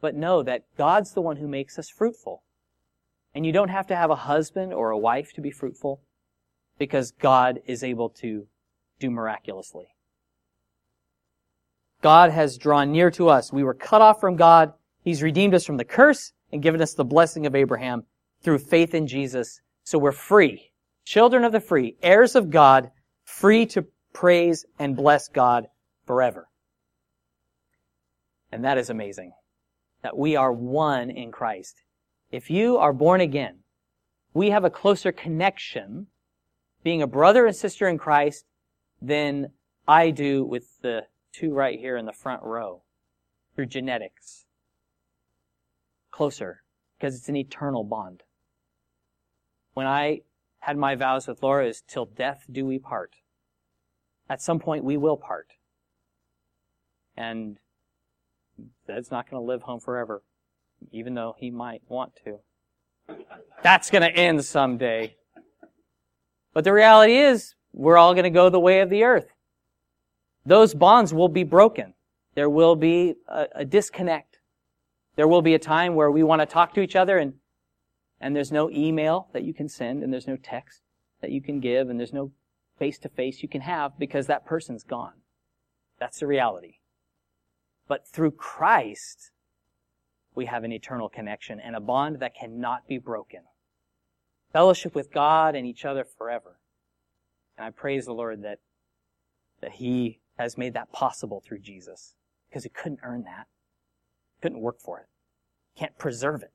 But 0.00 0.14
know 0.14 0.42
that 0.42 0.64
God's 0.76 1.12
the 1.12 1.20
one 1.20 1.36
who 1.36 1.48
makes 1.48 1.78
us 1.78 1.88
fruitful. 1.88 2.42
And 3.34 3.46
you 3.46 3.52
don't 3.52 3.68
have 3.68 3.86
to 3.88 3.96
have 3.96 4.10
a 4.10 4.16
husband 4.16 4.72
or 4.72 4.90
a 4.90 4.98
wife 4.98 5.32
to 5.34 5.40
be 5.40 5.50
fruitful 5.50 6.00
because 6.78 7.12
God 7.12 7.60
is 7.66 7.84
able 7.84 8.08
to 8.10 8.46
do 8.98 9.10
miraculously. 9.10 9.88
God 12.02 12.30
has 12.30 12.58
drawn 12.58 12.92
near 12.92 13.10
to 13.12 13.28
us. 13.28 13.52
We 13.52 13.64
were 13.64 13.74
cut 13.74 14.02
off 14.02 14.20
from 14.20 14.36
God. 14.36 14.72
He's 15.02 15.22
redeemed 15.22 15.54
us 15.54 15.64
from 15.64 15.76
the 15.76 15.84
curse 15.84 16.32
and 16.52 16.62
given 16.62 16.80
us 16.80 16.94
the 16.94 17.04
blessing 17.04 17.46
of 17.46 17.54
Abraham 17.54 18.04
through 18.42 18.58
faith 18.58 18.94
in 18.94 19.06
Jesus. 19.06 19.60
So 19.84 19.98
we're 19.98 20.12
free. 20.12 20.72
Children 21.04 21.44
of 21.44 21.52
the 21.52 21.60
free, 21.60 21.96
heirs 22.02 22.34
of 22.34 22.50
God, 22.50 22.90
free 23.24 23.66
to 23.66 23.86
praise 24.12 24.64
and 24.78 24.96
bless 24.96 25.28
God 25.28 25.66
forever. 26.06 26.48
And 28.52 28.64
that 28.64 28.78
is 28.78 28.90
amazing. 28.90 29.32
That 30.02 30.16
we 30.16 30.36
are 30.36 30.52
one 30.52 31.10
in 31.10 31.30
Christ. 31.30 31.82
If 32.30 32.50
you 32.50 32.78
are 32.78 32.92
born 32.92 33.20
again, 33.20 33.58
we 34.32 34.50
have 34.50 34.64
a 34.64 34.70
closer 34.70 35.12
connection 35.12 36.06
being 36.82 37.02
a 37.02 37.06
brother 37.06 37.46
and 37.46 37.54
sister 37.54 37.88
in 37.88 37.98
Christ 37.98 38.44
than 39.02 39.50
I 39.86 40.10
do 40.10 40.44
with 40.44 40.80
the 40.82 41.02
two 41.32 41.52
right 41.52 41.78
here 41.78 41.96
in 41.96 42.06
the 42.06 42.12
front 42.12 42.42
row 42.42 42.82
through 43.54 43.66
genetics. 43.66 44.44
Closer, 46.10 46.62
because 46.98 47.16
it's 47.16 47.28
an 47.28 47.36
eternal 47.36 47.84
bond. 47.84 48.22
When 49.74 49.86
I 49.86 50.22
had 50.60 50.76
my 50.76 50.94
vows 50.94 51.26
with 51.26 51.42
Laura 51.42 51.66
is 51.66 51.82
till 51.86 52.04
death 52.04 52.44
do 52.50 52.66
we 52.66 52.78
part. 52.78 53.16
At 54.28 54.42
some 54.42 54.58
point 54.58 54.84
we 54.84 54.96
will 54.96 55.16
part. 55.16 55.48
And 57.16 57.58
Zed's 58.86 59.10
not 59.10 59.30
going 59.30 59.40
to 59.40 59.46
live 59.46 59.62
home 59.62 59.80
forever, 59.80 60.22
even 60.92 61.14
though 61.14 61.34
he 61.38 61.50
might 61.50 61.82
want 61.88 62.12
to. 62.24 62.40
That's 63.62 63.90
going 63.90 64.02
to 64.02 64.10
end 64.10 64.44
someday. 64.44 65.16
But 66.52 66.64
the 66.64 66.72
reality 66.72 67.16
is, 67.16 67.54
we're 67.72 67.96
all 67.96 68.14
going 68.14 68.24
to 68.24 68.30
go 68.30 68.48
the 68.48 68.60
way 68.60 68.80
of 68.80 68.90
the 68.90 69.04
earth. 69.04 69.28
Those 70.44 70.74
bonds 70.74 71.12
will 71.12 71.28
be 71.28 71.44
broken. 71.44 71.94
There 72.34 72.50
will 72.50 72.76
be 72.76 73.14
a, 73.28 73.46
a 73.56 73.64
disconnect. 73.64 74.38
There 75.16 75.28
will 75.28 75.42
be 75.42 75.54
a 75.54 75.58
time 75.58 75.94
where 75.94 76.10
we 76.10 76.22
want 76.22 76.40
to 76.40 76.46
talk 76.46 76.74
to 76.74 76.80
each 76.80 76.96
other 76.96 77.18
and, 77.18 77.34
and 78.20 78.34
there's 78.34 78.52
no 78.52 78.70
email 78.70 79.28
that 79.32 79.44
you 79.44 79.52
can 79.52 79.68
send 79.68 80.02
and 80.02 80.12
there's 80.12 80.26
no 80.26 80.36
text 80.36 80.82
that 81.20 81.30
you 81.30 81.42
can 81.42 81.60
give 81.60 81.90
and 81.90 81.98
there's 81.98 82.12
no 82.12 82.32
face 82.78 82.98
to 83.00 83.08
face 83.08 83.42
you 83.42 83.48
can 83.48 83.60
have 83.60 83.98
because 83.98 84.26
that 84.26 84.46
person's 84.46 84.84
gone. 84.84 85.12
That's 85.98 86.20
the 86.20 86.26
reality. 86.26 86.76
But 87.86 88.06
through 88.08 88.32
Christ, 88.32 89.32
we 90.34 90.46
have 90.46 90.64
an 90.64 90.72
eternal 90.72 91.08
connection 91.08 91.60
and 91.60 91.76
a 91.76 91.80
bond 91.80 92.20
that 92.20 92.34
cannot 92.34 92.86
be 92.88 92.98
broken. 92.98 93.40
Fellowship 94.52 94.94
with 94.94 95.12
God 95.12 95.54
and 95.54 95.66
each 95.66 95.84
other 95.84 96.04
forever. 96.04 96.58
And 97.58 97.66
I 97.66 97.70
praise 97.70 98.06
the 98.06 98.14
Lord 98.14 98.42
that, 98.42 98.60
that 99.60 99.72
He 99.72 100.20
has 100.40 100.58
made 100.58 100.74
that 100.74 100.92
possible 100.92 101.40
through 101.40 101.60
Jesus. 101.60 102.14
Because 102.48 102.64
He 102.64 102.70
couldn't 102.70 103.00
earn 103.02 103.24
that. 103.24 103.46
Couldn't 104.42 104.60
work 104.60 104.80
for 104.80 104.98
it. 104.98 105.06
Can't 105.76 105.96
preserve 105.98 106.42
it. 106.42 106.52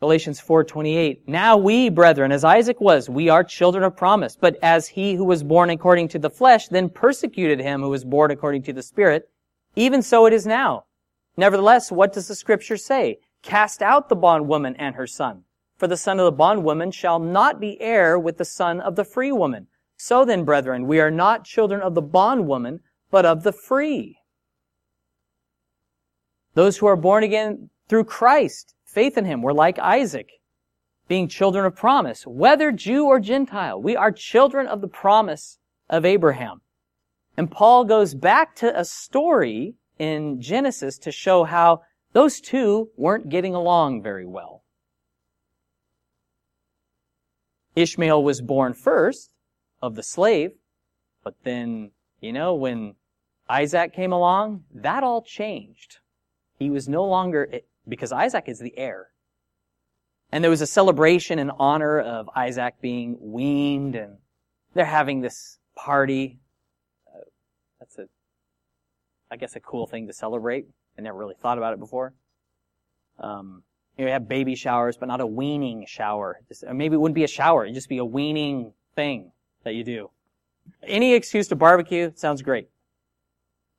Galatians 0.00 0.40
4:28 0.40 1.26
Now 1.26 1.56
we 1.56 1.88
brethren 1.88 2.30
as 2.30 2.44
Isaac 2.44 2.80
was 2.80 3.08
we 3.08 3.28
are 3.28 3.42
children 3.42 3.84
of 3.84 3.96
promise 3.96 4.36
but 4.36 4.56
as 4.62 4.88
he 4.88 5.14
who 5.14 5.24
was 5.24 5.42
born 5.42 5.70
according 5.70 6.08
to 6.08 6.18
the 6.18 6.28
flesh 6.28 6.68
then 6.68 6.90
persecuted 6.90 7.60
him 7.60 7.80
who 7.80 7.88
was 7.88 8.04
born 8.04 8.30
according 8.30 8.62
to 8.64 8.72
the 8.72 8.82
spirit 8.82 9.30
even 9.76 10.02
so 10.02 10.26
it 10.26 10.32
is 10.32 10.46
now 10.46 10.84
Nevertheless 11.36 11.90
what 11.90 12.12
does 12.12 12.28
the 12.28 12.34
scripture 12.34 12.76
say 12.76 13.18
Cast 13.42 13.80
out 13.82 14.08
the 14.08 14.16
bondwoman 14.16 14.76
and 14.76 14.94
her 14.96 15.06
son 15.06 15.44
for 15.76 15.88
the 15.88 15.96
son 15.96 16.20
of 16.20 16.24
the 16.24 16.32
bondwoman 16.32 16.90
shall 16.90 17.18
not 17.18 17.60
be 17.60 17.80
heir 17.80 18.18
with 18.18 18.38
the 18.38 18.44
son 18.44 18.80
of 18.80 18.96
the 18.96 19.04
free 19.04 19.32
woman. 19.32 19.66
So 19.96 20.24
then, 20.24 20.44
brethren, 20.44 20.86
we 20.86 21.00
are 21.00 21.10
not 21.10 21.44
children 21.44 21.80
of 21.80 21.94
the 21.94 22.02
bondwoman, 22.02 22.80
but 23.10 23.24
of 23.24 23.42
the 23.42 23.52
free. 23.52 24.18
Those 26.54 26.78
who 26.78 26.86
are 26.86 26.96
born 26.96 27.24
again 27.24 27.70
through 27.88 28.04
Christ, 28.04 28.74
faith 28.84 29.16
in 29.18 29.24
Him, 29.24 29.42
we're 29.42 29.52
like 29.52 29.78
Isaac, 29.78 30.30
being 31.08 31.28
children 31.28 31.64
of 31.64 31.76
promise, 31.76 32.26
whether 32.26 32.72
Jew 32.72 33.06
or 33.06 33.20
Gentile. 33.20 33.80
We 33.80 33.96
are 33.96 34.12
children 34.12 34.66
of 34.66 34.80
the 34.80 34.88
promise 34.88 35.58
of 35.88 36.04
Abraham. 36.04 36.60
And 37.36 37.50
Paul 37.50 37.84
goes 37.84 38.14
back 38.14 38.54
to 38.56 38.78
a 38.78 38.84
story 38.84 39.74
in 39.98 40.40
Genesis 40.40 40.98
to 40.98 41.12
show 41.12 41.44
how 41.44 41.82
those 42.12 42.40
two 42.40 42.90
weren't 42.96 43.28
getting 43.28 43.54
along 43.54 44.02
very 44.02 44.26
well. 44.26 44.62
Ishmael 47.74 48.22
was 48.22 48.40
born 48.40 48.72
first 48.72 49.33
of 49.84 49.96
the 49.96 50.02
slave, 50.02 50.52
but 51.22 51.34
then, 51.44 51.90
you 52.20 52.32
know, 52.32 52.54
when 52.54 52.94
Isaac 53.50 53.92
came 53.92 54.12
along, 54.12 54.64
that 54.74 55.04
all 55.04 55.20
changed. 55.20 55.98
He 56.58 56.70
was 56.70 56.88
no 56.88 57.04
longer, 57.04 57.60
because 57.86 58.10
Isaac 58.10 58.44
is 58.46 58.58
the 58.58 58.72
heir. 58.78 59.08
And 60.32 60.42
there 60.42 60.50
was 60.50 60.62
a 60.62 60.66
celebration 60.66 61.38
in 61.38 61.50
honor 61.50 62.00
of 62.00 62.30
Isaac 62.34 62.76
being 62.80 63.18
weaned, 63.20 63.94
and 63.94 64.16
they're 64.72 64.86
having 64.86 65.20
this 65.20 65.58
party. 65.76 66.38
Uh, 67.14 67.20
that's 67.78 67.98
a, 67.98 68.06
I 69.30 69.36
guess, 69.36 69.54
a 69.54 69.60
cool 69.60 69.86
thing 69.86 70.06
to 70.06 70.14
celebrate. 70.14 70.66
I 70.98 71.02
never 71.02 71.18
really 71.18 71.36
thought 71.38 71.58
about 71.58 71.74
it 71.74 71.78
before. 71.78 72.14
Um, 73.18 73.64
you, 73.98 74.06
know, 74.06 74.10
have 74.10 74.28
baby 74.28 74.54
showers, 74.54 74.96
but 74.96 75.08
not 75.08 75.20
a 75.20 75.26
weaning 75.26 75.84
shower. 75.86 76.40
Just, 76.48 76.64
maybe 76.72 76.94
it 76.94 76.98
wouldn't 76.98 77.14
be 77.14 77.24
a 77.24 77.28
shower. 77.28 77.64
It'd 77.64 77.74
just 77.74 77.90
be 77.90 77.98
a 77.98 78.04
weaning 78.04 78.72
thing 78.96 79.30
that 79.64 79.74
you 79.74 79.84
do. 79.84 80.10
Any 80.82 81.14
excuse 81.14 81.48
to 81.48 81.56
barbecue 81.56 82.12
sounds 82.14 82.42
great. 82.42 82.68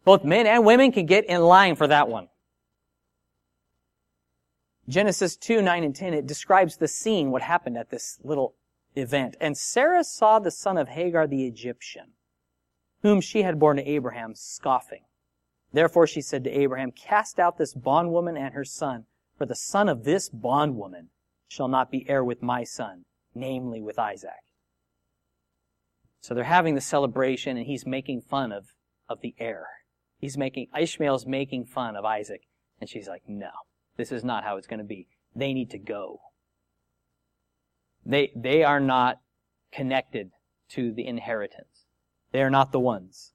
Both 0.03 0.23
men 0.23 0.45
and 0.45 0.65
women 0.65 0.91
can 0.91 1.05
get 1.05 1.25
in 1.25 1.41
line 1.41 1.75
for 1.75 1.87
that 1.87 2.07
one. 2.07 2.27
Genesis 4.87 5.35
2, 5.35 5.63
9 5.63 5.83
and 5.83 5.95
10, 5.95 6.13
it 6.13 6.27
describes 6.27 6.77
the 6.77 6.87
scene, 6.87 7.31
what 7.31 7.41
happened 7.41 7.75
at 7.75 7.89
this 7.89 8.19
little 8.23 8.53
event. 8.95 9.35
And 9.41 9.57
Sarah 9.57 10.03
saw 10.03 10.37
the 10.37 10.51
son 10.51 10.77
of 10.77 10.89
Hagar 10.89 11.25
the 11.25 11.47
Egyptian, 11.47 12.11
whom 13.01 13.19
she 13.19 13.41
had 13.41 13.59
borne 13.59 13.77
to 13.77 13.89
Abraham, 13.89 14.35
scoffing. 14.35 15.05
Therefore 15.73 16.05
she 16.05 16.21
said 16.21 16.43
to 16.43 16.51
Abraham, 16.51 16.91
Cast 16.91 17.39
out 17.39 17.57
this 17.57 17.73
bondwoman 17.73 18.37
and 18.37 18.53
her 18.53 18.63
son, 18.63 19.05
for 19.37 19.47
the 19.47 19.55
son 19.55 19.89
of 19.89 20.03
this 20.03 20.29
bondwoman 20.29 21.09
shall 21.47 21.67
not 21.67 21.91
be 21.91 22.07
heir 22.07 22.23
with 22.23 22.43
my 22.43 22.63
son, 22.63 23.05
namely 23.33 23.81
with 23.81 23.97
Isaac. 23.97 24.44
So 26.25 26.33
they're 26.33 26.43
having 26.43 26.73
the 26.73 26.81
celebration 26.81 27.55
and 27.55 27.67
he's 27.67 27.85
making 27.85 28.21
fun 28.21 28.51
of, 28.51 28.73
of 29.07 29.21
the 29.21 29.35
heir. 29.37 29.67
He's 30.17 30.39
making, 30.39 30.69
Ishmael's 30.75 31.27
making 31.27 31.65
fun 31.65 31.95
of 31.95 32.03
Isaac. 32.03 32.41
And 32.81 32.89
she's 32.89 33.07
like, 33.07 33.21
no, 33.27 33.51
this 33.95 34.11
is 34.11 34.23
not 34.23 34.43
how 34.43 34.57
it's 34.57 34.65
going 34.65 34.79
to 34.79 34.83
be. 34.83 35.07
They 35.35 35.53
need 35.53 35.69
to 35.69 35.77
go. 35.77 36.21
They, 38.07 38.31
they 38.35 38.63
are 38.63 38.79
not 38.79 39.21
connected 39.71 40.31
to 40.69 40.91
the 40.91 41.05
inheritance. 41.05 41.85
They 42.31 42.41
are 42.41 42.49
not 42.49 42.71
the 42.71 42.79
ones. 42.79 43.33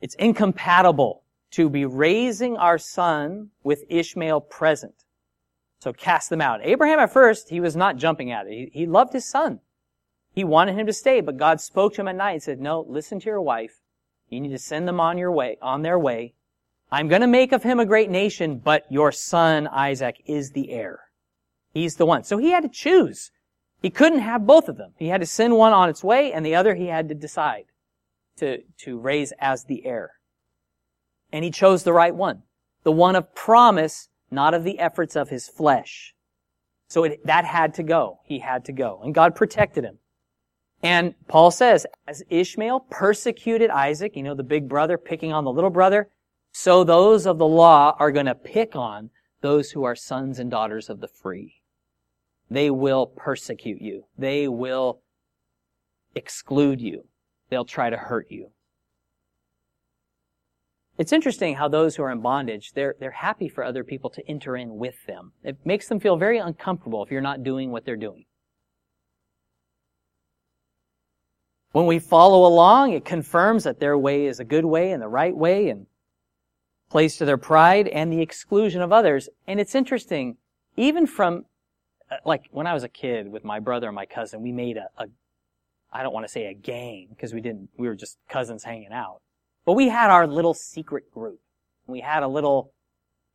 It's 0.00 0.14
incompatible 0.14 1.22
to 1.50 1.68
be 1.68 1.84
raising 1.84 2.56
our 2.56 2.78
son 2.78 3.50
with 3.62 3.84
Ishmael 3.90 4.40
present. 4.40 5.04
So 5.80 5.92
cast 5.92 6.30
them 6.30 6.40
out. 6.40 6.60
Abraham 6.62 6.98
at 6.98 7.12
first, 7.12 7.50
he 7.50 7.60
was 7.60 7.76
not 7.76 7.98
jumping 7.98 8.32
at 8.32 8.46
it. 8.46 8.52
He, 8.52 8.70
he 8.72 8.86
loved 8.86 9.12
his 9.12 9.28
son. 9.28 9.60
He 10.38 10.44
wanted 10.44 10.76
him 10.76 10.86
to 10.86 10.92
stay, 10.92 11.20
but 11.20 11.36
God 11.36 11.60
spoke 11.60 11.94
to 11.94 12.00
him 12.00 12.06
at 12.06 12.14
night 12.14 12.30
and 12.34 12.42
said, 12.44 12.60
no, 12.60 12.86
listen 12.88 13.18
to 13.18 13.26
your 13.26 13.42
wife. 13.42 13.80
You 14.28 14.40
need 14.40 14.50
to 14.50 14.58
send 14.60 14.86
them 14.86 15.00
on 15.00 15.18
your 15.18 15.32
way, 15.32 15.58
on 15.60 15.82
their 15.82 15.98
way. 15.98 16.34
I'm 16.92 17.08
going 17.08 17.22
to 17.22 17.26
make 17.26 17.50
of 17.50 17.64
him 17.64 17.80
a 17.80 17.84
great 17.84 18.08
nation, 18.08 18.60
but 18.60 18.86
your 18.88 19.10
son 19.10 19.66
Isaac 19.66 20.22
is 20.26 20.52
the 20.52 20.70
heir. 20.70 21.00
He's 21.74 21.96
the 21.96 22.06
one. 22.06 22.22
So 22.22 22.38
he 22.38 22.52
had 22.52 22.62
to 22.62 22.68
choose. 22.68 23.32
He 23.82 23.90
couldn't 23.90 24.20
have 24.20 24.46
both 24.46 24.68
of 24.68 24.76
them. 24.76 24.92
He 24.96 25.08
had 25.08 25.20
to 25.22 25.26
send 25.26 25.56
one 25.56 25.72
on 25.72 25.88
its 25.88 26.04
way 26.04 26.32
and 26.32 26.46
the 26.46 26.54
other 26.54 26.76
he 26.76 26.86
had 26.86 27.08
to 27.08 27.16
decide 27.16 27.64
to, 28.36 28.58
to 28.82 28.96
raise 28.96 29.32
as 29.40 29.64
the 29.64 29.84
heir. 29.84 30.12
And 31.32 31.44
he 31.44 31.50
chose 31.50 31.82
the 31.82 31.92
right 31.92 32.14
one. 32.14 32.44
The 32.84 32.92
one 32.92 33.16
of 33.16 33.34
promise, 33.34 34.08
not 34.30 34.54
of 34.54 34.62
the 34.62 34.78
efforts 34.78 35.16
of 35.16 35.30
his 35.30 35.48
flesh. 35.48 36.14
So 36.86 37.02
it, 37.02 37.26
that 37.26 37.44
had 37.44 37.74
to 37.74 37.82
go. 37.82 38.20
He 38.22 38.38
had 38.38 38.64
to 38.66 38.72
go. 38.72 39.00
And 39.02 39.12
God 39.12 39.34
protected 39.34 39.82
him. 39.82 39.98
And 40.82 41.14
Paul 41.26 41.50
says, 41.50 41.86
as 42.06 42.22
Ishmael 42.28 42.80
persecuted 42.90 43.70
Isaac, 43.70 44.14
you 44.16 44.22
know, 44.22 44.34
the 44.34 44.44
big 44.44 44.68
brother 44.68 44.96
picking 44.96 45.32
on 45.32 45.44
the 45.44 45.52
little 45.52 45.70
brother, 45.70 46.08
so 46.52 46.84
those 46.84 47.26
of 47.26 47.38
the 47.38 47.46
law 47.46 47.96
are 47.98 48.12
going 48.12 48.26
to 48.26 48.34
pick 48.34 48.76
on 48.76 49.10
those 49.40 49.72
who 49.72 49.84
are 49.84 49.96
sons 49.96 50.38
and 50.38 50.50
daughters 50.50 50.88
of 50.88 51.00
the 51.00 51.08
free. 51.08 51.62
They 52.50 52.70
will 52.70 53.06
persecute 53.06 53.80
you. 53.80 54.04
They 54.16 54.48
will 54.48 55.00
exclude 56.14 56.80
you. 56.80 57.04
They'll 57.50 57.64
try 57.64 57.90
to 57.90 57.96
hurt 57.96 58.30
you. 58.30 58.50
It's 60.96 61.12
interesting 61.12 61.54
how 61.54 61.68
those 61.68 61.94
who 61.94 62.02
are 62.02 62.10
in 62.10 62.20
bondage, 62.20 62.72
they're, 62.72 62.96
they're 62.98 63.12
happy 63.12 63.48
for 63.48 63.62
other 63.62 63.84
people 63.84 64.10
to 64.10 64.28
enter 64.28 64.56
in 64.56 64.78
with 64.78 65.06
them. 65.06 65.32
It 65.44 65.56
makes 65.64 65.86
them 65.86 66.00
feel 66.00 66.16
very 66.16 66.38
uncomfortable 66.38 67.04
if 67.04 67.10
you're 67.10 67.20
not 67.20 67.44
doing 67.44 67.70
what 67.70 67.84
they're 67.84 67.96
doing. 67.96 68.24
When 71.72 71.86
we 71.86 71.98
follow 71.98 72.46
along, 72.46 72.92
it 72.92 73.04
confirms 73.04 73.64
that 73.64 73.78
their 73.78 73.96
way 73.98 74.26
is 74.26 74.40
a 74.40 74.44
good 74.44 74.64
way 74.64 74.92
and 74.92 75.02
the 75.02 75.08
right 75.08 75.36
way 75.36 75.68
and 75.68 75.86
plays 76.88 77.16
to 77.18 77.24
their 77.24 77.36
pride 77.36 77.86
and 77.88 78.12
the 78.12 78.22
exclusion 78.22 78.80
of 78.80 78.92
others. 78.92 79.28
And 79.46 79.60
it's 79.60 79.74
interesting, 79.74 80.38
even 80.76 81.06
from, 81.06 81.44
uh, 82.10 82.16
like, 82.24 82.46
when 82.50 82.66
I 82.66 82.72
was 82.72 82.84
a 82.84 82.88
kid 82.88 83.30
with 83.30 83.44
my 83.44 83.60
brother 83.60 83.86
and 83.86 83.94
my 83.94 84.06
cousin, 84.06 84.42
we 84.42 84.52
made 84.52 84.78
a, 84.78 84.88
a 84.96 85.06
I 85.92 86.02
don't 86.02 86.12
want 86.12 86.26
to 86.26 86.32
say 86.32 86.46
a 86.46 86.54
gang, 86.54 87.08
because 87.10 87.32
we 87.32 87.40
didn't, 87.40 87.70
we 87.78 87.88
were 87.88 87.94
just 87.94 88.18
cousins 88.28 88.64
hanging 88.64 88.92
out. 88.92 89.20
But 89.64 89.72
we 89.72 89.88
had 89.88 90.10
our 90.10 90.26
little 90.26 90.54
secret 90.54 91.10
group. 91.12 91.40
We 91.86 92.00
had 92.00 92.22
a 92.22 92.28
little, 92.28 92.72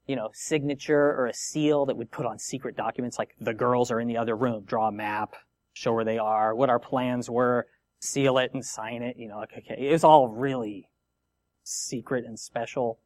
you 0.06 0.16
know, 0.16 0.30
signature 0.34 1.16
or 1.18 1.28
a 1.28 1.34
seal 1.34 1.88
that 1.88 1.98
we'd 1.98 2.12
put 2.12 2.26
on 2.26 2.38
secret 2.38 2.76
documents 2.76 3.18
like 3.18 3.36
the 3.40 3.54
girls 3.54 3.90
are 3.90 4.00
in 4.00 4.08
the 4.08 4.18
other 4.18 4.36
room, 4.36 4.64
draw 4.66 4.88
a 4.88 4.92
map, 4.92 5.36
show 5.74 5.94
where 5.94 6.06
they 6.06 6.20
are, 6.20 6.54
what 6.54 6.70
our 6.70 6.80
plans 6.80 7.30
were, 7.30 7.66
seal 8.04 8.38
it 8.38 8.54
and 8.54 8.66
sign 8.66 9.02
it. 9.02 9.18
You 9.18 9.28
know, 9.28 9.38
like, 9.38 9.54
okay, 9.58 9.88
it 9.88 9.92
was 9.92 10.04
all 10.04 10.28
really 10.28 10.90
secret 11.64 12.26
and 12.26 12.40
special. 12.40 13.00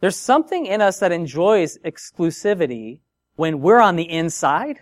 There's 0.00 0.16
something 0.16 0.66
in 0.66 0.80
us 0.80 1.00
that 1.00 1.12
enjoys 1.12 1.78
exclusivity 1.78 3.00
when 3.36 3.60
we're 3.60 3.80
on 3.80 3.96
the 3.96 4.08
inside. 4.08 4.80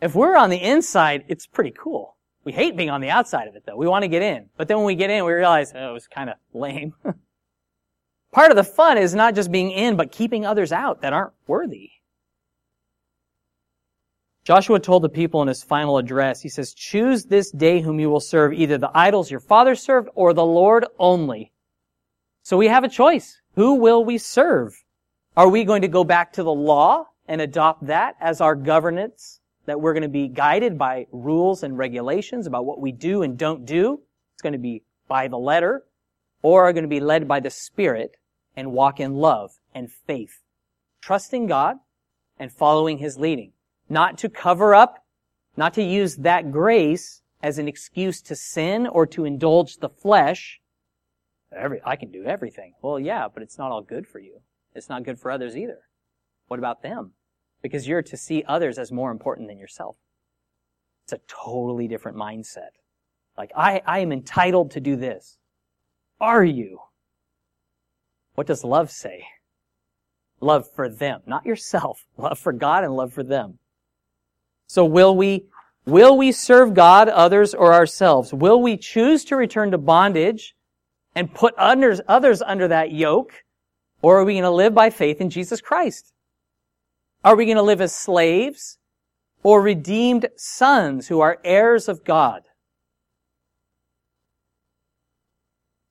If 0.00 0.14
we're 0.14 0.36
on 0.36 0.50
the 0.50 0.62
inside, 0.62 1.24
it's 1.28 1.46
pretty 1.46 1.72
cool. 1.72 2.16
We 2.44 2.52
hate 2.52 2.76
being 2.76 2.90
on 2.90 3.00
the 3.00 3.10
outside 3.10 3.48
of 3.48 3.56
it 3.56 3.64
though. 3.66 3.76
We 3.76 3.88
want 3.88 4.02
to 4.02 4.08
get 4.08 4.22
in. 4.22 4.50
But 4.56 4.68
then 4.68 4.76
when 4.78 4.86
we 4.86 4.94
get 4.94 5.10
in, 5.10 5.24
we 5.24 5.32
realize, 5.32 5.72
oh, 5.74 5.90
it 5.90 5.92
was 5.92 6.06
kind 6.06 6.30
of 6.30 6.36
lame. 6.52 6.94
Part 8.32 8.50
of 8.50 8.56
the 8.56 8.64
fun 8.64 8.98
is 8.98 9.14
not 9.14 9.34
just 9.34 9.50
being 9.50 9.70
in, 9.70 9.96
but 9.96 10.12
keeping 10.12 10.44
others 10.44 10.70
out 10.70 11.00
that 11.00 11.12
aren't 11.12 11.32
worthy. 11.46 11.90
Joshua 14.46 14.78
told 14.78 15.02
the 15.02 15.08
people 15.08 15.42
in 15.42 15.48
his 15.48 15.64
final 15.64 15.98
address, 15.98 16.40
he 16.40 16.48
says, 16.48 16.72
choose 16.72 17.24
this 17.24 17.50
day 17.50 17.80
whom 17.80 17.98
you 17.98 18.08
will 18.08 18.20
serve, 18.20 18.52
either 18.52 18.78
the 18.78 18.96
idols 18.96 19.28
your 19.28 19.40
father 19.40 19.74
served 19.74 20.08
or 20.14 20.32
the 20.32 20.44
Lord 20.44 20.86
only. 21.00 21.50
So 22.44 22.56
we 22.56 22.68
have 22.68 22.84
a 22.84 22.88
choice. 22.88 23.40
Who 23.56 23.74
will 23.74 24.04
we 24.04 24.18
serve? 24.18 24.72
Are 25.36 25.48
we 25.48 25.64
going 25.64 25.82
to 25.82 25.88
go 25.88 26.04
back 26.04 26.32
to 26.34 26.44
the 26.44 26.54
law 26.54 27.06
and 27.26 27.40
adopt 27.40 27.88
that 27.88 28.14
as 28.20 28.40
our 28.40 28.54
governance? 28.54 29.40
That 29.64 29.80
we're 29.80 29.94
going 29.94 30.04
to 30.04 30.08
be 30.08 30.28
guided 30.28 30.78
by 30.78 31.08
rules 31.10 31.64
and 31.64 31.76
regulations 31.76 32.46
about 32.46 32.66
what 32.66 32.80
we 32.80 32.92
do 32.92 33.22
and 33.22 33.36
don't 33.36 33.66
do? 33.66 34.00
It's 34.34 34.42
going 34.42 34.52
to 34.52 34.60
be 34.60 34.84
by 35.08 35.26
the 35.26 35.38
letter. 35.38 35.86
Or 36.42 36.68
are 36.68 36.72
going 36.72 36.84
to 36.84 36.88
be 36.88 37.00
led 37.00 37.26
by 37.26 37.40
the 37.40 37.50
Spirit 37.50 38.16
and 38.54 38.70
walk 38.70 39.00
in 39.00 39.16
love 39.16 39.58
and 39.74 39.90
faith, 39.90 40.44
trusting 41.00 41.48
God 41.48 41.78
and 42.38 42.52
following 42.52 42.98
His 42.98 43.18
leading 43.18 43.50
not 43.88 44.18
to 44.18 44.28
cover 44.28 44.74
up, 44.74 45.04
not 45.56 45.74
to 45.74 45.82
use 45.82 46.16
that 46.16 46.50
grace 46.50 47.22
as 47.42 47.58
an 47.58 47.68
excuse 47.68 48.20
to 48.22 48.36
sin 48.36 48.86
or 48.86 49.06
to 49.06 49.24
indulge 49.24 49.76
the 49.76 49.88
flesh. 49.88 50.60
Every, 51.54 51.80
I 51.84 51.96
can 51.96 52.10
do 52.10 52.24
everything. 52.24 52.74
Well, 52.82 52.98
yeah, 52.98 53.28
but 53.32 53.42
it's 53.42 53.58
not 53.58 53.70
all 53.70 53.82
good 53.82 54.06
for 54.06 54.18
you. 54.18 54.40
It's 54.74 54.88
not 54.88 55.04
good 55.04 55.18
for 55.18 55.30
others 55.30 55.56
either. 55.56 55.78
What 56.48 56.58
about 56.58 56.82
them? 56.82 57.12
Because 57.62 57.88
you're 57.88 58.02
to 58.02 58.16
see 58.16 58.44
others 58.46 58.78
as 58.78 58.92
more 58.92 59.10
important 59.10 59.48
than 59.48 59.58
yourself. 59.58 59.96
It's 61.04 61.12
a 61.12 61.20
totally 61.28 61.88
different 61.88 62.18
mindset. 62.18 62.70
Like, 63.38 63.52
I, 63.56 63.82
I 63.86 64.00
am 64.00 64.12
entitled 64.12 64.72
to 64.72 64.80
do 64.80 64.96
this. 64.96 65.38
Are 66.20 66.44
you? 66.44 66.80
What 68.34 68.46
does 68.46 68.64
love 68.64 68.90
say? 68.90 69.24
Love 70.40 70.70
for 70.70 70.88
them, 70.88 71.22
not 71.26 71.46
yourself. 71.46 72.04
Love 72.18 72.38
for 72.38 72.52
God 72.52 72.84
and 72.84 72.94
love 72.94 73.12
for 73.12 73.22
them. 73.22 73.58
So 74.66 74.84
will 74.84 75.16
we, 75.16 75.46
will 75.84 76.16
we 76.16 76.32
serve 76.32 76.74
God, 76.74 77.08
others, 77.08 77.54
or 77.54 77.72
ourselves? 77.72 78.32
Will 78.32 78.60
we 78.60 78.76
choose 78.76 79.24
to 79.26 79.36
return 79.36 79.70
to 79.70 79.78
bondage 79.78 80.54
and 81.14 81.32
put 81.32 81.54
others, 81.56 82.00
others 82.08 82.42
under 82.42 82.68
that 82.68 82.92
yoke? 82.92 83.44
Or 84.02 84.18
are 84.18 84.24
we 84.24 84.34
going 84.34 84.44
to 84.44 84.50
live 84.50 84.74
by 84.74 84.90
faith 84.90 85.20
in 85.20 85.30
Jesus 85.30 85.60
Christ? 85.60 86.12
Are 87.24 87.36
we 87.36 87.44
going 87.44 87.56
to 87.56 87.62
live 87.62 87.80
as 87.80 87.94
slaves 87.94 88.78
or 89.42 89.60
redeemed 89.62 90.28
sons 90.36 91.08
who 91.08 91.20
are 91.20 91.38
heirs 91.44 91.88
of 91.88 92.04
God? 92.04 92.42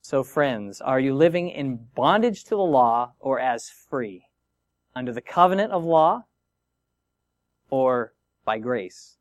So 0.02 0.24
friends, 0.24 0.82
are 0.82 1.00
you 1.00 1.16
living 1.16 1.50
in 1.50 1.88
bondage 1.96 2.44
to 2.44 2.52
the 2.52 2.58
law 2.58 3.14
or 3.20 3.40
as 3.40 3.70
free? 3.90 4.28
Under 4.96 5.12
the 5.12 5.20
covenant 5.20 5.72
of 5.72 5.84
law 5.84 6.26
or 7.70 8.14
by 8.46 8.60
grace. 8.60 9.18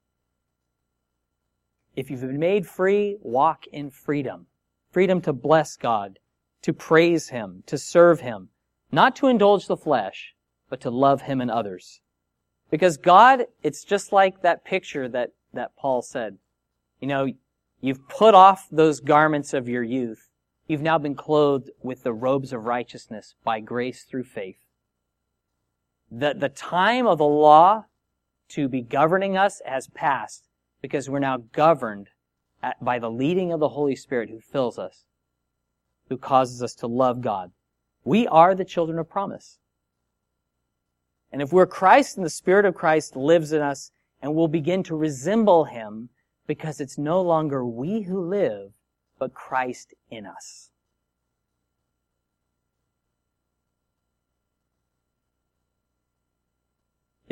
If 1.97 2.11
you've 2.11 2.20
been 2.20 2.39
made 2.39 2.66
free, 2.66 3.16
walk 3.20 3.66
in 3.68 3.91
freedom. 3.91 4.47
Freedom 4.91 5.20
to 5.22 5.33
bless 5.33 5.77
God, 5.77 6.18
to 6.62 6.72
praise 6.72 7.29
Him, 7.29 7.62
to 7.66 7.79
serve 7.79 8.20
Him, 8.20 8.49
not 8.93 9.16
to 9.16 9.29
indulge 9.29 9.66
the 9.66 9.77
flesh, 9.77 10.35
but 10.68 10.81
to 10.83 10.91
love 10.91 11.22
Him 11.22 11.41
and 11.41 11.51
others. 11.51 12.01
Because 12.70 12.97
God, 12.97 13.47
it's 13.62 13.85
just 13.85 14.12
like 14.12 14.43
that 14.43 14.64
picture 14.64 15.09
that, 15.09 15.31
that 15.53 15.77
Paul 15.77 16.03
said. 16.03 16.39
You 17.01 17.09
know, 17.09 17.29
you've 17.81 18.09
put 18.09 18.35
off 18.35 18.68
those 18.70 19.01
garments 19.01 19.55
of 19.55 19.68
your 19.68 19.83
youth. 19.83 20.31
You've 20.66 20.83
now 20.83 20.99
been 20.99 21.14
clothed 21.14 21.70
with 21.83 22.03
the 22.03 22.12
robes 22.12 22.53
of 22.53 22.64
righteousness 22.64 23.35
by 23.45 23.61
grace 23.61 24.05
through 24.05 24.25
faith. 24.25 24.59
The, 26.11 26.35
the 26.35 26.49
time 26.49 27.07
of 27.07 27.18
the 27.18 27.25
law 27.25 27.85
to 28.55 28.68
be 28.68 28.82
governing 28.82 29.36
us 29.36 29.61
has 29.64 29.88
passed 29.88 30.48
because 30.80 31.09
we're 31.09 31.18
now 31.18 31.38
governed 31.52 32.09
at, 32.62 32.82
by 32.84 32.98
the 32.98 33.11
leading 33.11 33.52
of 33.52 33.61
the 33.61 33.70
Holy 33.70 33.96
Spirit 33.96 34.30
who 34.30 34.40
fills 34.40 34.78
us, 34.78 35.05
who 36.09 36.16
causes 36.16 36.62
us 36.62 36.74
to 36.76 36.86
love 36.86 37.20
God. 37.20 37.50
We 38.05 38.26
are 38.28 38.55
the 38.55 38.64
children 38.64 38.98
of 38.98 39.09
promise. 39.09 39.59
And 41.32 41.42
if 41.42 41.52
we're 41.52 41.66
Christ 41.66 42.16
and 42.16 42.24
the 42.24 42.30
Spirit 42.30 42.64
of 42.64 42.76
Christ 42.76 43.16
lives 43.16 43.52
in 43.52 43.61
us 43.61 43.90
and 44.22 44.34
we'll 44.34 44.48
begin 44.48 44.82
to 44.84 44.94
resemble 44.94 45.64
Him 45.64 46.11
because 46.46 46.80
it's 46.80 46.96
no 46.96 47.20
longer 47.20 47.66
we 47.66 48.02
who 48.02 48.20
live, 48.20 48.70
but 49.18 49.34
Christ 49.34 49.94
in 50.11 50.26
us. 50.26 50.70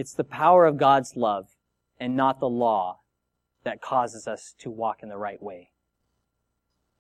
It's 0.03 0.15
the 0.15 0.25
power 0.25 0.67
of 0.67 0.79
God's 0.79 1.15
love 1.15 1.51
and 2.01 2.17
not 2.17 2.41
the 2.41 2.49
law 2.49 3.03
that 3.63 3.81
causes 3.81 4.27
us 4.27 4.53
to 4.59 4.69
walk 4.69 5.01
in 5.01 5.09
the 5.09 5.17
right 5.17 5.41
way. 5.41 5.71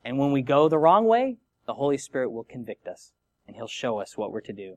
And 0.04 0.18
when 0.18 0.30
we 0.30 0.40
go 0.40 0.68
the 0.68 0.78
wrong 0.78 1.06
way, 1.06 1.38
the 1.66 1.74
Holy 1.74 1.98
Spirit 1.98 2.30
will 2.30 2.44
convict 2.44 2.86
us 2.86 3.10
and 3.44 3.56
He'll 3.56 3.66
show 3.66 3.98
us 3.98 4.16
what 4.16 4.30
we're 4.30 4.40
to 4.42 4.52
do. 4.52 4.76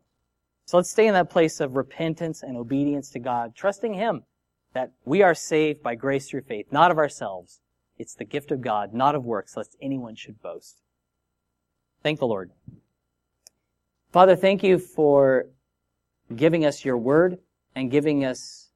So 0.66 0.78
let's 0.78 0.90
stay 0.90 1.06
in 1.06 1.14
that 1.14 1.30
place 1.30 1.60
of 1.60 1.76
repentance 1.76 2.42
and 2.42 2.58
obedience 2.58 3.12
to 3.12 3.20
God, 3.20 3.54
trusting 3.56 3.94
Him 3.94 4.24
that 4.74 4.94
we 5.06 5.22
are 5.22 5.36
saved 5.36 5.84
by 5.84 5.94
grace 5.94 6.28
through 6.28 6.46
faith, 6.48 6.66
not 6.72 6.90
of 6.90 6.98
ourselves. 6.98 7.62
It's 8.00 8.16
the 8.16 8.26
gift 8.26 8.50
of 8.50 8.60
God, 8.60 8.92
not 8.92 9.14
of 9.14 9.24
works, 9.24 9.56
lest 9.56 9.78
anyone 9.84 10.16
should 10.16 10.42
boast. 10.42 10.82
Thank 12.02 12.18
the 12.18 12.26
Lord. 12.26 12.50
Father, 14.12 14.36
thank 14.36 14.64
you 14.64 14.80
for 14.80 15.46
giving 16.36 16.66
us 16.66 16.84
your 16.84 16.98
word 16.98 17.38
and 17.76 17.92
giving 17.92 18.24
us 18.24 18.72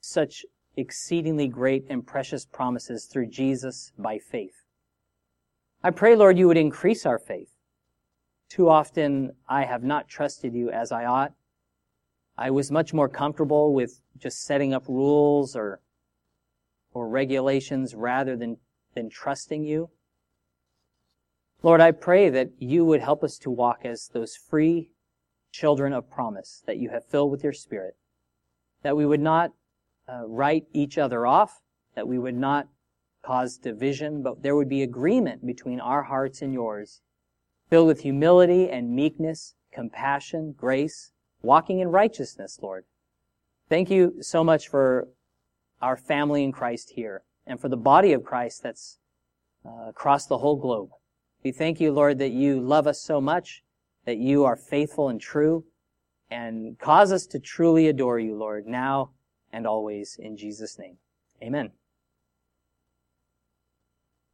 such 0.00 0.44
exceedingly 0.76 1.46
great 1.46 1.86
and 1.88 2.06
precious 2.06 2.44
promises 2.44 3.04
through 3.06 3.26
Jesus 3.26 3.92
by 3.96 4.18
faith. 4.18 4.64
I 5.82 5.90
pray, 5.90 6.16
Lord, 6.16 6.38
you 6.38 6.48
would 6.48 6.56
increase 6.56 7.06
our 7.06 7.18
faith. 7.18 7.50
Too 8.48 8.68
often 8.68 9.32
I 9.48 9.64
have 9.64 9.82
not 9.82 10.08
trusted 10.08 10.54
you 10.54 10.70
as 10.70 10.92
I 10.92 11.04
ought. 11.04 11.32
I 12.36 12.50
was 12.50 12.70
much 12.70 12.92
more 12.92 13.08
comfortable 13.08 13.72
with 13.74 14.00
just 14.18 14.42
setting 14.42 14.74
up 14.74 14.88
rules 14.88 15.54
or, 15.54 15.80
or 16.92 17.08
regulations 17.08 17.94
rather 17.94 18.36
than, 18.36 18.56
than 18.94 19.08
trusting 19.08 19.64
you. 19.64 19.90
Lord, 21.62 21.80
I 21.80 21.92
pray 21.92 22.28
that 22.30 22.50
you 22.58 22.84
would 22.84 23.00
help 23.00 23.22
us 23.22 23.38
to 23.38 23.50
walk 23.50 23.80
as 23.84 24.08
those 24.12 24.34
free 24.34 24.90
children 25.52 25.92
of 25.92 26.10
promise 26.10 26.62
that 26.66 26.78
you 26.78 26.90
have 26.90 27.04
filled 27.04 27.30
with 27.30 27.44
your 27.44 27.52
spirit 27.52 27.96
that 28.82 28.96
we 28.96 29.06
would 29.06 29.20
not 29.20 29.52
uh, 30.08 30.26
write 30.26 30.64
each 30.72 30.98
other 30.98 31.26
off, 31.26 31.60
that 31.94 32.08
we 32.08 32.18
would 32.18 32.36
not 32.36 32.68
cause 33.22 33.56
division, 33.56 34.22
but 34.22 34.42
there 34.42 34.56
would 34.56 34.68
be 34.68 34.82
agreement 34.82 35.46
between 35.46 35.80
our 35.80 36.02
hearts 36.02 36.42
and 36.42 36.52
yours, 36.52 37.00
filled 37.70 37.86
with 37.86 38.00
humility 38.00 38.68
and 38.68 38.94
meekness, 38.94 39.54
compassion, 39.72 40.54
grace, 40.56 41.12
walking 41.42 41.78
in 41.78 41.88
righteousness, 41.88 42.58
Lord. 42.60 42.84
Thank 43.68 43.90
you 43.90 44.16
so 44.20 44.44
much 44.44 44.68
for 44.68 45.08
our 45.80 45.96
family 45.96 46.44
in 46.44 46.52
Christ 46.52 46.90
here 46.94 47.22
and 47.46 47.60
for 47.60 47.68
the 47.68 47.76
body 47.76 48.12
of 48.12 48.24
Christ 48.24 48.62
that's 48.62 48.98
uh, 49.64 49.88
across 49.88 50.26
the 50.26 50.38
whole 50.38 50.56
globe. 50.56 50.90
We 51.44 51.52
thank 51.52 51.80
you, 51.80 51.92
Lord, 51.92 52.18
that 52.18 52.32
you 52.32 52.60
love 52.60 52.86
us 52.86 53.00
so 53.00 53.20
much, 53.20 53.62
that 54.04 54.18
you 54.18 54.44
are 54.44 54.56
faithful 54.56 55.08
and 55.08 55.20
true, 55.20 55.64
and 56.32 56.78
cause 56.78 57.12
us 57.12 57.26
to 57.26 57.38
truly 57.38 57.88
adore 57.88 58.18
you, 58.18 58.34
Lord, 58.34 58.66
now 58.66 59.10
and 59.52 59.66
always 59.66 60.16
in 60.18 60.36
Jesus' 60.36 60.78
name. 60.78 60.96
Amen. 61.42 61.72